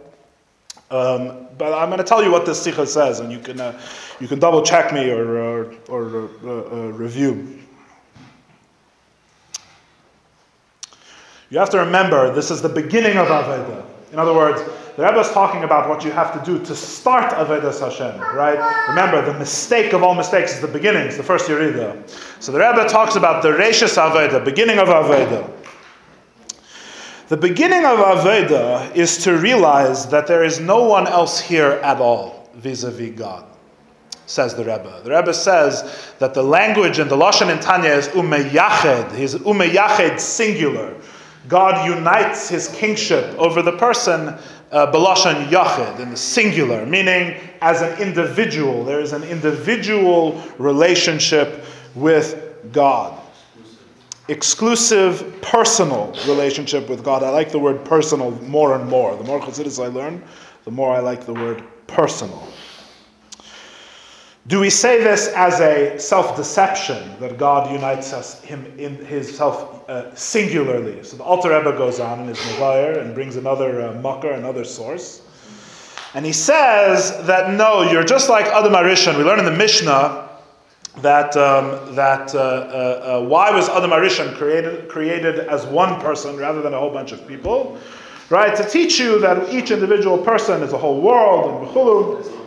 Um, 0.91 1.49
but 1.59 1.73
I'm 1.73 1.89
going 1.89 1.99
to 1.99 2.05
tell 2.05 2.23
you 2.23 2.31
what 2.31 2.47
this 2.47 2.63
sikha 2.63 2.87
says, 2.87 3.21
and 3.21 3.33
you 3.33 3.39
can, 3.39 3.61
uh, 3.61 3.81
you 4.21 4.29
can 4.29 4.39
double 4.39 4.63
check 4.63 4.93
me 4.93 5.11
or, 5.11 5.39
or, 5.39 5.75
or 5.89 6.31
uh, 6.45 6.49
uh, 6.49 6.77
review. 6.93 7.61
You 11.51 11.59
have 11.59 11.71
to 11.71 11.79
remember, 11.79 12.35
this 12.35 12.51
is 12.51 12.63
the 12.63 12.69
beginning 12.69 13.17
of 13.17 13.29
Aveda. 13.29 13.84
In 14.15 14.21
other 14.21 14.33
words, 14.33 14.63
the 14.97 15.03
Rebbe 15.03 15.19
is 15.19 15.31
talking 15.33 15.65
about 15.65 15.89
what 15.89 16.05
you 16.05 16.13
have 16.13 16.33
to 16.39 16.45
do 16.49 16.65
to 16.67 16.77
start 16.77 17.33
Avedas 17.33 17.81
Hashem, 17.81 18.21
right? 18.37 18.87
Remember, 18.89 19.21
the 19.21 19.37
mistake 19.41 19.93
of 19.93 20.05
all 20.05 20.15
mistakes 20.15 20.55
is 20.55 20.61
the 20.61 20.69
beginning, 20.69 21.09
the 21.17 21.23
first 21.25 21.49
Yerida. 21.49 22.09
So 22.39 22.53
the 22.53 22.61
Rebbe 22.61 22.89
talks 22.89 23.17
about 23.17 23.43
the 23.43 23.49
Reishis 23.49 23.97
Aveda, 24.01 24.45
beginning 24.45 24.79
of 24.79 24.87
Aveda. 24.87 25.51
The 27.27 27.37
beginning 27.37 27.85
of 27.85 27.99
Aveda 27.99 28.95
is 28.95 29.19
to 29.25 29.37
realize 29.37 30.07
that 30.11 30.29
there 30.29 30.45
is 30.45 30.61
no 30.61 30.85
one 30.85 31.09
else 31.09 31.41
here 31.41 31.81
at 31.83 32.01
all 32.01 32.49
vis-a-vis 32.55 33.19
God, 33.19 33.45
says 34.27 34.55
the 34.55 34.63
Rebbe. 34.63 35.01
The 35.03 35.11
Rebbe 35.11 35.35
says 35.35 36.13
that 36.21 36.35
the 36.35 36.43
language 36.45 37.01
in 37.01 37.09
the 37.09 37.17
Lashon 37.17 37.53
in 37.53 37.59
Tanya 37.59 37.91
is 37.91 38.07
umeyached, 38.11 39.11
he's 39.17 39.35
umeyached 39.35 40.21
singular. 40.21 40.95
God 41.49 41.87
unites 41.87 42.49
his 42.49 42.69
kingship 42.69 43.25
over 43.39 43.63
the 43.63 43.77
person 43.77 44.39
uh, 44.73 44.91
Yachid 44.93 46.01
in 46.01 46.11
the 46.11 46.17
singular, 46.17 46.85
meaning 46.85 47.39
as 47.61 47.83
an 47.83 47.99
individual. 48.01 48.85
There 48.85 49.01
is 49.01 49.13
an 49.13 49.23
individual 49.23 50.43
relationship 50.59 51.65
with 51.95 52.43
God. 52.73 53.21
Exclusive, 54.29 55.41
personal 55.43 56.15
relationship 56.27 56.89
with 56.89 57.05
God. 57.05 57.23
I 57.23 57.29
like 57.29 57.53
the 57.53 57.59
word 57.59 57.85
personal 57.85 58.31
more 58.43 58.75
and 58.75 58.89
more. 58.89 59.15
The 59.17 59.25
more 59.25 59.41
Chassidus 59.41 59.83
I 59.83 59.89
learn, 59.89 60.25
the 60.65 60.71
more 60.71 60.95
I 60.95 61.01
like 61.01 61.27
the 61.27 61.35
word 61.35 61.63
personal. 61.87 62.49
Do 64.47 64.61
we 64.61 64.69
say 64.69 65.03
this 65.03 65.29
as 65.29 65.61
a 65.61 65.99
self 65.99 66.37
deception 66.37 67.19
that 67.19 67.39
God 67.39 67.73
unites 67.73 68.13
us 68.13 68.43
him 68.43 68.67
in 68.77 68.97
Himself 68.97 69.89
uh, 69.89 70.15
singularly? 70.15 71.03
So 71.03 71.17
the 71.17 71.23
Alter 71.23 71.57
Rebbe 71.57 71.73
goes 71.79 71.99
on 71.99 72.21
in 72.21 72.29
his 72.29 72.37
Nevayer 72.39 73.01
and 73.01 73.15
brings 73.15 73.37
another 73.37 73.89
uh, 73.89 73.95
mucker, 74.01 74.33
another 74.33 74.65
source. 74.65 75.23
And 76.13 76.27
he 76.27 76.33
says 76.33 77.27
that 77.27 77.55
no, 77.55 77.91
you're 77.91 78.05
just 78.05 78.29
like 78.29 78.45
Adam 78.47 78.75
Arishan. 78.75 79.17
We 79.17 79.25
learn 79.25 79.39
in 79.39 79.47
the 79.47 79.51
Mishnah 79.51 80.29
that, 80.99 81.35
um, 81.39 81.95
that 81.95 82.35
uh, 82.35 82.39
uh, 82.39 82.43
uh, 82.43 83.27
why 83.27 83.51
was 83.51 83.71
Adam 83.71 83.91
Arishan 83.91 84.37
created, 84.37 84.89
created 84.91 85.41
as 85.41 85.65
one 85.65 86.01
person 86.03 86.37
rather 86.37 86.61
than 86.61 86.75
a 86.75 86.79
whole 86.79 86.93
bunch 86.93 87.13
of 87.13 87.27
people? 87.27 87.79
Right? 88.29 88.55
To 88.57 88.69
teach 88.69 89.01
you 89.01 89.19
that 89.21 89.53
each 89.53 89.71
individual 89.71 90.19
person 90.19 90.63
is 90.63 90.73
a 90.75 90.79
whole 90.79 91.01
world, 91.01 91.51
and 91.51 91.75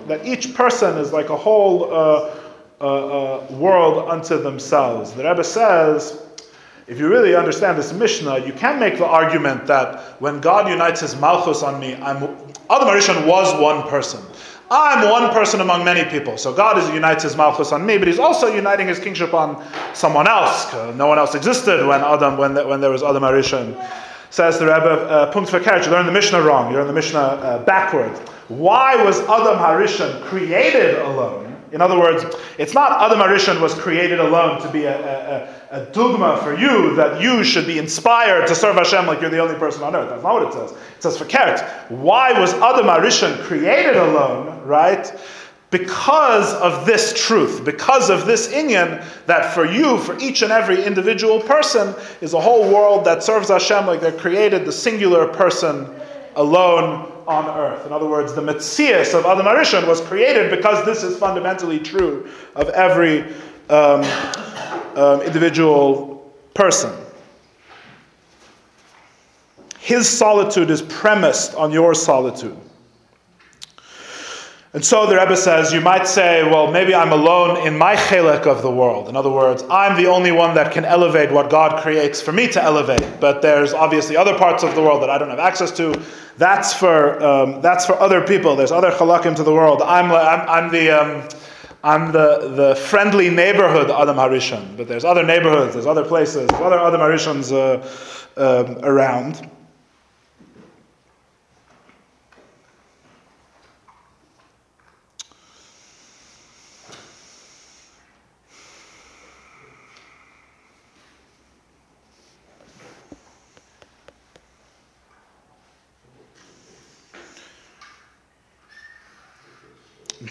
that 0.08 0.26
each 0.26 0.54
person 0.54 0.98
is 0.98 1.14
like 1.14 1.30
a 1.30 1.38
whole 1.38 1.94
uh, 1.94 2.36
uh, 2.80 2.86
uh, 2.86 3.48
world 3.52 4.10
unto 4.10 4.42
themselves. 4.42 5.14
The 5.14 5.24
Rebbe 5.24 5.44
says, 5.44 6.24
if 6.88 7.00
you 7.00 7.10
really 7.10 7.36
understand 7.36 7.78
this 7.78 7.92
Mishnah, 7.92 8.46
you 8.46 8.54
can 8.54 8.80
make 8.80 8.98
the 8.98 9.06
argument 9.06 9.68
that 9.68 10.22
when 10.22 10.40
God 10.40 10.70
unites 10.70 11.02
His 11.02 11.16
Malchus 11.20 11.64
on 11.64 11.80
me, 11.80 11.96
I'm, 11.96 12.18
Adam 12.70 12.88
Arishan 12.88 13.28
was 13.28 13.54
one 13.62 13.88
person. 13.90 14.22
I'm 14.70 15.10
one 15.10 15.32
person 15.32 15.62
among 15.62 15.86
many 15.86 16.10
people. 16.10 16.38
So 16.38 16.54
God 16.54 16.78
is 16.78 16.90
unites 16.90 17.24
his 17.24 17.38
malchus 17.38 17.72
on 17.72 17.86
me, 17.86 17.98
but 17.98 18.08
he's 18.08 18.20
also 18.20 18.54
uniting 18.54 18.88
his 18.88 19.00
kingship 19.00 19.34
on 19.34 19.66
someone 19.94 20.28
else. 20.28 20.74
No 20.96 21.08
one 21.08 21.18
else 21.18 21.36
existed 21.36 21.86
when 21.88 22.02
Adam, 22.02 22.38
when, 22.38 22.54
when 22.68 22.82
there 22.82 22.92
was 22.92 23.02
Adam 23.02 23.24
Arishan. 23.24 23.76
Says 24.30 24.60
the 24.60 24.66
Rebbe, 24.66 25.08
uh, 25.08 25.32
Punkt 25.32 25.50
Verkehrt, 25.50 25.86
you 25.86 25.92
learned 25.92 26.08
the 26.08 26.12
Mishnah 26.12 26.42
wrong. 26.42 26.70
You 26.70 26.78
learned 26.78 26.90
the 26.90 26.94
Mishnah 26.94 27.20
uh, 27.20 27.64
backward. 27.64 28.12
Why 28.48 29.02
was 29.04 29.20
Adam 29.22 29.58
Harishan 29.58 30.24
created 30.24 31.00
alone? 31.00 31.48
In 31.74 31.82
other 31.82 32.00
words, 32.00 32.24
it's 32.58 32.74
not 32.74 32.94
Adam 33.02 33.20
Arishan 33.20 33.60
was 33.60 33.74
created 33.74 34.22
alone 34.22 34.62
to 34.62 34.72
be 34.72 34.86
a, 34.86 35.50
a, 35.70 35.82
a, 35.82 35.86
dogma 35.88 36.40
for 36.42 36.58
you 36.58 36.96
that 36.96 37.22
you 37.22 37.44
should 37.44 37.68
be 37.68 37.78
inspired 37.78 38.48
to 38.48 38.56
serve 38.56 38.78
Hashem 38.78 39.06
like 39.06 39.20
you're 39.20 39.30
the 39.30 39.40
only 39.40 39.56
person 39.56 39.84
on 39.84 39.94
earth. 39.94 40.10
That's 40.10 40.24
not 40.24 40.34
what 40.36 40.48
it 40.48 40.54
says. 40.54 40.72
It 40.72 41.04
says 41.04 41.18
for 41.18 41.26
Fakert. 41.26 41.92
Why 41.92 42.40
was 42.40 42.54
Adam 42.54 42.86
Arishan 42.86 43.44
created 43.44 43.98
alone, 43.98 44.66
right? 44.66 45.12
Because 45.70 46.54
of 46.54 46.86
this 46.86 47.14
truth, 47.14 47.66
because 47.66 48.10
of 48.10 48.26
this 48.26 48.48
inyan, 48.48 49.04
that 49.26 49.54
for 49.54 49.66
you, 49.66 49.98
for 49.98 50.18
each 50.20 50.42
and 50.44 50.54
every 50.54 50.86
individual 50.86 51.42
person, 51.42 51.94
is 52.22 52.34
a 52.34 52.40
whole 52.40 52.74
world 52.74 53.04
that 53.04 53.24
serves 53.24 53.50
Hashem 53.50 53.86
like 53.86 54.00
they're 54.00 54.14
created, 54.14 54.64
the 54.64 54.72
singular 54.72 55.28
person 55.28 55.94
alone 56.38 57.12
on 57.28 57.46
earth. 57.58 57.86
In 57.86 57.92
other 57.92 58.08
words, 58.08 58.34
the 58.34 58.42
Metzias 58.42 59.14
of 59.14 59.26
Adam 59.26 59.46
Arishon 59.46 59.86
was 59.88 60.02
created 60.02 60.50
because 60.50 60.86
this 60.86 61.04
is 61.04 61.18
fundamentally 61.18 61.80
true 61.80 62.30
of 62.56 62.70
every 62.70 63.24
um, 63.70 64.04
um, 64.96 65.22
individual 65.22 66.34
person. 66.54 66.94
His 69.80 70.08
solitude 70.10 70.70
is 70.70 70.82
premised 70.82 71.56
on 71.56 71.72
your 71.72 71.94
solitude. 71.94 72.58
And 74.78 74.86
so 74.86 75.08
the 75.08 75.18
Rebbe 75.18 75.36
says, 75.36 75.74
you 75.74 75.82
might 75.82 76.06
say, 76.06 76.44
well, 76.44 76.70
maybe 76.70 76.94
I'm 76.94 77.12
alone 77.12 77.66
in 77.66 77.76
my 77.76 77.96
chelik 77.96 78.46
of 78.46 78.62
the 78.62 78.70
world. 78.70 79.10
In 79.10 79.16
other 79.16 79.32
words, 79.32 79.64
I'm 79.72 79.98
the 79.98 80.06
only 80.06 80.32
one 80.32 80.54
that 80.54 80.72
can 80.72 80.86
elevate 80.86 81.32
what 81.32 81.50
God 81.50 81.82
creates 81.82 82.22
for 82.22 82.32
me 82.32 82.48
to 82.50 82.62
elevate. 82.62 83.20
But 83.20 83.42
there's 83.42 83.74
obviously 83.74 84.16
other 84.16 84.38
parts 84.38 84.62
of 84.62 84.76
the 84.76 84.84
world 84.84 85.02
that 85.02 85.10
I 85.10 85.18
don't 85.18 85.32
have 85.32 85.40
access 85.40 85.72
to. 85.78 86.00
That's 86.38 86.76
for, 86.76 87.20
um, 87.24 87.60
that's 87.60 87.88
for 87.88 88.00
other 88.00 88.22
people. 88.22 88.56
There's 88.56 88.72
other 88.72 88.92
chalakim 88.92 89.36
to 89.38 89.44
the 89.44 89.52
world. 89.52 89.82
I'm, 89.82 90.12
I'm, 90.12 90.48
I'm 90.48 90.72
the... 90.72 90.92
Um, 90.92 91.28
I'm 91.84 92.12
the, 92.12 92.54
the 92.56 92.76
friendly 92.76 93.30
neighborhood 93.30 93.90
Adam 93.92 94.18
Harishon, 94.18 94.76
but 94.76 94.88
there's 94.88 95.06
other 95.06 95.24
neighborhoods, 95.24 95.74
there's 95.74 95.86
other 95.86 96.04
places, 96.04 96.48
there's 96.48 96.62
other 96.62 96.80
Adam 96.80 97.00
Harishons 97.00 97.52
uh, 97.52 97.88
uh, 98.36 98.80
around. 98.82 99.48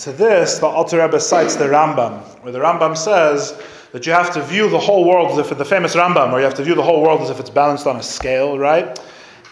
To 0.07 0.13
this, 0.13 0.61
the 0.61 0.67
Alter 0.67 1.03
Rebbe 1.03 1.19
cites 1.19 1.57
the 1.57 1.65
Rambam, 1.65 2.21
where 2.45 2.53
the 2.53 2.61
Rambam 2.61 2.97
says 2.97 3.61
that 3.91 4.07
you 4.07 4.13
have 4.13 4.33
to 4.35 4.41
view 4.41 4.71
the 4.71 4.79
whole 4.79 5.05
world 5.05 5.33
as 5.33 5.39
if 5.39 5.59
the 5.59 5.65
famous 5.65 5.97
Rambam, 5.97 6.31
where 6.31 6.39
you 6.39 6.45
have 6.45 6.55
to 6.55 6.63
view 6.63 6.77
the 6.77 6.83
whole 6.83 7.03
world 7.03 7.23
as 7.23 7.29
if 7.29 7.41
it's 7.41 7.51
balanced 7.51 7.89
on 7.89 7.97
a 7.97 8.03
scale, 8.05 8.57
right? 8.57 9.01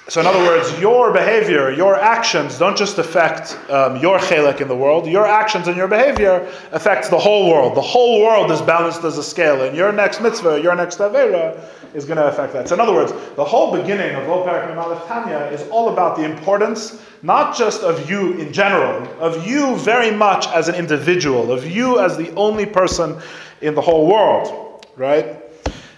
So, 0.06 0.20
in 0.20 0.26
other 0.26 0.40
words, 0.40 0.78
your 0.78 1.14
behavior, 1.14 1.70
your 1.70 1.94
actions 1.94 2.58
don't 2.58 2.76
just 2.76 2.98
affect 2.98 3.58
um, 3.70 3.96
your 3.96 4.18
chelik 4.18 4.60
in 4.60 4.68
the 4.68 4.76
world. 4.76 5.06
Your 5.06 5.24
actions 5.24 5.66
and 5.66 5.78
your 5.78 5.88
behavior 5.88 6.46
affect 6.72 7.08
the 7.08 7.18
whole 7.18 7.48
world. 7.48 7.74
The 7.74 7.80
whole 7.80 8.20
world 8.20 8.50
is 8.50 8.60
balanced 8.60 9.02
as 9.04 9.16
a 9.16 9.22
scale, 9.22 9.62
and 9.62 9.74
your 9.74 9.92
next 9.92 10.20
mitzvah, 10.20 10.60
your 10.60 10.74
next 10.76 10.98
avera, 10.98 11.58
is 11.94 12.04
going 12.04 12.18
to 12.18 12.26
affect 12.26 12.52
that. 12.52 12.68
So, 12.68 12.74
in 12.74 12.82
other 12.82 12.92
words, 12.92 13.12
the 13.36 13.44
whole 13.44 13.74
beginning 13.74 14.14
of 14.14 14.24
Parak 14.24 14.76
Aleph 14.76 15.06
Tanya 15.06 15.38
is 15.50 15.66
all 15.70 15.90
about 15.90 16.18
the 16.18 16.24
importance, 16.24 17.02
not 17.22 17.56
just 17.56 17.82
of 17.82 18.10
you 18.10 18.34
in 18.34 18.52
general, 18.52 19.08
of 19.20 19.46
you 19.46 19.74
very 19.76 20.10
much 20.10 20.46
as 20.48 20.68
an 20.68 20.74
individual, 20.74 21.50
of 21.50 21.66
you 21.66 21.98
as 21.98 22.18
the 22.18 22.30
only 22.34 22.66
person 22.66 23.18
in 23.62 23.74
the 23.74 23.80
whole 23.80 24.06
world, 24.06 24.84
right? 24.96 25.40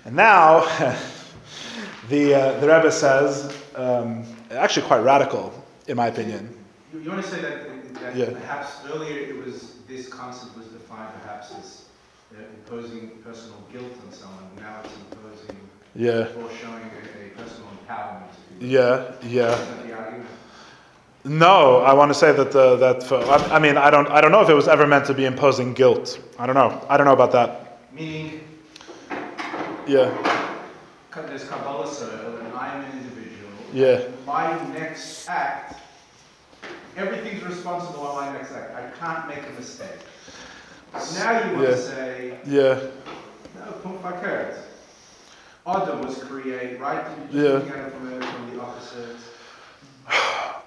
And 0.04 0.14
now, 0.14 0.60
the 2.08 2.34
uh, 2.34 2.60
the 2.60 2.68
Rebbe 2.68 2.92
says, 2.92 3.52
um, 3.76 4.24
actually 4.50 4.86
quite 4.86 5.00
radical, 5.00 5.52
in 5.86 5.96
my 5.96 6.08
opinion. 6.08 6.56
You, 6.92 7.00
you 7.00 7.10
want 7.10 7.24
to 7.24 7.30
say 7.30 7.40
that, 7.40 7.94
that 7.94 8.16
yeah. 8.16 8.30
perhaps 8.30 8.78
earlier 8.92 9.18
it 9.18 9.44
was 9.44 9.76
this 9.86 10.08
concept 10.08 10.56
was 10.56 10.66
defined 10.68 11.12
perhaps 11.22 11.52
as 11.58 11.84
uh, 12.32 12.42
imposing 12.56 13.10
personal 13.22 13.58
guilt 13.72 13.92
on 14.04 14.12
someone. 14.12 14.44
Now 14.56 14.80
it's 14.84 14.94
imposing 15.10 15.56
yeah. 15.94 16.28
Or 16.36 16.50
showing 16.50 16.82
a, 16.82 17.26
a 17.26 17.30
personal 17.36 17.70
empowerment. 17.86 18.28
Yeah, 18.60 19.12
yeah. 19.22 19.76
No, 21.24 21.78
I 21.78 21.92
want 21.92 22.10
to 22.10 22.14
say 22.14 22.30
that 22.32 22.52
the, 22.52 22.76
that 22.76 23.02
for, 23.02 23.16
I, 23.16 23.56
I, 23.56 23.58
mean 23.58 23.76
I 23.76 23.90
don't 23.90 24.06
I 24.08 24.20
don't 24.20 24.30
know 24.30 24.42
if 24.42 24.48
it 24.48 24.54
was 24.54 24.68
ever 24.68 24.86
meant 24.86 25.06
to 25.06 25.14
be 25.14 25.24
imposing 25.24 25.74
guilt. 25.74 26.20
I 26.38 26.46
don't 26.46 26.54
know. 26.54 26.86
I 26.88 26.96
don't 26.96 27.04
know 27.04 27.12
about 27.12 27.32
that. 27.32 27.80
Meaning. 27.92 28.40
Yeah. 29.88 30.10
There's 31.12 31.48
Kabbalah 31.48 31.86
am 31.86 32.80
an 32.80 32.92
individual. 32.92 33.05
Yeah. 33.72 34.04
My 34.26 34.56
next 34.72 35.28
act, 35.28 35.80
everything's 36.96 37.42
responsible 37.44 38.06
on 38.06 38.26
my 38.26 38.32
next 38.32 38.52
act. 38.52 38.74
I 38.74 38.90
can't 38.98 39.28
make 39.28 39.46
a 39.46 39.52
mistake. 39.58 40.00
Now 41.14 41.44
you 41.44 41.56
want 41.56 41.68
yeah. 41.68 41.74
to 41.74 41.76
say. 41.76 42.38
Yeah. 42.46 42.80
No, 43.54 43.72
pump 43.82 44.02
my 44.02 44.12
carrots. 44.12 44.60
Adam 45.66 46.02
was 46.02 46.22
created, 46.22 46.80
right? 46.80 47.04
yeah. 47.32 47.60
From, 47.60 48.20
from 48.20 48.56
the 48.56 48.62
opposite. 48.62 49.16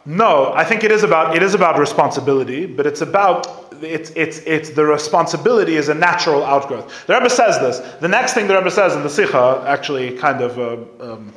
No, 0.06 0.54
I 0.54 0.64
think 0.64 0.84
it 0.84 0.92
is 0.92 1.04
about 1.04 1.36
it 1.36 1.44
is 1.44 1.54
about 1.54 1.78
responsibility, 1.78 2.66
but 2.66 2.88
it's 2.88 3.02
about 3.02 3.74
it's 3.82 4.10
it's 4.12 4.40
it's 4.40 4.70
the 4.72 4.86
responsibility 4.86 5.76
is 5.76 5.90
a 5.90 5.94
natural 5.94 6.44
outgrowth. 6.44 7.06
The 7.06 7.14
Rebbe 7.14 7.30
says 7.30 7.60
this. 7.60 7.80
The 8.00 8.08
next 8.08 8.34
thing 8.34 8.48
the 8.48 8.56
Rebbe 8.56 8.72
says 8.72 8.96
in 8.96 9.04
the 9.04 9.10
Sikha, 9.10 9.64
actually 9.68 10.18
kind 10.18 10.42
of 10.42 10.58
uh, 10.58 11.14
um, 11.14 11.34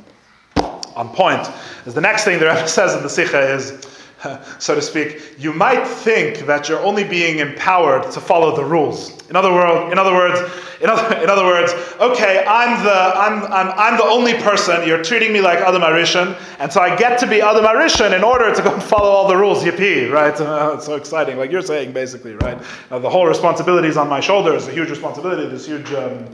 on 0.95 1.09
point, 1.09 1.47
is 1.85 1.93
the 1.93 2.01
next 2.01 2.23
thing 2.23 2.39
the 2.39 2.47
Rebbe 2.47 2.67
says 2.79 2.95
in 2.95 3.03
the 3.03 3.09
Sikha 3.09 3.53
is 3.53 3.85
so 4.59 4.75
to 4.75 4.81
speak, 4.81 5.35
you 5.37 5.53
might 5.53 5.85
think 5.85 6.45
that 6.45 6.69
you're 6.69 6.81
only 6.81 7.03
being 7.03 7.39
empowered 7.39 8.11
to 8.11 8.21
follow 8.21 8.55
the 8.55 8.63
rules. 8.63 9.21
In 9.29 9.35
other 9.35 9.51
words, 9.51 9.91
in 9.91 9.97
other 9.97 10.13
words, 10.13 10.39
in 10.81 10.89
other, 10.89 11.15
in 11.23 11.29
other 11.29 11.45
words, 11.45 11.73
okay, 11.99 12.43
I'm 12.47 12.83
the 12.83 12.91
I'm, 12.91 13.43
I'm, 13.51 13.73
I'm 13.77 13.97
the 13.97 14.05
only 14.05 14.33
person. 14.33 14.87
You're 14.87 15.03
treating 15.03 15.33
me 15.33 15.41
like 15.41 15.59
Adam 15.59 15.81
Arishan, 15.81 16.37
and 16.59 16.71
so 16.71 16.81
I 16.81 16.95
get 16.95 17.19
to 17.19 17.27
be 17.27 17.41
Adam 17.41 17.65
Arishan 17.65 18.15
in 18.15 18.23
order 18.23 18.53
to 18.53 18.61
go 18.61 18.79
follow 18.91 19.09
all 19.09 19.27
the 19.27 19.37
rules. 19.37 19.63
Yippee, 19.63 20.11
right? 20.11 20.39
Uh, 20.39 20.73
it's 20.75 20.85
so 20.85 20.95
exciting, 20.95 21.37
like 21.37 21.51
you're 21.51 21.61
saying, 21.61 21.93
basically, 21.93 22.35
right? 22.35 22.61
Uh, 22.91 22.99
the 22.99 23.09
whole 23.09 23.25
responsibility 23.25 23.87
is 23.87 23.97
on 23.97 24.07
my 24.09 24.19
shoulders. 24.19 24.67
A 24.67 24.71
huge 24.71 24.89
responsibility. 24.89 25.47
This 25.47 25.65
huge. 25.65 25.91
Um, 25.93 26.27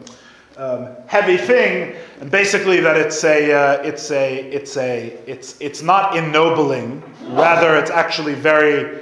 um, 0.59 0.89
heavy 1.07 1.37
thing, 1.37 1.95
and 2.19 2.29
basically 2.29 2.81
that 2.81 2.97
it's 2.97 3.23
a, 3.23 3.51
uh, 3.51 3.81
it's 3.81 4.11
a, 4.11 4.39
it's 4.51 4.75
a, 4.75 5.17
it's, 5.25 5.55
it's 5.61 5.81
not 5.81 6.17
ennobling. 6.17 7.01
Rather, 7.29 7.77
it's 7.77 7.89
actually 7.89 8.33
very, 8.33 8.99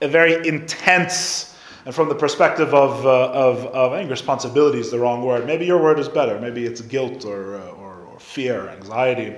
a 0.00 0.08
very 0.08 0.46
intense, 0.46 1.58
and 1.84 1.94
from 1.94 2.08
the 2.08 2.14
perspective 2.14 2.72
of, 2.72 3.04
uh, 3.04 3.30
of, 3.32 3.66
of, 3.66 3.92
I 3.92 3.98
think 3.98 4.10
responsibility 4.10 4.78
is 4.78 4.92
the 4.92 4.98
wrong 4.98 5.24
word. 5.24 5.44
Maybe 5.44 5.66
your 5.66 5.82
word 5.82 5.98
is 5.98 6.08
better. 6.08 6.40
Maybe 6.40 6.64
it's 6.64 6.80
guilt 6.80 7.24
or, 7.24 7.56
uh, 7.56 7.70
or, 7.70 8.06
or 8.12 8.20
fear, 8.20 8.68
anxiety. 8.68 9.34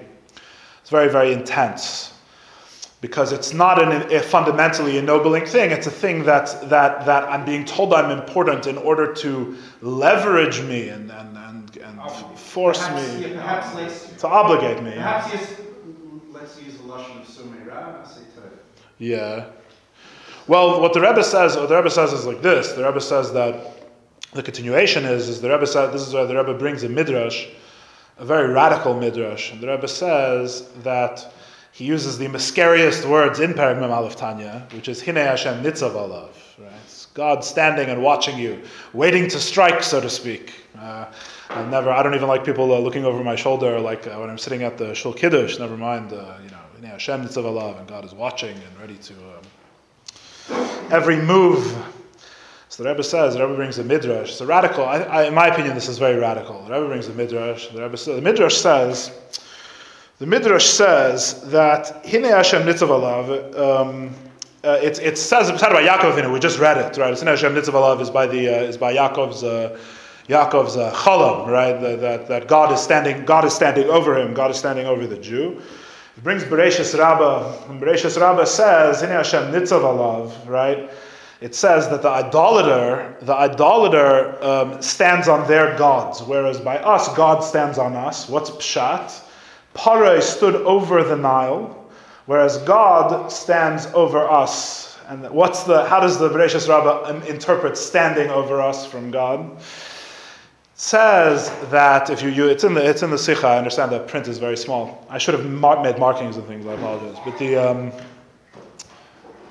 It's 0.82 0.90
very, 0.90 1.10
very 1.10 1.32
intense 1.32 2.12
because 3.00 3.32
it's 3.32 3.52
not 3.52 3.80
an, 3.80 4.12
a 4.12 4.20
fundamentally 4.20 4.98
ennobling 4.98 5.46
thing. 5.46 5.70
It's 5.70 5.86
a 5.86 5.90
thing 5.90 6.24
that, 6.24 6.68
that, 6.68 7.06
that 7.06 7.24
I'm 7.24 7.44
being 7.44 7.64
told 7.64 7.94
I'm 7.94 8.10
important 8.10 8.66
in 8.66 8.76
order 8.76 9.12
to 9.14 9.56
leverage 9.80 10.60
me 10.62 10.88
and, 10.88 11.10
and, 11.12 11.36
and, 11.36 11.76
and 11.76 12.38
force 12.38 12.86
perhaps, 12.88 13.22
me 13.22 13.30
yeah, 13.32 14.16
to 14.18 14.26
obligate 14.26 14.82
me. 14.82 14.92
Perhaps 14.92 15.32
yes, 15.32 15.60
let's 16.32 16.60
use 16.60 16.76
the 16.76 16.84
Lashon 16.84 17.20
of 17.20 17.26
Sumeira, 17.28 18.08
Yeah. 18.98 19.46
Well, 20.48 20.80
what 20.80 20.92
the 20.92 21.00
Rebbe 21.00 21.22
says, 21.22 21.56
what 21.56 21.68
the 21.68 21.76
Rebbe 21.76 21.90
says 21.90 22.12
is 22.12 22.26
like 22.26 22.42
this. 22.42 22.72
The 22.72 22.84
Rebbe 22.84 23.00
says 23.00 23.32
that 23.32 23.78
the 24.32 24.42
continuation 24.42 25.04
is, 25.04 25.28
is 25.28 25.40
the 25.40 25.50
Rebbe 25.50 25.66
said, 25.66 25.92
this 25.92 26.06
is 26.06 26.12
where 26.12 26.26
the 26.26 26.36
Rebbe 26.36 26.54
brings 26.54 26.82
a 26.82 26.88
midrash, 26.88 27.46
a 28.16 28.24
very 28.24 28.52
radical 28.52 28.98
midrash. 28.98 29.52
And 29.52 29.60
the 29.60 29.68
Rebbe 29.68 29.86
says 29.86 30.68
that 30.82 31.32
he 31.72 31.84
uses 31.84 32.18
the 32.18 32.38
scariest 32.38 33.04
words 33.04 33.40
in 33.40 33.54
Perek 33.54 33.80
Mem 33.80 33.90
Aleph 33.90 34.16
Tanya, 34.16 34.66
which 34.72 34.88
is 34.88 35.02
Hine 35.02 35.16
Hashem 35.16 35.62
Nitzav 35.62 35.92
Alav. 35.92 36.30
Right? 36.58 36.72
It's 36.84 37.06
God 37.06 37.44
standing 37.44 37.88
and 37.88 38.02
watching 38.02 38.38
you, 38.38 38.62
waiting 38.92 39.28
to 39.28 39.38
strike, 39.38 39.82
so 39.82 40.00
to 40.00 40.10
speak. 40.10 40.54
Uh, 40.78 41.06
I 41.50 41.64
never, 41.66 41.90
I 41.90 42.02
don't 42.02 42.14
even 42.14 42.28
like 42.28 42.44
people 42.44 42.72
uh, 42.72 42.78
looking 42.78 43.04
over 43.04 43.22
my 43.22 43.36
shoulder, 43.36 43.78
like 43.78 44.06
uh, 44.06 44.16
when 44.16 44.30
I'm 44.30 44.38
sitting 44.38 44.62
at 44.62 44.76
the 44.78 44.94
Shul 44.94 45.12
Kiddush. 45.12 45.58
Never 45.58 45.76
mind, 45.76 46.12
uh, 46.12 46.34
you 46.42 46.50
know, 46.50 46.58
Hine 46.80 46.90
Hashem 46.90 47.24
Nitzav 47.24 47.44
Alav, 47.44 47.78
and 47.78 47.88
God 47.88 48.04
is 48.04 48.12
watching 48.12 48.56
and 48.56 48.80
ready 48.80 48.96
to. 48.96 49.14
Um, 49.14 50.68
every 50.90 51.16
move 51.16 51.76
so 52.78 52.82
the 52.82 52.90
Rebbe 52.90 53.02
says, 53.02 53.34
the 53.34 53.40
Rebbe 53.40 53.56
brings 53.56 53.78
a 53.78 53.84
midrash. 53.84 54.30
It's 54.30 54.40
a 54.40 54.46
radical. 54.46 54.84
I, 54.84 54.98
I, 54.98 55.24
in 55.24 55.34
my 55.34 55.48
opinion, 55.48 55.74
this 55.74 55.88
is 55.88 55.98
very 55.98 56.16
radical. 56.16 56.62
The 56.64 56.74
Rebbe 56.74 56.86
brings 56.86 57.08
a 57.08 57.12
midrash. 57.14 57.66
The 57.68 57.82
Rebbe 57.82 57.96
the 57.96 58.20
midrash 58.20 58.56
says, 58.56 59.10
the 60.18 60.26
midrash 60.26 60.66
says 60.66 61.42
that 61.50 62.04
Hine 62.04 62.24
Hashem 62.24 62.62
Nitzav 62.62 62.88
Alav. 62.88 63.58
Um, 63.58 64.14
uh, 64.64 64.70
it, 64.82 64.98
it 64.98 65.16
says 65.16 65.48
it's 65.48 65.60
said 65.60 65.72
by 65.72 65.86
Yaakov 65.86 66.18
in 66.18 66.24
it. 66.24 66.30
We 66.30 66.40
just 66.40 66.58
read 66.58 66.76
it, 66.76 66.98
right? 66.98 67.16
Hine 67.16 67.28
Hashem 67.28 67.54
Nitzav 67.54 67.74
Alav 67.74 68.00
is 68.00 68.10
by 68.10 68.26
the 68.26 68.48
uh, 68.48 68.62
is 68.62 68.76
by 68.76 68.94
Yaakov's. 68.94 69.44
Uh, 69.44 69.78
Yaakov's 70.28 70.76
uh, 70.76 70.92
right? 71.50 71.80
That, 71.80 72.00
that, 72.02 72.28
that 72.28 72.48
God 72.48 72.70
is 72.70 72.82
standing, 72.82 73.24
God 73.24 73.46
is 73.46 73.54
standing 73.54 73.88
over 73.88 74.14
him. 74.14 74.34
God 74.34 74.50
is 74.50 74.58
standing 74.58 74.84
over 74.84 75.06
the 75.06 75.16
Jew. 75.16 75.62
It 76.18 76.22
brings 76.22 76.44
Bereshis 76.44 76.98
Rabbah. 76.98 77.70
And 77.70 77.80
Bereshis 77.80 78.20
Rabbah 78.20 78.44
says, 78.44 79.00
"Hine 79.00 79.08
Hashem 79.08 79.52
nitzav 79.52 79.80
alav," 79.80 80.46
right? 80.46 80.90
it 81.40 81.54
says 81.54 81.88
that 81.88 82.02
the 82.02 82.08
idolater, 82.08 83.16
the 83.22 83.34
idolater 83.34 84.42
um, 84.42 84.82
stands 84.82 85.28
on 85.28 85.46
their 85.46 85.78
gods, 85.78 86.22
whereas 86.22 86.60
by 86.60 86.78
us, 86.78 87.14
God 87.14 87.40
stands 87.44 87.78
on 87.78 87.94
us. 87.94 88.28
What's 88.28 88.50
pshat? 88.50 89.22
Paray 89.78 90.20
stood 90.20 90.56
over 90.56 91.04
the 91.04 91.16
Nile, 91.16 91.86
whereas 92.26 92.58
God 92.58 93.30
stands 93.30 93.86
over 93.94 94.28
us. 94.28 94.98
And 95.06 95.30
what's 95.30 95.62
the? 95.62 95.84
How 95.84 96.00
does 96.00 96.18
the 96.18 96.28
Bereshis 96.28 96.68
Rabbah 96.68 97.24
interpret 97.26 97.76
standing 97.76 98.28
over 98.28 98.60
us 98.60 98.84
from 98.84 99.12
God? 99.12 99.62
Says 100.74 101.50
that 101.70 102.10
if 102.10 102.22
you, 102.22 102.28
you 102.28 102.48
it's 102.48 102.64
in 102.64 102.74
the 102.74 102.84
it's 102.84 103.04
in 103.04 103.10
the 103.10 103.18
Sikha. 103.18 103.46
I 103.46 103.56
understand 103.56 103.92
that 103.92 104.08
print 104.08 104.26
is 104.26 104.38
very 104.38 104.56
small. 104.56 105.06
I 105.08 105.18
should 105.18 105.34
have 105.34 105.46
made 105.46 105.98
markings 105.98 106.36
and 106.36 106.46
things. 106.46 106.66
I 106.66 106.72
apologize, 106.72 107.16
but 107.24 107.38
the. 107.38 107.56
Um, 107.56 107.92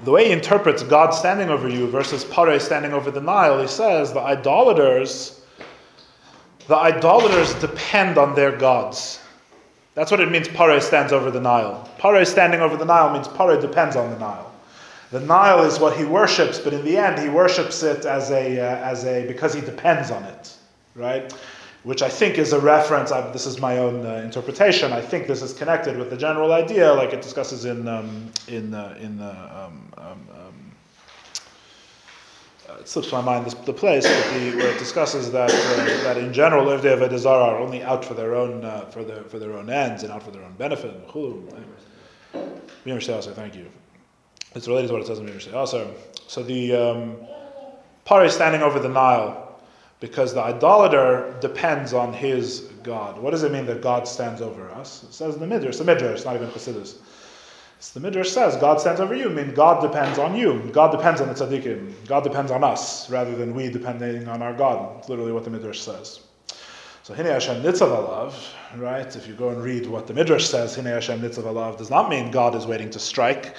the 0.04 0.12
way 0.12 0.26
he 0.26 0.32
interprets 0.32 0.84
God 0.84 1.10
standing 1.10 1.50
over 1.50 1.68
you 1.68 1.88
versus 1.88 2.24
Pare 2.24 2.60
standing 2.60 2.94
over 2.94 3.10
the 3.10 3.20
Nile, 3.20 3.60
he 3.60 3.66
says 3.66 4.14
the 4.14 4.20
idolaters, 4.20 5.42
the 6.68 6.76
idolaters 6.76 7.56
depend 7.56 8.20
on 8.20 8.36
their 8.36 8.56
gods. 8.56 9.22
That's 9.98 10.12
what 10.12 10.20
it 10.20 10.30
means 10.30 10.48
Pare 10.48 10.80
stands 10.80 11.12
over 11.12 11.32
the 11.32 11.42
Nile. 11.42 11.90
Pare 11.98 12.24
standing 12.24 12.60
over 12.60 12.78
the 12.78 12.86
Nile 12.86 13.12
means 13.12 13.28
Pare 13.28 13.60
depends 13.60 13.96
on 13.96 14.12
the 14.12 14.20
Nile. 14.20 14.54
The 15.10 15.22
Nile 15.22 15.64
is 15.64 15.80
what 15.80 15.98
he 15.98 16.06
worships, 16.06 16.60
but 16.60 16.72
in 16.72 16.86
the 16.86 16.96
end 16.96 17.18
he 17.18 17.30
worships 17.30 17.82
it 17.82 18.06
as 18.06 18.30
a, 18.30 18.60
uh, 18.60 18.76
as 18.92 19.06
a 19.06 19.26
because 19.26 19.56
he 19.56 19.62
depends 19.62 20.12
on 20.12 20.22
it, 20.26 20.54
right? 20.94 21.34
which 21.82 22.04
I 22.04 22.10
think 22.10 22.38
is 22.38 22.54
a 22.54 22.60
reference. 22.60 23.12
I, 23.12 23.32
this 23.32 23.48
is 23.48 23.60
my 23.60 23.80
own 23.80 24.06
uh, 24.06 24.16
interpretation. 24.16 24.94
I 24.94 25.02
think 25.02 25.26
this 25.26 25.42
is 25.42 25.54
connected 25.54 25.98
with 25.98 26.12
the 26.12 26.18
general 26.18 26.52
idea, 26.52 26.94
like 26.94 27.14
it 27.14 27.24
discusses 27.24 27.66
in 27.66 27.88
um, 27.88 28.30
in 28.48 28.76
uh, 28.76 28.96
in 29.02 29.20
uh, 29.20 29.68
um, 29.68 29.94
um, 29.98 30.28
um 30.38 30.47
uh, 32.70 32.74
it 32.80 32.88
slips 32.88 33.12
my 33.12 33.22
mind 33.22 33.46
this, 33.46 33.54
the 33.54 33.74
place, 33.74 34.06
the, 34.06 34.54
where 34.58 34.74
it 34.74 34.80
discusses 34.80 35.32
that 35.32 35.50
uh, 35.52 36.04
that 36.04 36.18
in 36.18 36.34
general, 36.34 36.70
if 36.72 36.82
they 36.82 36.90
have 36.90 37.02
a 37.02 37.10
desire, 37.10 37.52
are 37.52 37.60
only 37.60 37.84
out 37.84 38.04
for 38.04 38.14
their 38.14 38.36
own 38.36 38.66
uh, 38.66 38.86
for 38.86 39.04
their 39.04 39.24
for 39.24 39.40
their 39.40 39.54
own 39.54 39.70
ends 39.70 40.04
and 40.04 40.12
out 40.12 40.24
for 40.24 40.32
their 40.32 40.44
own 40.44 40.54
benefit. 40.54 40.92
Thank 43.34 43.56
you. 43.56 43.68
It's 44.56 44.68
related 44.68 44.88
to 44.88 44.94
what 44.94 45.02
it 45.04 45.08
says 45.08 45.20
in 45.20 45.26
Mimir 45.26 45.40
So 46.28 46.44
the 46.44 46.76
um, 46.76 47.18
Pari 48.06 48.30
standing 48.30 48.62
over 48.62 48.80
the 48.80 48.90
Nile 48.90 49.60
because 50.00 50.34
the 50.34 50.42
idolater 50.42 51.36
depends 51.42 51.94
on 51.94 52.14
his 52.14 52.62
God. 52.84 53.18
What 53.20 53.32
does 53.32 53.44
it 53.44 53.52
mean 53.52 53.66
that 53.66 53.82
God 53.82 54.08
stands 54.08 54.42
over 54.42 54.70
us? 54.72 55.04
It 55.04 55.14
says 55.14 55.36
in 55.36 55.42
the 55.42 55.48
Midrash, 55.48 55.78
the 55.78 55.84
Midrash, 55.84 56.24
not 56.24 56.36
even 56.36 56.50
Chassidus. 56.50 56.98
It's 57.78 57.92
the 57.92 58.00
Midrash 58.00 58.32
says 58.32 58.56
God 58.56 58.82
stands 58.82 59.00
over 59.00 59.14
you. 59.14 59.30
I 59.30 59.34
mean, 59.34 59.54
God 59.54 59.82
depends 59.82 60.18
on 60.18 60.36
you. 60.36 60.68
God 60.74 60.92
depends 60.92 61.22
on 61.22 61.28
the 61.28 61.36
tzaddikim. 61.36 62.08
God 62.08 62.24
depends 62.24 62.52
on 62.52 62.64
us 62.64 63.08
rather 63.10 63.36
than 63.36 63.54
we 63.54 63.70
depending 63.70 64.28
on 64.28 64.42
our 64.42 64.54
God. 64.54 64.98
It's 64.98 65.10
literally 65.10 65.32
what 65.32 65.44
the 65.44 65.52
Midrash 65.52 65.80
says. 65.80 66.22
So 67.04 67.14
Hine 67.14 67.28
Hashem 67.28 67.62
Nitzav 67.62 67.90
Alav, 67.90 68.34
right? 68.78 69.16
If 69.16 69.28
you 69.28 69.36
go 69.36 69.50
and 69.50 69.64
read 69.64 69.86
what 69.86 70.08
the 70.08 70.14
Midrash 70.14 70.46
says, 70.46 70.76
Hine 70.76 70.86
Hashem 70.86 71.22
Nitzav 71.22 71.44
Alav 71.44 71.78
does 71.78 71.92
not 71.92 72.10
mean 72.10 72.32
God 72.32 72.56
is 72.56 72.66
waiting 72.66 72.90
to 72.90 73.00
strike. 73.00 73.56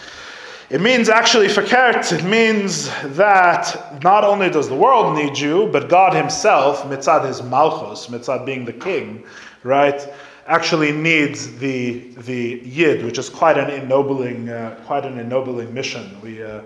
It 0.68 0.82
means 0.82 1.08
actually 1.08 1.46
fakert, 1.46 2.12
it 2.12 2.24
means 2.24 2.90
that 3.16 4.02
not 4.02 4.22
only 4.22 4.50
does 4.50 4.68
the 4.68 4.74
world 4.74 5.16
need 5.16 5.38
you, 5.38 5.68
but 5.72 5.88
God 5.88 6.12
himself, 6.12 6.82
mitzad 6.82 7.24
his 7.24 7.42
malchus, 7.42 8.08
mitzad 8.08 8.44
being 8.44 8.66
the 8.66 8.74
king, 8.74 9.24
right, 9.62 10.12
actually 10.48 10.92
needs 10.92 11.56
the, 11.58 11.98
the 12.16 12.60
yid, 12.64 13.04
which 13.04 13.18
is 13.18 13.28
quite 13.28 13.58
an 13.58 13.70
ennobling, 13.70 14.48
uh, 14.48 14.80
quite 14.86 15.04
an 15.04 15.18
ennobling 15.18 15.72
mission. 15.72 16.20
We, 16.22 16.42
uh, 16.42 16.62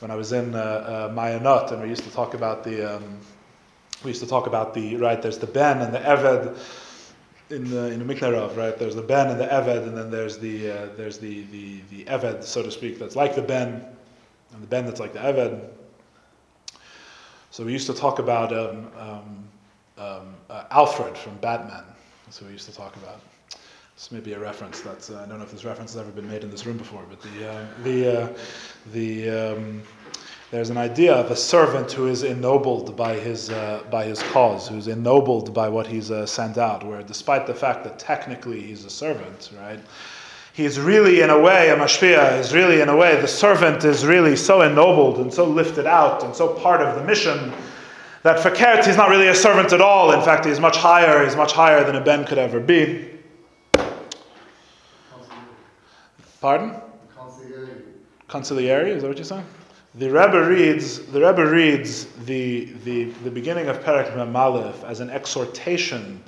when 0.00 0.10
I 0.10 0.16
was 0.16 0.32
in 0.32 0.54
uh, 0.54 0.58
uh, 0.58 1.14
Mayanot, 1.14 1.72
and 1.72 1.82
we 1.82 1.88
used 1.88 2.04
to 2.04 2.10
talk 2.10 2.34
about 2.34 2.64
the, 2.64 2.96
um, 2.96 3.18
we 4.02 4.10
used 4.10 4.22
to 4.22 4.28
talk 4.28 4.46
about 4.46 4.74
the, 4.74 4.96
right, 4.96 5.22
there's 5.22 5.38
the 5.38 5.46
ben 5.46 5.80
and 5.80 5.94
the 5.94 6.00
eved, 6.00 6.58
in 7.50 7.68
the 7.68 7.90
in 7.90 8.04
the 8.06 8.14
Miknarov, 8.14 8.56
right? 8.56 8.78
There's 8.78 8.94
the 8.94 9.02
ben 9.02 9.28
and 9.28 9.40
the 9.40 9.46
eved, 9.46 9.82
and 9.82 9.96
then 9.96 10.10
there's 10.10 10.38
the 10.38 10.70
uh, 10.70 10.88
there's 10.96 11.18
the, 11.18 11.42
the 11.46 11.80
the 11.90 12.04
eved, 12.04 12.44
so 12.44 12.62
to 12.62 12.70
speak, 12.70 12.98
that's 12.98 13.16
like 13.16 13.34
the 13.34 13.42
ben, 13.42 13.84
and 14.52 14.62
the 14.62 14.66
ben 14.68 14.86
that's 14.86 15.00
like 15.00 15.12
the 15.12 15.18
eved. 15.18 15.68
So 17.50 17.64
we 17.64 17.72
used 17.72 17.88
to 17.88 17.94
talk 17.94 18.20
about 18.20 18.52
um, 18.52 18.88
um, 18.96 19.48
um, 19.98 20.34
uh, 20.48 20.64
Alfred 20.70 21.18
from 21.18 21.36
Batman. 21.38 21.84
What 22.30 22.46
we 22.46 22.52
used 22.52 22.70
to 22.70 22.76
talk 22.76 22.94
about. 22.94 23.20
This 23.96 24.12
may 24.12 24.20
be 24.20 24.34
a 24.34 24.38
reference. 24.38 24.80
that 24.82 25.10
uh, 25.10 25.20
I 25.20 25.26
don't 25.26 25.38
know 25.38 25.44
if 25.44 25.50
this 25.50 25.64
reference 25.64 25.94
has 25.94 26.00
ever 26.00 26.12
been 26.12 26.28
made 26.28 26.44
in 26.44 26.50
this 26.50 26.64
room 26.64 26.76
before, 26.76 27.02
but 27.10 27.20
the 27.20 27.50
uh, 27.50 27.66
the 27.82 28.22
uh, 28.22 28.28
the 28.92 29.30
um, 29.30 29.82
there's 30.52 30.70
an 30.70 30.76
idea 30.76 31.12
of 31.12 31.32
a 31.32 31.36
servant 31.36 31.90
who 31.90 32.06
is 32.06 32.22
ennobled 32.22 32.96
by 32.96 33.14
his, 33.14 33.50
uh, 33.50 33.82
by 33.90 34.04
his 34.04 34.22
cause, 34.22 34.68
who's 34.68 34.86
ennobled 34.86 35.52
by 35.52 35.68
what 35.68 35.88
he's 35.88 36.12
uh, 36.12 36.24
sent 36.24 36.56
out, 36.56 36.86
where 36.86 37.02
despite 37.02 37.48
the 37.48 37.54
fact 37.54 37.82
that 37.82 37.98
technically 37.98 38.60
he's 38.60 38.84
a 38.84 38.90
servant, 38.90 39.50
right, 39.58 39.80
he's 40.52 40.78
really 40.78 41.22
in 41.22 41.30
a 41.30 41.38
way, 41.38 41.70
a 41.70 41.76
mashpia 41.76 42.38
is 42.38 42.54
really 42.54 42.80
in 42.80 42.88
a 42.88 42.96
way, 42.96 43.20
the 43.20 43.28
servant 43.28 43.82
is 43.82 44.06
really 44.06 44.36
so 44.36 44.62
ennobled 44.62 45.18
and 45.18 45.34
so 45.34 45.44
lifted 45.44 45.86
out 45.86 46.22
and 46.22 46.34
so 46.34 46.54
part 46.54 46.80
of 46.80 46.94
the 46.94 47.04
mission 47.04 47.52
that 48.22 48.40
for 48.40 48.50
Kert 48.50 48.84
he's 48.84 48.96
not 48.96 49.08
really 49.08 49.28
a 49.28 49.34
servant 49.34 49.72
at 49.72 49.80
all. 49.80 50.12
In 50.12 50.22
fact, 50.22 50.44
he's 50.44 50.60
much 50.60 50.76
higher, 50.76 51.24
he's 51.24 51.36
much 51.36 51.52
higher 51.52 51.84
than 51.84 51.96
a 51.96 52.00
Ben 52.00 52.24
could 52.24 52.38
ever 52.38 52.60
be. 52.60 53.08
Pardon? 56.40 56.74
Conciliary. 58.28 58.92
Is 58.92 59.02
that 59.02 59.08
what 59.08 59.18
you're 59.18 59.24
saying? 59.24 59.44
The 59.96 60.08
Rebbe 60.08 60.44
reads 60.44 61.04
the 61.06 61.20
Rebbe 61.20 61.44
reads 61.44 62.06
the, 62.24 62.66
the, 62.84 63.06
the 63.24 63.30
beginning 63.30 63.68
of 63.68 63.80
Perek 63.80 64.16
Mem 64.16 64.36
Aleph 64.36 64.84
as 64.84 65.00
an 65.00 65.10
exhortation 65.10 66.22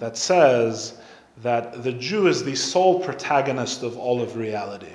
that 0.00 0.16
says 0.16 0.98
that 1.42 1.84
the 1.84 1.92
Jew 1.92 2.26
is 2.26 2.42
the 2.42 2.54
sole 2.54 3.00
protagonist 3.00 3.82
of 3.82 3.96
all 3.96 4.20
of 4.20 4.36
reality. 4.36 4.92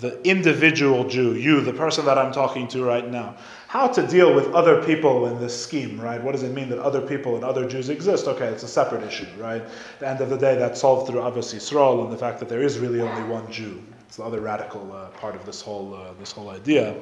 The 0.00 0.20
individual 0.26 1.06
Jew, 1.08 1.34
you, 1.34 1.60
the 1.60 1.72
person 1.72 2.04
that 2.06 2.16
I'm 2.18 2.32
talking 2.32 2.66
to 2.68 2.82
right 2.84 3.08
now. 3.08 3.36
How 3.68 3.86
to 3.86 4.06
deal 4.06 4.34
with 4.34 4.46
other 4.54 4.82
people 4.82 5.26
in 5.26 5.38
this 5.38 5.54
scheme, 5.62 6.00
right? 6.00 6.22
What 6.22 6.32
does 6.32 6.42
it 6.42 6.54
mean 6.54 6.70
that 6.70 6.78
other 6.78 7.02
people 7.02 7.34
and 7.34 7.44
other 7.44 7.68
Jews 7.68 7.90
exist? 7.90 8.26
Okay, 8.26 8.46
it's 8.46 8.62
a 8.62 8.68
separate 8.68 9.02
issue, 9.02 9.26
right? 9.36 9.60
At 9.60 10.00
the 10.00 10.08
end 10.08 10.20
of 10.22 10.30
the 10.30 10.38
day, 10.38 10.56
that's 10.56 10.80
solved 10.80 11.06
through 11.06 11.20
Ahavas 11.20 11.54
Yisrael 11.54 12.02
and 12.02 12.10
the 12.10 12.16
fact 12.16 12.38
that 12.38 12.48
there 12.48 12.62
is 12.62 12.78
really 12.78 13.02
only 13.02 13.22
one 13.24 13.52
Jew. 13.52 13.82
It's 14.06 14.16
the 14.16 14.24
other 14.24 14.40
radical 14.40 14.90
uh, 14.90 15.08
part 15.08 15.34
of 15.34 15.44
this 15.44 15.60
whole, 15.60 15.94
uh, 15.94 16.14
this 16.18 16.32
whole 16.32 16.48
idea. 16.48 16.96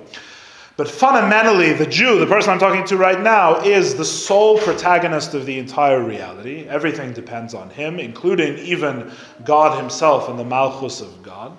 But 0.76 0.90
fundamentally, 0.90 1.72
the 1.72 1.86
Jew, 1.86 2.18
the 2.18 2.26
person 2.26 2.50
I'm 2.50 2.58
talking 2.58 2.84
to 2.86 2.96
right 2.96 3.20
now, 3.20 3.60
is 3.60 3.94
the 3.94 4.04
sole 4.04 4.58
protagonist 4.58 5.34
of 5.34 5.46
the 5.46 5.60
entire 5.60 6.02
reality. 6.02 6.66
Everything 6.68 7.12
depends 7.12 7.54
on 7.54 7.70
him, 7.70 8.00
including 8.00 8.58
even 8.58 9.12
God 9.44 9.78
himself 9.78 10.28
and 10.28 10.36
the 10.36 10.44
Malchus 10.44 11.00
of 11.00 11.22
God. 11.22 11.56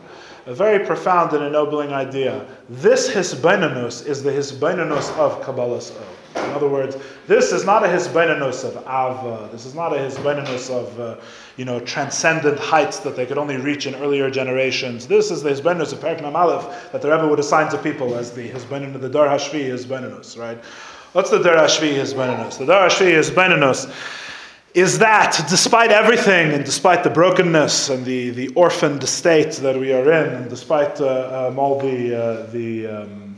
A 0.47 0.55
very 0.55 0.85
profound 0.85 1.33
and 1.33 1.43
ennobling 1.43 1.91
idea. 1.91 2.45
This 2.69 3.09
Hisbonenus 3.09 4.07
is 4.07 4.23
the 4.23 4.31
Hisbonenus 4.31 5.15
of 5.17 5.41
Kabbalah's 5.41 5.91
O. 5.91 6.45
In 6.45 6.53
other 6.53 6.69
words, 6.69 6.95
this 7.27 7.51
is 7.51 7.65
not 7.65 7.83
a 7.83 7.87
hisbonenus 7.87 8.63
of 8.63 8.77
Ava. 8.83 9.49
This 9.51 9.65
is 9.65 9.75
not 9.75 9.93
a 9.93 9.97
hisbonenus 9.97 10.69
of, 10.69 10.99
uh, 10.99 11.15
you 11.57 11.65
know, 11.65 11.81
transcendent 11.81 12.57
heights 12.59 12.99
that 12.99 13.17
they 13.17 13.25
could 13.25 13.37
only 13.37 13.57
reach 13.57 13.87
in 13.87 13.95
earlier 13.95 14.29
generations. 14.29 15.05
This 15.05 15.31
is 15.31 15.43
the 15.43 15.49
hisbonenus 15.49 15.91
of 15.91 15.99
Perek 15.99 16.23
Aleph 16.23 16.91
that 16.93 17.01
the 17.01 17.11
Rebbe 17.11 17.27
would 17.27 17.39
assign 17.39 17.69
to 17.71 17.77
people 17.77 18.15
as 18.15 18.31
the 18.31 18.47
hisbonenus, 18.49 19.01
the 19.01 19.09
Dar 19.09 19.27
Hashvi 19.27 19.65
hisbonenus, 19.65 20.37
right? 20.37 20.63
What's 21.13 21.29
the 21.29 21.39
Darashvi 21.39 21.95
Hizbenanus? 21.95 22.57
The 22.59 22.65
Dar 22.65 22.89
Darashvi 22.89 23.11
Hizbenanus 23.11 23.91
is 24.77 24.99
that 24.99 25.43
despite 25.49 25.89
everything 25.91 26.53
and 26.53 26.63
despite 26.63 27.03
the 27.03 27.09
brokenness 27.09 27.89
and 27.89 28.05
the, 28.05 28.29
the 28.29 28.47
orphaned 28.49 29.03
state 29.09 29.53
that 29.53 29.75
we 29.75 29.91
are 29.91 30.11
in, 30.11 30.31
and 30.35 30.49
despite 30.51 31.01
uh, 31.01 31.47
um, 31.49 31.57
all 31.57 31.79
the, 31.79 32.13
uh, 32.13 32.45
the, 32.51 32.85
um, 32.85 33.35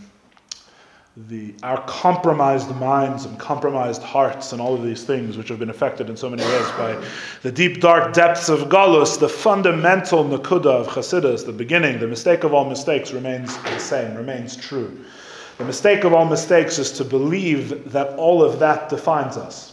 the, 1.29 1.55
our 1.63 1.81
compromised 1.87 2.75
minds 2.75 3.23
and 3.23 3.39
compromised 3.39 4.03
hearts 4.03 4.51
and 4.51 4.59
all 4.59 4.75
of 4.75 4.83
these 4.83 5.05
things 5.05 5.37
which 5.37 5.47
have 5.47 5.59
been 5.59 5.69
affected 5.69 6.09
in 6.09 6.17
so 6.17 6.29
many 6.29 6.43
ways 6.43 6.67
by 6.71 7.01
the 7.41 7.51
deep 7.53 7.79
dark 7.79 8.11
depths 8.11 8.49
of 8.49 8.67
Galus, 8.67 9.17
the 9.17 9.29
fundamental 9.29 10.25
Nakuda 10.25 10.65
of 10.65 10.87
Chassidus, 10.87 11.45
the 11.45 11.53
beginning, 11.53 12.01
the 12.01 12.07
mistake 12.07 12.43
of 12.43 12.53
all 12.53 12.65
mistakes 12.65 13.13
remains 13.13 13.57
the 13.59 13.79
same, 13.79 14.13
remains 14.13 14.57
true. 14.57 15.05
The 15.57 15.63
mistake 15.63 16.03
of 16.03 16.13
all 16.13 16.25
mistakes 16.25 16.79
is 16.79 16.91
to 16.91 17.05
believe 17.05 17.93
that 17.93 18.09
all 18.17 18.43
of 18.43 18.59
that 18.59 18.89
defines 18.89 19.37
us 19.37 19.68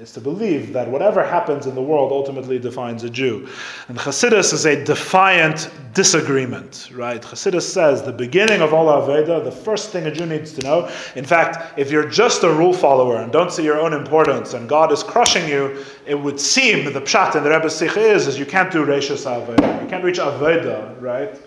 is 0.00 0.12
to 0.12 0.20
believe 0.20 0.72
that 0.72 0.90
whatever 0.90 1.22
happens 1.22 1.66
in 1.66 1.74
the 1.74 1.82
world 1.82 2.10
ultimately 2.10 2.58
defines 2.58 3.04
a 3.04 3.10
Jew. 3.10 3.46
And 3.88 3.98
Chassidus 3.98 4.54
is 4.54 4.64
a 4.64 4.82
defiant 4.82 5.70
disagreement, 5.92 6.88
right? 6.94 7.20
Chassidus 7.20 7.68
says 7.68 8.02
the 8.02 8.12
beginning 8.12 8.62
of 8.62 8.72
all 8.72 8.86
Aveda, 8.86 9.44
the 9.44 9.52
first 9.52 9.90
thing 9.90 10.06
a 10.06 10.10
Jew 10.10 10.24
needs 10.24 10.54
to 10.54 10.62
know, 10.62 10.90
in 11.16 11.24
fact, 11.26 11.78
if 11.78 11.90
you're 11.90 12.08
just 12.08 12.44
a 12.44 12.50
rule 12.50 12.72
follower 12.72 13.16
and 13.16 13.30
don't 13.30 13.52
see 13.52 13.62
your 13.62 13.78
own 13.78 13.92
importance 13.92 14.54
and 14.54 14.66
God 14.66 14.90
is 14.90 15.02
crushing 15.02 15.46
you, 15.46 15.84
it 16.06 16.14
would 16.14 16.40
seem 16.40 16.90
the 16.90 17.00
pshat 17.02 17.36
in 17.36 17.44
the 17.44 17.50
Rebbe 17.50 17.68
Sich 17.68 17.98
is, 17.98 18.26
is 18.26 18.38
you 18.38 18.46
can't 18.46 18.72
do 18.72 18.86
Reishis 18.86 19.26
Aveda. 19.26 19.82
You 19.82 19.88
can't 19.88 20.02
reach 20.02 20.18
Aveda, 20.18 20.98
right? 20.98 21.38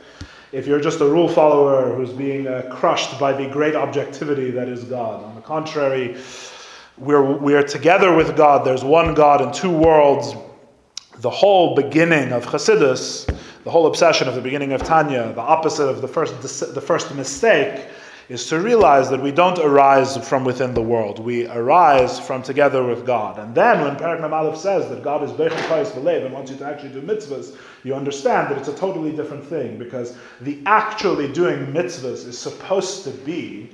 If 0.52 0.68
you're 0.68 0.80
just 0.80 1.02
a 1.02 1.06
rule 1.06 1.28
follower 1.28 1.96
who's 1.96 2.12
being 2.12 2.46
uh, 2.46 2.70
crushed 2.72 3.20
by 3.20 3.34
the 3.34 3.50
great 3.50 3.74
objectivity 3.74 4.52
that 4.52 4.70
is 4.70 4.84
God. 4.84 5.24
On 5.24 5.34
the 5.34 5.42
contrary, 5.42 6.18
we're, 7.04 7.38
we're 7.38 7.64
together 7.64 8.14
with 8.14 8.36
God. 8.36 8.66
There's 8.66 8.84
one 8.84 9.14
God 9.14 9.42
in 9.42 9.52
two 9.52 9.72
worlds. 9.72 10.36
The 11.20 11.30
whole 11.30 11.76
beginning 11.76 12.32
of 12.32 12.46
Chassidus, 12.46 13.26
the 13.64 13.72
whole 13.72 13.88
obsession 13.88 14.28
of 14.28 14.36
the 14.36 14.42
beginning 14.42 14.74
of 14.74 14.84
Tanya, 14.84 15.32
the 15.34 15.42
opposite 15.42 15.88
of 15.88 16.02
the 16.02 16.08
first, 16.08 16.42
the 16.74 16.82
first 16.82 17.14
mistake, 17.16 17.88
is 18.30 18.48
to 18.48 18.60
realize 18.60 19.10
that 19.10 19.22
we 19.22 19.32
don't 19.32 19.60
arise 19.60 20.18
from 20.28 20.44
within 20.44 20.74
the 20.74 20.82
world. 20.82 21.20
We 21.20 21.46
arise 21.48 22.20
from 22.20 22.42
together 22.42 22.84
with 22.84 23.06
God. 23.06 23.38
And 23.38 23.54
then 23.54 23.82
when 23.82 23.96
Perek 23.96 24.24
Aleph 24.32 24.58
says 24.58 24.90
that 24.90 25.04
God 25.04 25.24
is 25.24 25.32
Bechel 25.32 25.68
Kais 25.68 25.92
V'Lev 25.92 26.26
and 26.26 26.34
wants 26.34 26.50
you 26.50 26.58
to 26.58 26.66
actually 26.66 26.94
do 26.94 27.02
mitzvahs, 27.02 27.58
you 27.84 27.94
understand 27.94 28.50
that 28.50 28.58
it's 28.58 28.70
a 28.70 28.76
totally 28.76 29.12
different 29.12 29.46
thing 29.46 29.78
because 29.78 30.18
the 30.42 30.62
actually 30.66 31.32
doing 31.32 31.68
mitzvahs 31.68 32.26
is 32.26 32.40
supposed 32.40 33.04
to 33.04 33.12
be 33.12 33.70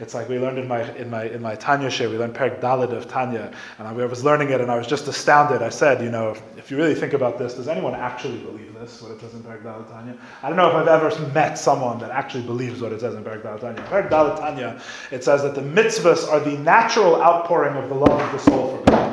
it's 0.00 0.14
like 0.14 0.28
we 0.28 0.38
learned 0.38 0.58
in 0.58 0.68
my 0.68 0.90
in 0.96 1.10
my 1.10 1.24
in 1.24 1.42
my 1.42 1.54
Tanya 1.56 1.88
shiur, 1.88 2.10
we 2.10 2.18
learned 2.18 2.34
Perek 2.34 2.60
Daled 2.60 2.92
of 2.92 3.08
Tanya, 3.08 3.52
and 3.78 3.88
I 3.88 3.92
was 3.92 4.24
learning 4.24 4.50
it, 4.50 4.60
and 4.60 4.70
I 4.70 4.76
was 4.76 4.86
just 4.86 5.08
astounded. 5.08 5.62
I 5.62 5.70
said, 5.70 6.02
you 6.02 6.10
know, 6.10 6.36
if 6.56 6.70
you 6.70 6.76
really 6.76 6.94
think 6.94 7.12
about 7.12 7.38
this, 7.38 7.54
does 7.54 7.68
anyone 7.68 7.94
actually 7.94 8.38
believe 8.38 8.74
this? 8.74 9.02
What 9.02 9.12
it 9.12 9.20
says 9.20 9.34
in 9.34 9.42
Perek 9.42 9.62
Daled 9.62 9.88
Tanya? 9.90 10.16
I 10.42 10.48
don't 10.48 10.56
know 10.56 10.68
if 10.68 10.74
I've 10.74 10.88
ever 10.88 11.28
met 11.32 11.58
someone 11.58 11.98
that 11.98 12.10
actually 12.10 12.44
believes 12.44 12.80
what 12.80 12.92
it 12.92 13.00
says 13.00 13.14
in 13.14 13.24
Perek 13.24 13.42
Daled 13.42 13.60
Tanya. 13.60 13.82
Perek 13.82 14.08
Daled 14.08 14.38
Tanya, 14.38 14.80
it 15.10 15.24
says 15.24 15.42
that 15.42 15.54
the 15.54 15.62
mitzvahs 15.62 16.28
are 16.28 16.40
the 16.40 16.56
natural 16.58 17.20
outpouring 17.20 17.74
of 17.76 17.88
the 17.88 17.94
love 17.94 18.20
of 18.20 18.32
the 18.32 18.38
soul 18.38 18.76
for 18.76 18.84
God 18.84 19.07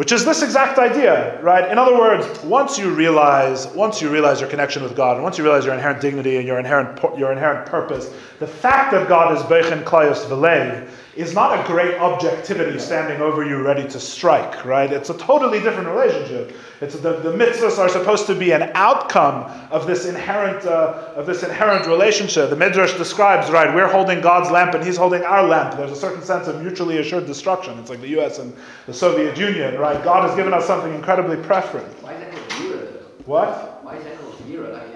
which 0.00 0.12
is 0.12 0.24
this 0.24 0.40
exact 0.40 0.78
idea, 0.78 1.38
right? 1.42 1.70
In 1.70 1.76
other 1.76 1.92
words, 1.92 2.26
once 2.42 2.78
you 2.78 2.88
realize, 2.88 3.66
once 3.66 4.00
you 4.00 4.08
realize 4.08 4.40
your 4.40 4.48
connection 4.48 4.82
with 4.82 4.96
God, 4.96 5.16
and 5.16 5.22
once 5.22 5.36
you 5.36 5.44
realize 5.44 5.66
your 5.66 5.74
inherent 5.74 6.00
dignity 6.00 6.38
and 6.38 6.46
your 6.46 6.58
inherent 6.58 6.98
your 7.18 7.32
inherent 7.32 7.66
purpose, 7.66 8.10
the 8.38 8.46
fact 8.46 8.92
that 8.92 9.08
God 9.08 9.36
is 9.36 9.42
Bechen 9.42 9.84
Klayos 9.84 10.24
Velev 10.24 10.88
is 11.16 11.34
not 11.34 11.58
a 11.58 11.66
great 11.66 11.96
objectivity 11.96 12.78
standing 12.78 13.20
over 13.20 13.44
you 13.44 13.62
ready 13.62 13.86
to 13.88 13.98
strike, 13.98 14.64
right? 14.64 14.92
It's 14.92 15.10
a 15.10 15.18
totally 15.18 15.60
different 15.60 15.88
relationship. 15.88 16.56
It's 16.80 16.94
the, 16.94 17.18
the 17.18 17.32
mitzvahs 17.32 17.78
are 17.78 17.88
supposed 17.88 18.26
to 18.28 18.34
be 18.34 18.52
an 18.52 18.70
outcome 18.74 19.44
of 19.70 19.86
this 19.86 20.06
inherent 20.06 20.64
uh, 20.64 21.12
of 21.16 21.26
this 21.26 21.42
inherent 21.42 21.86
relationship. 21.86 22.50
The 22.50 22.56
Midrash 22.56 22.94
describes, 22.94 23.50
right, 23.50 23.74
we're 23.74 23.90
holding 23.90 24.20
God's 24.20 24.50
lamp 24.50 24.74
and 24.74 24.84
He's 24.84 24.96
holding 24.96 25.22
our 25.22 25.42
lamp. 25.42 25.76
There's 25.76 25.92
a 25.92 25.96
certain 25.96 26.22
sense 26.22 26.46
of 26.46 26.62
mutually 26.62 26.98
assured 26.98 27.26
destruction. 27.26 27.78
It's 27.78 27.90
like 27.90 28.00
the 28.00 28.08
U.S. 28.20 28.38
and 28.38 28.54
the 28.86 28.94
Soviet 28.94 29.36
Union, 29.36 29.78
right? 29.78 30.02
God 30.04 30.28
has 30.28 30.36
given 30.36 30.54
us 30.54 30.66
something 30.66 30.94
incredibly 30.94 31.36
preferent. 31.36 31.90
Why 32.02 32.14
is 32.14 32.20
that 32.20 32.32
called 32.32 32.48
Yira? 32.50 33.02
What? 33.26 33.84
Why 33.84 33.96
is 33.96 34.04
that 34.04 34.18
called 34.20 34.38
Yira? 34.48 34.72
Like, 34.72 34.90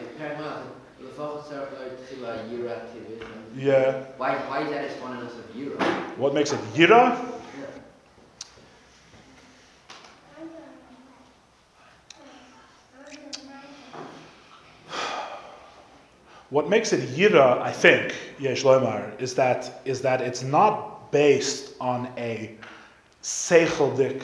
yeah. 3.57 4.05
Why, 4.17 4.37
why 4.49 4.63
is 4.63 4.71
that 4.71 4.85
exponent 4.85 5.23
of 5.23 5.55
Yira? 5.55 6.17
What 6.17 6.35
makes 6.35 6.53
it 6.53 6.61
Yira? 6.75 7.33
What 16.51 16.69
makes 16.69 16.93
it 16.93 17.09
Yira, 17.17 17.61
I 17.61 17.73
think, 17.73 18.15
Yesh 18.39 18.63
Lomar, 18.63 19.21
is 19.21 19.35
that, 19.35 19.81
is 19.85 20.03
that 20.03 20.21
it's 20.21 20.45
not 20.45 21.11
based 21.11 21.75
on 21.81 22.13
a 22.17 22.55
seicheldik, 23.23 24.23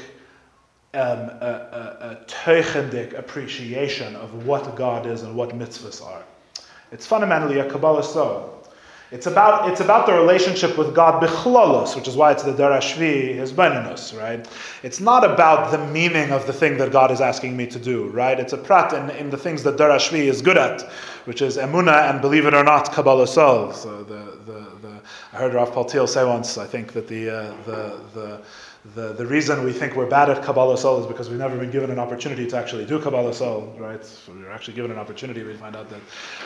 um, 0.95 1.01
a, 1.41 2.11
a, 2.11 2.11
a 2.13 3.19
appreciation 3.19 4.15
of 4.15 4.47
what 4.47 4.77
God 4.77 5.07
is 5.07 5.23
and 5.23 5.35
what 5.35 5.51
mitzvahs 5.51 6.05
are. 6.07 6.23
It's 6.93 7.07
fundamentally 7.07 7.59
a 7.59 7.69
Kabbalah 7.69 8.05
so. 8.05 8.60
It's 9.13 9.27
about, 9.27 9.69
it's 9.69 9.81
about 9.81 10.07
the 10.07 10.13
relationship 10.13 10.79
with 10.79 10.95
God 10.95 11.21
bichlalos, 11.21 11.97
which 11.97 12.07
is 12.07 12.17
why 12.17 12.31
it's 12.31 12.45
the 12.45 12.53
darashvi, 12.53 13.35
hisbonenus, 13.35 14.17
right? 14.17 14.47
It's 14.85 15.01
not 15.01 15.25
about 15.25 15.73
the 15.73 15.85
meaning 15.89 16.31
of 16.31 16.47
the 16.47 16.53
thing 16.53 16.79
that 16.79 16.93
God 16.93 17.11
is 17.11 17.21
asking 17.21 17.57
me 17.57 17.67
to 17.67 17.79
do, 17.81 18.07
right? 18.11 18.39
It's 18.39 18.53
a 18.53 18.57
prat 18.57 18.93
in, 18.93 19.11
in 19.17 19.29
the 19.29 19.37
things 19.37 19.65
that 19.65 19.77
darashvi 19.77 20.29
is 20.29 20.41
good 20.43 20.57
at, 20.57 20.83
which 21.25 21.43
is 21.43 21.57
emuna 21.57 22.09
and 22.09 22.21
believe 22.21 22.47
it 22.47 22.55
or 22.55 22.63
not, 22.63 22.93
Kabbalas 22.93 23.37
Ol 23.37 23.73
the, 24.05 24.39
the, 24.47 24.67
the, 24.81 25.01
I 25.33 25.37
heard 25.39 25.55
Rav 25.55 25.73
Paltiel 25.73 26.09
say 26.09 26.25
once, 26.25 26.57
I 26.57 26.67
think 26.67 26.93
that 26.93 27.09
the, 27.09 27.31
uh, 27.31 27.55
the, 27.67 28.01
the 28.15 28.43
the, 28.95 29.13
the 29.13 29.27
reason 29.27 29.63
we 29.63 29.75
think 29.75 29.95
we're 29.95 30.09
bad 30.09 30.31
at 30.31 30.43
Kabbalas 30.43 30.87
Ol 30.87 31.03
is 31.03 31.07
because 31.07 31.29
we've 31.29 31.39
never 31.39 31.59
been 31.59 31.71
given 31.71 31.91
an 31.91 31.99
opportunity 31.99 32.47
to 32.47 32.57
actually 32.57 32.87
do 32.87 32.99
Kabbalas 32.99 33.43
Ol, 33.43 33.77
right? 33.79 34.03
So 34.03 34.33
we're 34.33 34.51
actually 34.51 34.73
given 34.73 34.91
an 34.91 34.99
opportunity, 34.99 35.43
we 35.43 35.55
find 35.55 35.77
out 35.77 35.91
that 35.91 36.01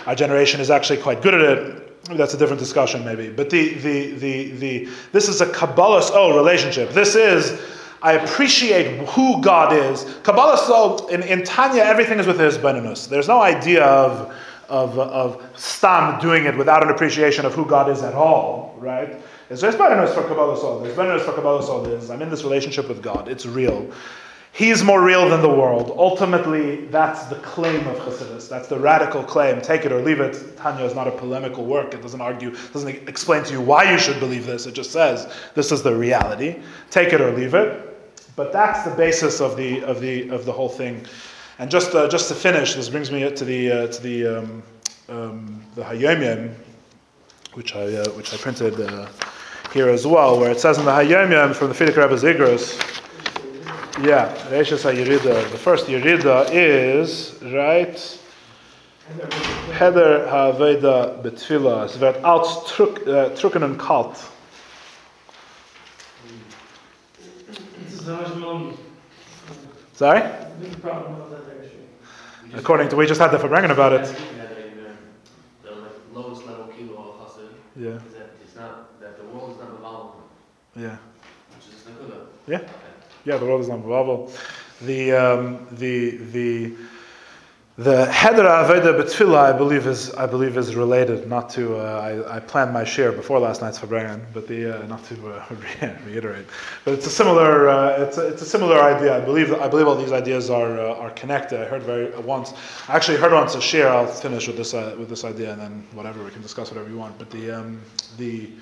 our 0.07 0.17
generation 0.17 0.61
is 0.61 0.69
actually 0.69 1.01
quite 1.01 1.23
good 1.23 1.35
at 1.35 1.41
it. 1.43 1.94
That's 2.11 2.35
a 2.35 2.37
different 2.37 2.61
discussion, 2.61 3.05
maybe. 3.05 3.31
But 3.31 3.49
the, 3.49 3.75
the, 3.75 4.13
the, 4.13 4.51
the, 4.51 4.89
this 5.13 5.29
is 5.29 5.41
a 5.41 5.47
Kabbalas 5.47 6.11
Ol 6.11 6.37
relationship. 6.37 6.91
This 6.91 7.15
is, 7.15 7.61
I 8.03 8.13
appreciate 8.13 9.09
who 9.09 9.41
God 9.41 9.73
is. 9.73 10.05
Kabbalas 10.23 10.69
Ol, 10.69 11.07
in, 11.07 11.23
in 11.23 11.45
Tanya, 11.45 11.83
everything 11.83 12.19
is 12.19 12.27
with 12.27 12.39
hisbonenus. 12.39 13.09
There's 13.09 13.29
no 13.29 13.41
idea 13.41 13.85
of, 13.85 14.35
of, 14.69 14.99
of 14.99 15.43
Stam 15.57 16.21
doing 16.21 16.45
it 16.45 16.57
without 16.59 16.83
an 16.83 16.91
appreciation 16.91 17.47
of 17.47 17.55
who 17.55 17.65
God 17.65 17.89
is 17.89 18.03
at 18.03 18.13
all, 18.13 18.77
right? 18.79 19.21
So 19.49 19.57
there's 19.57 19.77
better 19.77 20.07
for 20.07 20.23
Kabbalas 20.23 20.63
Ol. 20.65 20.81
There's 20.81 20.97
better 20.97 21.19
for 21.19 21.33
Kabbalas 21.33 21.69
Ol. 21.69 21.87
Is 21.87 22.11
I'm 22.11 22.21
in 22.21 22.29
this 22.29 22.43
relationship 22.43 22.89
with 22.89 23.03
God. 23.03 23.29
It's 23.29 23.47
real. 23.47 23.91
He's 24.55 24.85
more 24.85 25.03
real 25.03 25.29
than 25.29 25.43
the 25.43 25.49
world. 25.49 25.93
Ultimately, 25.97 26.87
that's 26.87 27.25
the 27.25 27.35
claim 27.37 27.85
of 27.89 27.97
Chassidus. 27.97 28.49
That's 28.49 28.69
the 28.69 28.79
radical 28.79 29.25
claim. 29.25 29.61
Take 29.61 29.85
it 29.85 29.91
or 29.91 30.01
leave 30.01 30.21
it. 30.21 30.57
Tanya 30.57 30.85
is 30.85 30.95
not 30.95 31.09
a 31.09 31.11
polemical 31.11 31.65
work. 31.65 31.93
It 31.93 32.01
doesn't 32.01 32.21
argue, 32.21 32.55
doesn't 32.73 33.09
explain 33.09 33.43
to 33.45 33.53
you 33.53 33.61
why 33.61 33.91
you 33.91 33.99
should 33.99 34.21
believe 34.21 34.47
this. 34.47 34.67
It 34.67 34.75
just 34.75 34.93
says 34.93 35.35
this 35.57 35.73
is 35.73 35.83
the 35.83 35.93
reality. 35.93 36.63
Take 36.91 37.13
it 37.13 37.21
or 37.21 37.33
leave 37.33 37.55
it. 37.55 37.99
But 38.37 38.53
that's 38.53 38.89
the 38.89 38.95
basis 38.95 39.41
of 39.41 39.57
the 39.57 39.83
of 39.83 40.01
the 40.01 40.29
of 40.29 40.45
the 40.45 40.53
whole 40.53 40.69
thing. 40.69 41.05
And 41.59 41.69
just 41.69 41.93
uh, 41.93 42.09
just 42.09 42.29
to 42.29 42.37
finish, 42.37 42.75
this 42.75 42.89
brings 42.89 43.11
me 43.11 43.29
to 43.29 43.45
the 43.45 43.73
uh, 43.73 43.87
to 43.89 44.03
the 44.03 44.39
um, 44.39 44.63
um, 45.09 45.65
the 45.75 45.83
Hayom 45.83 46.55
which 47.55 47.75
I 47.75 47.87
uh, 47.93 48.09
which 48.11 48.33
I 48.33 48.37
printed. 48.37 48.81
Uh, 48.81 49.09
here 49.73 49.89
as 49.89 50.07
well, 50.07 50.39
where 50.39 50.53
it 50.53 50.61
says 50.61 50.79
in 50.79 50.85
the 50.85 50.93
Hayom 50.93 51.53
from 51.53 51.69
the 51.69 51.75
Frierdiker 51.75 52.09
Rebbe 52.09 52.15
Zigros, 52.15 53.03
yeah, 54.03 54.35
Reishas 54.51 54.85
HaYerida. 54.85 55.51
The 55.51 55.59
first 55.59 55.87
Yerida 55.87 56.49
is, 56.53 57.35
right, 57.43 57.97
Heder 59.79 60.27
HaAveda 60.27 61.23
Betfila. 61.23 61.85
Es 61.85 61.99
wird 62.01 62.25
als 62.25 62.73
truckenen 62.73 63.77
kalt. 63.79 64.17
Sorry? 69.95 70.23
According 72.55 72.89
to, 72.89 72.97
we 72.97 73.07
just 73.07 73.21
had 73.21 73.31
the 73.31 73.39
Farbrengen 73.39 73.71
about 73.71 73.93
it. 73.93 74.15
Yeah. 77.77 77.97
Is 77.97 78.03
that 78.15 78.31
it's 78.43 78.55
not 78.55 79.01
that 79.01 79.19
the 79.19 79.25
world 79.25 79.51
is 79.51 79.59
not 79.59 79.71
evolvable. 79.81 80.23
Yeah. 80.77 80.97
Which 81.57 81.67
is 81.67 81.83
Nakuna. 81.83 82.27
Yeah. 82.47 82.61
Yeah, 83.25 83.39
the 83.39 83.47
world 83.47 83.63
is 83.63 83.69
not 83.69 83.83
Babel. 83.83 84.31
The, 84.83 85.13
um, 85.13 85.67
the, 85.73 86.19
the, 86.33 86.73
The 87.77 88.07
Hedra 88.07 88.63
Aveda 88.63 88.95
Betfila, 88.97 89.53
I 89.53 89.53
believe, 89.53 89.89
is 89.89 90.15
I 90.15 90.27
believe 90.27 90.57
is 90.57 90.77
related. 90.77 91.27
Not 91.29 91.51
to 91.51 91.75
uh, 91.77 92.25
I, 92.31 92.37
I 92.37 92.39
planned 92.39 92.73
my 92.73 92.85
shiur 92.85 93.11
before 93.17 93.41
last 93.41 93.63
night's 93.63 93.81
Farbrengen, 93.81 94.21
but 94.33 94.47
the 94.47 94.79
uh, 94.79 94.87
not 94.87 95.03
to 95.07 95.15
uh, 95.33 95.45
reiterate, 96.07 96.47
but 96.85 96.95
it's 96.95 97.09
a 97.09 97.11
similar 97.11 97.69
uh, 97.69 98.01
it's 98.05 98.17
a, 98.17 98.29
it's 98.29 98.43
a 98.43 98.47
similar 98.47 98.81
idea. 98.81 99.17
I 99.17 99.21
believe 99.21 99.53
I 99.55 99.67
believe 99.67 99.89
all 99.89 99.97
these 99.97 100.13
ideas 100.13 100.51
are 100.51 100.79
uh, 100.79 100.95
are 101.03 101.11
connected. 101.11 101.61
I 101.61 101.65
heard 101.65 101.83
very 101.83 102.17
once. 102.21 102.55
I 102.87 102.95
actually 102.95 103.19
heard 103.19 103.33
once 103.33 103.57
a 103.57 103.59
shiur. 103.59 103.89
I'll 103.89 104.07
finish 104.07 104.47
with 104.47 104.57
this 104.57 104.73
uh, 104.73 104.95
with 104.97 105.09
this 105.09 105.25
idea, 105.25 105.51
and 105.51 105.61
then 105.61 105.85
whatever 105.95 106.23
we 106.23 106.31
can 106.31 106.43
discuss 106.43 106.71
whatever 106.71 106.89
you 106.89 106.99
want. 106.99 107.19
But 107.19 107.29
the 107.31 107.51
um, 107.51 107.81
the 108.19 108.53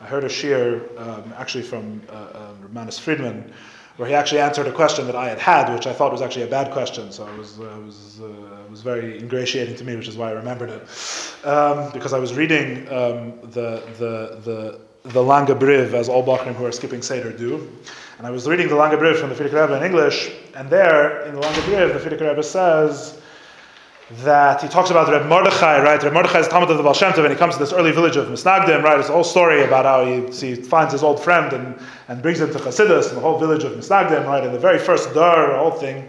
I 0.00 0.06
heard 0.06 0.22
a 0.22 0.28
shiur 0.28 0.96
um, 0.96 1.34
actually 1.36 1.64
from 1.64 2.00
uh, 2.08 2.52
Manis 2.72 3.00
Friedman 3.00 3.52
where 4.00 4.08
he 4.08 4.14
actually 4.14 4.40
answered 4.40 4.66
a 4.66 4.72
question 4.72 5.04
that 5.04 5.14
I 5.14 5.28
had 5.28 5.38
had, 5.38 5.74
which 5.74 5.86
I 5.86 5.92
thought 5.92 6.10
was 6.10 6.22
actually 6.22 6.44
a 6.44 6.46
bad 6.46 6.72
question. 6.72 7.12
So 7.12 7.26
it 7.28 7.36
was, 7.36 7.60
uh, 7.60 7.64
it 7.64 7.84
was, 7.84 8.18
uh, 8.22 8.64
it 8.64 8.70
was 8.70 8.80
very 8.80 9.18
ingratiating 9.18 9.76
to 9.76 9.84
me, 9.84 9.94
which 9.94 10.08
is 10.08 10.16
why 10.16 10.30
I 10.30 10.32
remembered 10.32 10.70
it. 10.70 11.46
Um, 11.46 11.92
because 11.92 12.14
I 12.14 12.18
was 12.18 12.32
reading 12.32 12.88
um, 12.88 13.38
the, 13.42 13.82
the, 13.98 14.40
the, 14.42 14.80
the 15.02 15.20
Langa 15.20 15.54
Briv, 15.54 15.92
as 15.92 16.08
all 16.08 16.24
Bachrim 16.24 16.54
who 16.54 16.64
are 16.64 16.72
skipping 16.72 17.02
Seder 17.02 17.30
do. 17.30 17.70
And 18.16 18.26
I 18.26 18.30
was 18.30 18.48
reading 18.48 18.68
the 18.68 18.74
Langa 18.74 18.98
Briv 18.98 19.20
from 19.20 19.28
the 19.28 19.34
Frierdiker 19.34 19.60
Rebbe 19.60 19.76
in 19.76 19.82
English, 19.82 20.32
and 20.54 20.70
there, 20.70 21.26
in 21.26 21.34
the 21.34 21.42
Langa 21.42 21.60
Briv, 21.68 21.92
the 21.92 21.98
Frierdiker 21.98 22.30
Rebbe 22.30 22.42
says, 22.42 23.19
that 24.10 24.60
he 24.60 24.68
talks 24.68 24.90
about 24.90 25.08
Reb 25.08 25.26
Mordechai, 25.26 25.82
right? 25.82 26.02
Reb 26.02 26.12
Mordechai 26.12 26.40
is 26.40 26.48
talmid 26.48 26.68
of 26.68 26.76
the 26.76 26.82
Baal 26.82 26.94
Shem 26.94 27.12
Tov, 27.12 27.24
and 27.24 27.32
he 27.32 27.38
comes 27.38 27.54
to 27.54 27.60
this 27.60 27.72
early 27.72 27.92
village 27.92 28.16
of 28.16 28.26
Misnagdim, 28.26 28.82
right? 28.82 28.98
It's 28.98 29.08
a 29.08 29.12
whole 29.12 29.22
story 29.22 29.62
about 29.62 29.84
how 29.84 30.04
he, 30.04 30.26
he 30.36 30.56
finds 30.56 30.92
his 30.92 31.04
old 31.04 31.22
friend 31.22 31.52
and, 31.52 31.78
and 32.08 32.20
brings 32.20 32.40
him 32.40 32.50
to 32.52 32.58
Chassidus, 32.58 33.08
and 33.08 33.16
the 33.16 33.20
whole 33.20 33.38
village 33.38 33.62
of 33.62 33.72
Misnagdim, 33.72 34.26
right? 34.26 34.42
And 34.42 34.52
the 34.52 34.58
very 34.58 34.80
first 34.80 35.14
dar, 35.14 35.52
the 35.52 35.58
whole 35.58 35.70
thing. 35.70 36.08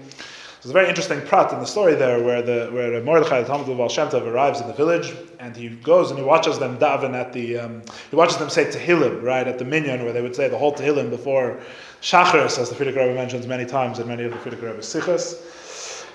There's 0.61 0.71
a 0.71 0.73
very 0.73 0.89
interesting 0.89 1.21
prat 1.21 1.53
in 1.53 1.59
the 1.59 1.65
story 1.65 1.95
there 1.95 2.23
where 2.23 2.41
the 2.41 2.69
where 2.71 2.91
Reb 2.91 3.03
Mordechai, 3.03 3.43
the 3.43 3.49
talmid 3.49 3.61
of 3.61 3.67
the 3.67 3.75
Baal 3.75 3.89
Shem 3.89 4.09
Tov, 4.09 4.25
arrives 4.25 4.61
in 4.61 4.67
the 4.67 4.73
village, 4.73 5.13
and 5.39 5.55
he 5.55 5.69
goes 5.69 6.09
and 6.09 6.19
he 6.19 6.25
watches 6.25 6.57
them 6.57 6.79
daven 6.79 7.13
at 7.13 7.33
the, 7.33 7.57
um, 7.57 7.83
he 8.09 8.15
watches 8.15 8.37
them 8.37 8.49
say 8.49 8.65
Tehillim, 8.65 9.21
right? 9.21 9.47
At 9.47 9.59
the 9.59 9.65
minyan, 9.65 10.03
where 10.03 10.13
they 10.13 10.23
would 10.23 10.35
say 10.35 10.49
the 10.49 10.57
whole 10.57 10.73
Tehillim 10.73 11.11
before 11.11 11.59
Shachris, 12.01 12.57
as 12.57 12.69
the 12.69 12.75
Frierdiker 12.75 12.97
Rebbe 12.97 13.13
mentions 13.13 13.45
many 13.45 13.65
times 13.65 13.99
in 13.99 14.07
many 14.07 14.23
of 14.23 14.31
the 14.31 14.37
Frierdiker 14.37 14.71
Rebbe's 14.71 14.91
Sichos. 14.91 15.60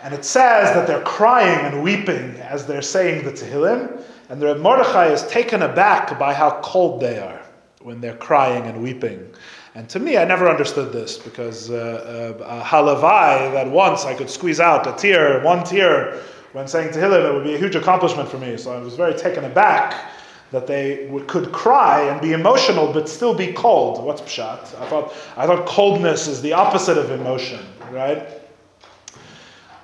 And 0.06 0.14
it 0.14 0.24
says 0.24 0.72
that 0.72 0.86
they're 0.86 1.02
crying 1.02 1.66
and 1.66 1.82
weeping 1.82 2.36
as 2.36 2.64
they're 2.64 2.80
saying 2.80 3.24
the 3.24 3.32
Tehillim, 3.32 4.00
and 4.28 4.40
the 4.40 4.46
Reb 4.46 4.58
Mordechai 4.58 5.08
is 5.08 5.26
taken 5.26 5.62
aback 5.62 6.16
by 6.16 6.32
how 6.32 6.60
cold 6.62 7.00
they 7.00 7.18
are 7.18 7.42
when 7.80 8.00
they're 8.00 8.14
crying 8.14 8.66
and 8.66 8.80
weeping. 8.84 9.28
And 9.74 9.88
to 9.88 9.98
me, 9.98 10.16
I 10.16 10.24
never 10.24 10.48
understood 10.48 10.92
this 10.92 11.18
because 11.18 11.72
uh, 11.72 12.38
uh, 12.40 12.64
halavai 12.64 13.52
that 13.52 13.68
once 13.68 14.04
I 14.04 14.14
could 14.14 14.30
squeeze 14.30 14.60
out 14.60 14.86
a 14.86 14.92
tear, 14.92 15.42
one 15.42 15.64
tear, 15.64 16.22
when 16.52 16.68
saying 16.68 16.90
Tehillim, 16.90 17.28
it 17.28 17.34
would 17.34 17.42
be 17.42 17.56
a 17.56 17.58
huge 17.58 17.74
accomplishment 17.74 18.28
for 18.28 18.38
me. 18.38 18.56
So 18.58 18.72
I 18.72 18.78
was 18.78 18.94
very 18.94 19.14
taken 19.14 19.44
aback 19.44 20.12
that 20.52 20.68
they 20.68 21.10
could 21.26 21.50
cry 21.50 22.02
and 22.02 22.20
be 22.20 22.30
emotional 22.30 22.92
but 22.92 23.08
still 23.08 23.34
be 23.34 23.52
cold. 23.54 24.04
What's 24.04 24.22
pshat? 24.22 24.80
I 24.80 24.88
thought 24.88 25.12
I 25.36 25.48
thought 25.48 25.66
coldness 25.66 26.28
is 26.28 26.40
the 26.42 26.52
opposite 26.52 26.96
of 26.96 27.10
emotion, 27.10 27.66
right? 27.90 28.45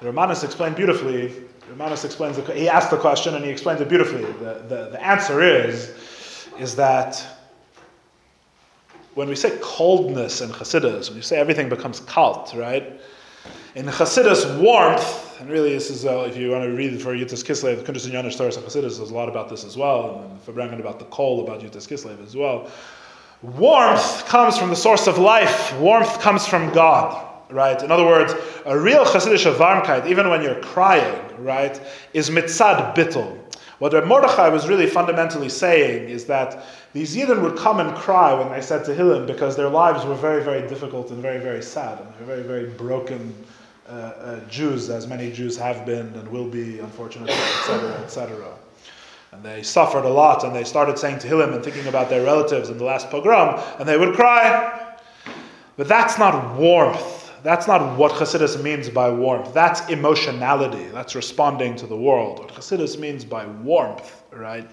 The 0.03 0.09
Romanus 0.09 0.43
explained 0.43 0.75
beautifully. 0.75 1.33
Romanus 1.71 2.05
explains 2.05 2.37
the, 2.37 2.43
he 2.55 2.69
asked 2.69 2.91
the 2.91 2.97
question 2.97 3.37
and 3.37 3.45
he 3.45 3.53
explains 3.53 3.81
it 3.81 3.89
beautifully. 3.89 4.25
The, 4.25 4.65
the, 4.69 4.89
the 4.91 5.01
answer 5.01 5.41
is, 5.41 5.95
is 6.59 6.75
that 6.75 7.25
when 9.15 9.29
we 9.29 9.37
say 9.37 9.57
coldness 9.63 10.41
in 10.41 10.51
Chassidus, 10.51 11.09
when 11.09 11.19
you 11.19 11.23
say 11.23 11.39
everything 11.39 11.69
becomes 11.69 12.01
kalt, 12.01 12.53
right? 12.55 13.01
In 13.77 13.87
Chassidus, 13.87 14.61
warmth, 14.61 15.41
and 15.41 15.49
really 15.49 15.73
this 15.73 15.89
is, 15.89 16.05
uh, 16.05 16.27
if 16.29 16.37
you 16.37 16.51
want 16.51 16.65
to 16.65 16.73
read 16.73 17.01
for 17.01 17.15
Yud 17.15 17.29
Tes 17.29 17.45
Kislev, 17.45 17.87
the 17.87 17.93
Kuntres 17.93 18.05
and 18.05 18.13
Yonish 18.13 18.37
Torah 18.37 18.49
of 18.49 18.57
Chassidus, 18.57 18.99
there's 18.99 19.13
a 19.13 19.15
lot 19.15 19.29
about 19.29 19.49
this 19.49 19.63
as 19.63 19.77
well, 19.77 20.19
and 20.29 20.45
Farbrengen 20.45 20.81
about 20.81 20.99
the 20.99 21.05
coal, 21.07 21.45
about 21.45 21.61
Yud 21.61 21.71
Tes 21.71 21.87
Kislev 21.87 22.21
as 22.25 22.35
well. 22.35 22.69
Warmth 23.43 24.27
comes 24.27 24.59
from 24.59 24.71
the 24.71 24.77
source 24.77 25.07
of 25.07 25.19
life. 25.19 25.79
Warmth 25.79 26.19
comes 26.21 26.45
from 26.45 26.73
God 26.73 27.32
right? 27.53 27.83
In 27.83 27.91
other 27.91 28.05
words, 28.05 28.35
a 28.65 28.79
real 28.79 29.05
Hasidic 29.05 29.55
Varmkeit, 29.55 30.07
even 30.07 30.29
when 30.29 30.43
you're 30.43 30.61
crying, 30.61 31.21
right, 31.39 31.81
is 32.13 32.31
mitzad 32.31 32.95
bittel. 32.95 33.39
What 33.79 33.93
Reb 33.93 34.07
Mordechai 34.07 34.49
was 34.49 34.69
really 34.69 34.87
fundamentally 34.87 35.49
saying 35.49 36.09
is 36.09 36.25
that 36.27 36.65
these 36.93 37.17
Yidden 37.17 37.43
would 37.43 37.57
come 37.57 37.81
and 37.81 37.97
cry 37.97 38.33
when 38.33 38.49
they 38.51 38.61
said 38.61 38.85
to 38.85 38.93
Tehillim 38.93 39.27
because 39.27 39.57
their 39.57 39.69
lives 39.69 40.05
were 40.05 40.15
very, 40.15 40.41
very 40.45 40.69
difficult 40.69 41.11
and 41.11 41.21
very, 41.21 41.39
very 41.39 41.63
sad 41.63 41.99
and 41.99 42.09
they're 42.15 42.37
very, 42.37 42.45
very 42.45 42.69
broken 42.71 43.35
uh, 43.89 43.93
uh, 43.93 44.41
Jews, 44.49 44.89
as 44.89 45.09
many 45.09 45.33
Jews 45.33 45.57
have 45.57 45.85
been 45.85 46.07
and 46.15 46.29
will 46.29 46.49
be, 46.49 46.79
unfortunately, 46.79 47.35
etc., 47.35 47.91
etc. 48.05 48.55
And 49.33 49.43
they 49.43 49.65
suffered 49.65 50.05
a 50.05 50.09
lot 50.09 50.45
and 50.45 50.55
they 50.55 50.63
started 50.63 50.97
saying 50.97 51.19
to 51.19 51.27
Tehillim 51.27 51.53
and 51.53 51.65
thinking 51.65 51.89
about 51.89 52.09
their 52.09 52.25
relatives 52.25 52.69
in 52.71 52.79
the 52.79 52.85
last 52.85 53.11
pogrom 53.11 53.61
and 53.81 53.89
they 53.89 53.99
would 53.99 54.15
cry. 54.15 54.97
But 55.77 55.89
that's 55.89 56.19
not 56.19 56.57
warmth 56.57 57.22
that's 57.43 57.67
not 57.67 57.99
what 57.99 58.13
Chassidus 58.13 58.63
means 58.63 58.89
by 58.89 59.11
warmth. 59.11 59.53
That's 59.53 59.89
emotionality. 59.89 60.85
That's 60.89 61.15
responding 61.15 61.77
to 61.77 61.87
the 61.87 61.97
world. 61.97 62.39
What 62.39 62.49
Chassidus 62.49 62.99
means 62.99 63.25
by 63.25 63.47
warmth, 63.47 64.23
right, 64.33 64.69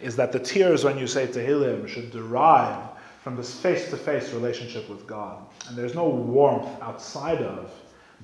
is 0.00 0.16
that 0.16 0.32
the 0.32 0.38
tears 0.38 0.84
when 0.84 0.98
you 0.98 1.06
say 1.06 1.26
Tehillim 1.26 1.88
should 1.88 2.10
derive 2.10 2.90
from 3.22 3.36
this 3.36 3.58
face-to-face 3.58 4.32
relationship 4.32 4.88
with 4.88 5.06
God. 5.06 5.42
And 5.68 5.76
there's 5.76 5.94
no 5.94 6.08
warmth 6.08 6.68
outside 6.82 7.42
of 7.42 7.72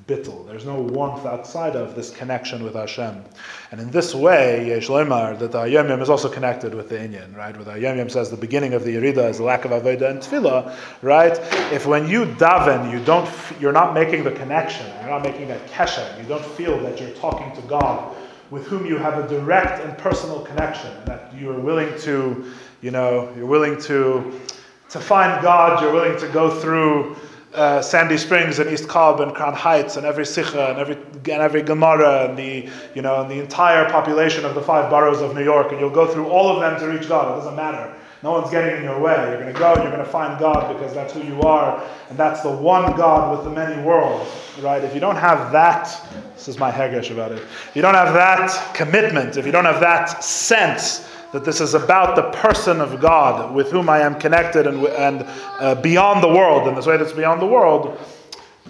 bittel. 0.06 0.46
There's 0.46 0.64
no 0.64 0.80
warmth 0.80 1.26
outside 1.26 1.76
of 1.76 1.94
this 1.94 2.10
connection 2.10 2.62
with 2.62 2.74
Hashem. 2.74 3.22
And 3.70 3.80
in 3.80 3.90
this 3.90 4.14
way, 4.14 4.68
Yesh 4.68 4.88
Lemar, 4.88 5.38
that 5.38 5.52
the 5.52 5.64
Yom 5.64 5.88
Yom 5.88 6.02
is 6.02 6.10
also 6.10 6.28
connected 6.28 6.74
with 6.74 6.88
the 6.88 6.96
Inyan, 6.96 7.36
right? 7.36 7.56
With 7.56 7.66
the 7.66 7.78
Yom 7.78 7.98
Yom 7.98 8.08
says 8.08 8.30
the 8.30 8.36
beginning 8.36 8.74
of 8.74 8.84
the 8.84 8.96
Yerida 8.96 9.28
is 9.28 9.38
the 9.38 9.44
lack 9.44 9.64
of 9.64 9.70
Avodah 9.70 10.10
and 10.10 10.20
Tefillah, 10.20 10.74
right? 11.02 11.38
If 11.72 11.86
when 11.86 12.08
you 12.08 12.26
daven, 12.26 12.90
you 12.92 13.04
don't, 13.04 13.28
you're 13.60 13.72
not 13.72 13.94
making 13.94 14.24
the 14.24 14.32
connection, 14.32 14.86
you're 15.00 15.10
not 15.10 15.22
making 15.22 15.48
that 15.48 15.66
kesher, 15.68 16.20
you 16.20 16.28
don't 16.28 16.44
feel 16.44 16.78
that 16.80 17.00
you're 17.00 17.10
talking 17.10 17.54
to 17.60 17.68
God 17.68 18.16
with 18.50 18.66
whom 18.66 18.84
you 18.84 18.96
have 18.96 19.24
a 19.24 19.28
direct 19.28 19.84
and 19.84 19.96
personal 19.96 20.40
connection, 20.40 20.90
that 21.04 21.32
you're 21.34 21.58
willing 21.58 21.96
to, 22.00 22.52
you 22.82 22.90
know, 22.90 23.32
you're 23.36 23.46
willing 23.46 23.80
to, 23.82 24.40
to 24.88 24.98
find 24.98 25.40
God, 25.40 25.80
you're 25.80 25.92
willing 25.92 26.18
to 26.18 26.28
go 26.28 26.50
through 26.50 27.16
uh, 27.54 27.82
Sandy 27.82 28.16
Springs 28.16 28.58
and 28.58 28.70
East 28.70 28.88
Cobb 28.88 29.20
and 29.20 29.34
Crown 29.34 29.54
Heights 29.54 29.96
and 29.96 30.06
every 30.06 30.24
Sikha 30.24 30.68
and 30.68 30.78
every 30.78 30.94
and 30.94 31.42
every 31.42 31.62
Gemara 31.62 32.26
and 32.28 32.38
the 32.38 32.68
you 32.94 33.02
know 33.02 33.22
and 33.22 33.30
the 33.30 33.40
entire 33.40 33.90
population 33.90 34.44
of 34.44 34.54
the 34.54 34.62
five 34.62 34.90
boroughs 34.90 35.20
of 35.20 35.34
New 35.34 35.42
York 35.42 35.72
and 35.72 35.80
you'll 35.80 35.90
go 35.90 36.06
through 36.06 36.28
all 36.28 36.48
of 36.48 36.60
them 36.60 36.78
to 36.80 36.86
reach 36.86 37.08
God. 37.08 37.32
It 37.32 37.40
doesn't 37.40 37.56
matter. 37.56 37.94
No 38.22 38.32
one's 38.32 38.50
getting 38.50 38.76
in 38.76 38.84
your 38.84 39.00
way. 39.00 39.16
You're 39.30 39.40
going 39.40 39.52
to 39.52 39.58
go 39.58 39.72
and 39.72 39.82
you're 39.82 39.92
going 39.92 40.04
to 40.04 40.10
find 40.10 40.38
God 40.38 40.74
because 40.74 40.92
that's 40.92 41.14
who 41.14 41.22
you 41.22 41.40
are 41.40 41.82
and 42.10 42.18
that's 42.18 42.42
the 42.42 42.50
one 42.50 42.94
God 42.96 43.34
with 43.34 43.44
the 43.44 43.50
many 43.50 43.82
worlds, 43.82 44.30
right? 44.60 44.84
If 44.84 44.92
you 44.94 45.00
don't 45.00 45.16
have 45.16 45.50
that, 45.52 46.06
this 46.34 46.46
is 46.46 46.58
my 46.58 46.70
Hegesh 46.70 47.10
about 47.10 47.32
it. 47.32 47.38
If 47.38 47.72
you 47.74 47.80
don't 47.80 47.94
have 47.94 48.12
that 48.12 48.74
commitment, 48.74 49.38
if 49.38 49.46
you 49.46 49.52
don't 49.52 49.64
have 49.64 49.80
that 49.80 50.22
sense 50.22 51.09
that 51.32 51.44
this 51.44 51.60
is 51.60 51.74
about 51.74 52.16
the 52.16 52.30
person 52.38 52.80
of 52.80 53.00
God 53.00 53.54
with 53.54 53.70
whom 53.70 53.88
I 53.88 54.00
am 54.00 54.18
connected 54.18 54.66
and, 54.66 54.84
and 54.86 55.24
uh, 55.60 55.74
beyond 55.76 56.22
the 56.22 56.28
world, 56.28 56.68
in 56.68 56.74
this 56.74 56.86
way 56.86 56.96
that's 56.96 57.12
beyond 57.12 57.40
the 57.40 57.46
world, 57.46 57.98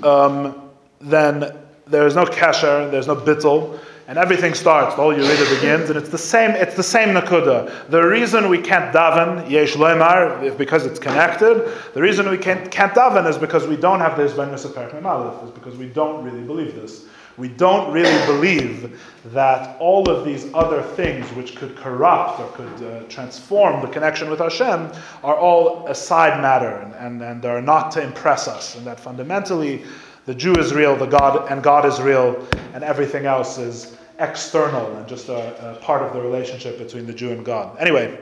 um, 0.03 0.71
then 1.01 1.57
there 1.87 2.07
is 2.07 2.15
no 2.15 2.25
kesher, 2.25 2.91
there's 2.91 3.07
no 3.07 3.17
bittel, 3.17 3.79
and 4.07 4.19
everything 4.19 4.55
starts. 4.55 4.97
The 4.97 5.03
whole 5.03 5.15
Yerida 5.15 5.55
begins, 5.55 5.89
and 5.89 5.97
it's 5.97 6.09
the 6.09 6.19
same. 6.19 6.51
It's 6.51 6.75
the 6.75 6.83
same 6.83 7.11
nakuda. 7.11 7.89
The 7.91 8.03
reason 8.03 8.49
we 8.49 8.61
can't 8.61 8.93
daven 8.93 9.49
yesh 9.49 9.75
lemar 9.75 10.43
is 10.43 10.55
because 10.55 10.85
it's 10.85 10.99
connected. 10.99 11.73
The 11.95 12.03
reason 12.03 12.29
we 12.29 12.37
can't, 12.37 12.71
can't 12.73 12.93
daven 12.93 13.29
is 13.29 13.39
because 13.39 13.69
we 13.69 13.77
don't 13.77 14.01
have 14.01 14.17
this 14.17 14.33
ben 14.33 14.53
Is 14.53 14.65
because 14.65 15.77
we 15.77 15.87
don't 15.87 16.25
really 16.25 16.43
believe 16.43 16.75
this 16.75 17.05
we 17.37 17.49
don't 17.49 17.93
really 17.93 18.27
believe 18.27 19.01
that 19.27 19.79
all 19.81 20.09
of 20.11 20.25
these 20.25 20.53
other 20.55 20.83
things 20.83 21.27
which 21.33 21.57
could 21.57 21.77
corrupt 21.77 22.41
or 22.41 22.49
could 22.53 22.83
uh, 22.87 23.03
transform 23.09 23.81
the 23.83 23.89
connection 23.89 24.31
with 24.31 24.39
Hashem 24.39 24.91
are 25.23 25.37
all 25.37 25.87
a 25.87 25.95
side 25.95 26.41
matter 26.41 26.77
and, 26.77 26.95
and, 26.95 27.23
and 27.23 27.45
are 27.45 27.63
not 27.63 27.91
to 27.93 28.03
impress 28.03 28.49
us, 28.49 28.77
and 28.77 28.87
that 28.87 28.99
fundamentally 28.99 29.83
the 30.27 30.35
Jew 30.35 30.55
is 30.55 30.73
real, 30.75 30.97
the 30.97 31.07
God 31.07 31.51
and 31.51 31.63
God 31.63 31.87
is 31.87 32.01
real, 32.01 32.47
and 32.75 32.85
everything 32.85 33.27
else 33.27 33.59
is 33.59 33.97
external 34.19 34.95
and 34.97 35.09
just 35.09 35.29
a, 35.29 35.73
a 35.73 35.75
part 35.77 36.03
of 36.03 36.13
the 36.13 36.21
relationship 36.21 36.79
between 36.79 37.07
the 37.07 37.15
Jew 37.15 37.33
and 37.33 37.45
God. 37.45 37.77
Anyway, 37.79 38.19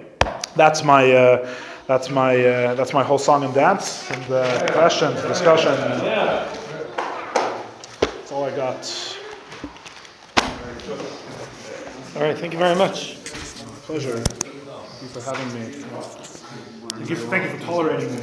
that's 0.57 0.85
my. 0.85 1.11
Uh, 1.13 1.55
that's 1.89 2.11
my 2.11 2.37
uh, 2.37 2.75
that's 2.75 2.93
my 2.93 3.03
whole 3.03 3.17
song 3.17 3.45
and 3.45 3.55
dance 3.55 4.11
and 4.11 4.31
uh, 4.31 4.71
questions, 4.73 5.23
discussion. 5.23 5.73
Got. 8.59 9.17
All 12.17 12.23
right, 12.23 12.37
thank 12.37 12.53
you 12.53 12.59
very 12.59 12.75
much. 12.75 13.23
Pleasure. 13.87 14.19
Thank 14.19 15.03
you 15.03 15.09
for 15.11 15.21
having 15.21 15.55
me. 15.55 15.71
Thank 16.97 17.09
you, 17.09 17.15
thank 17.15 17.53
you 17.53 17.57
for 17.57 17.65
tolerating 17.65 18.17
me. 18.17 18.23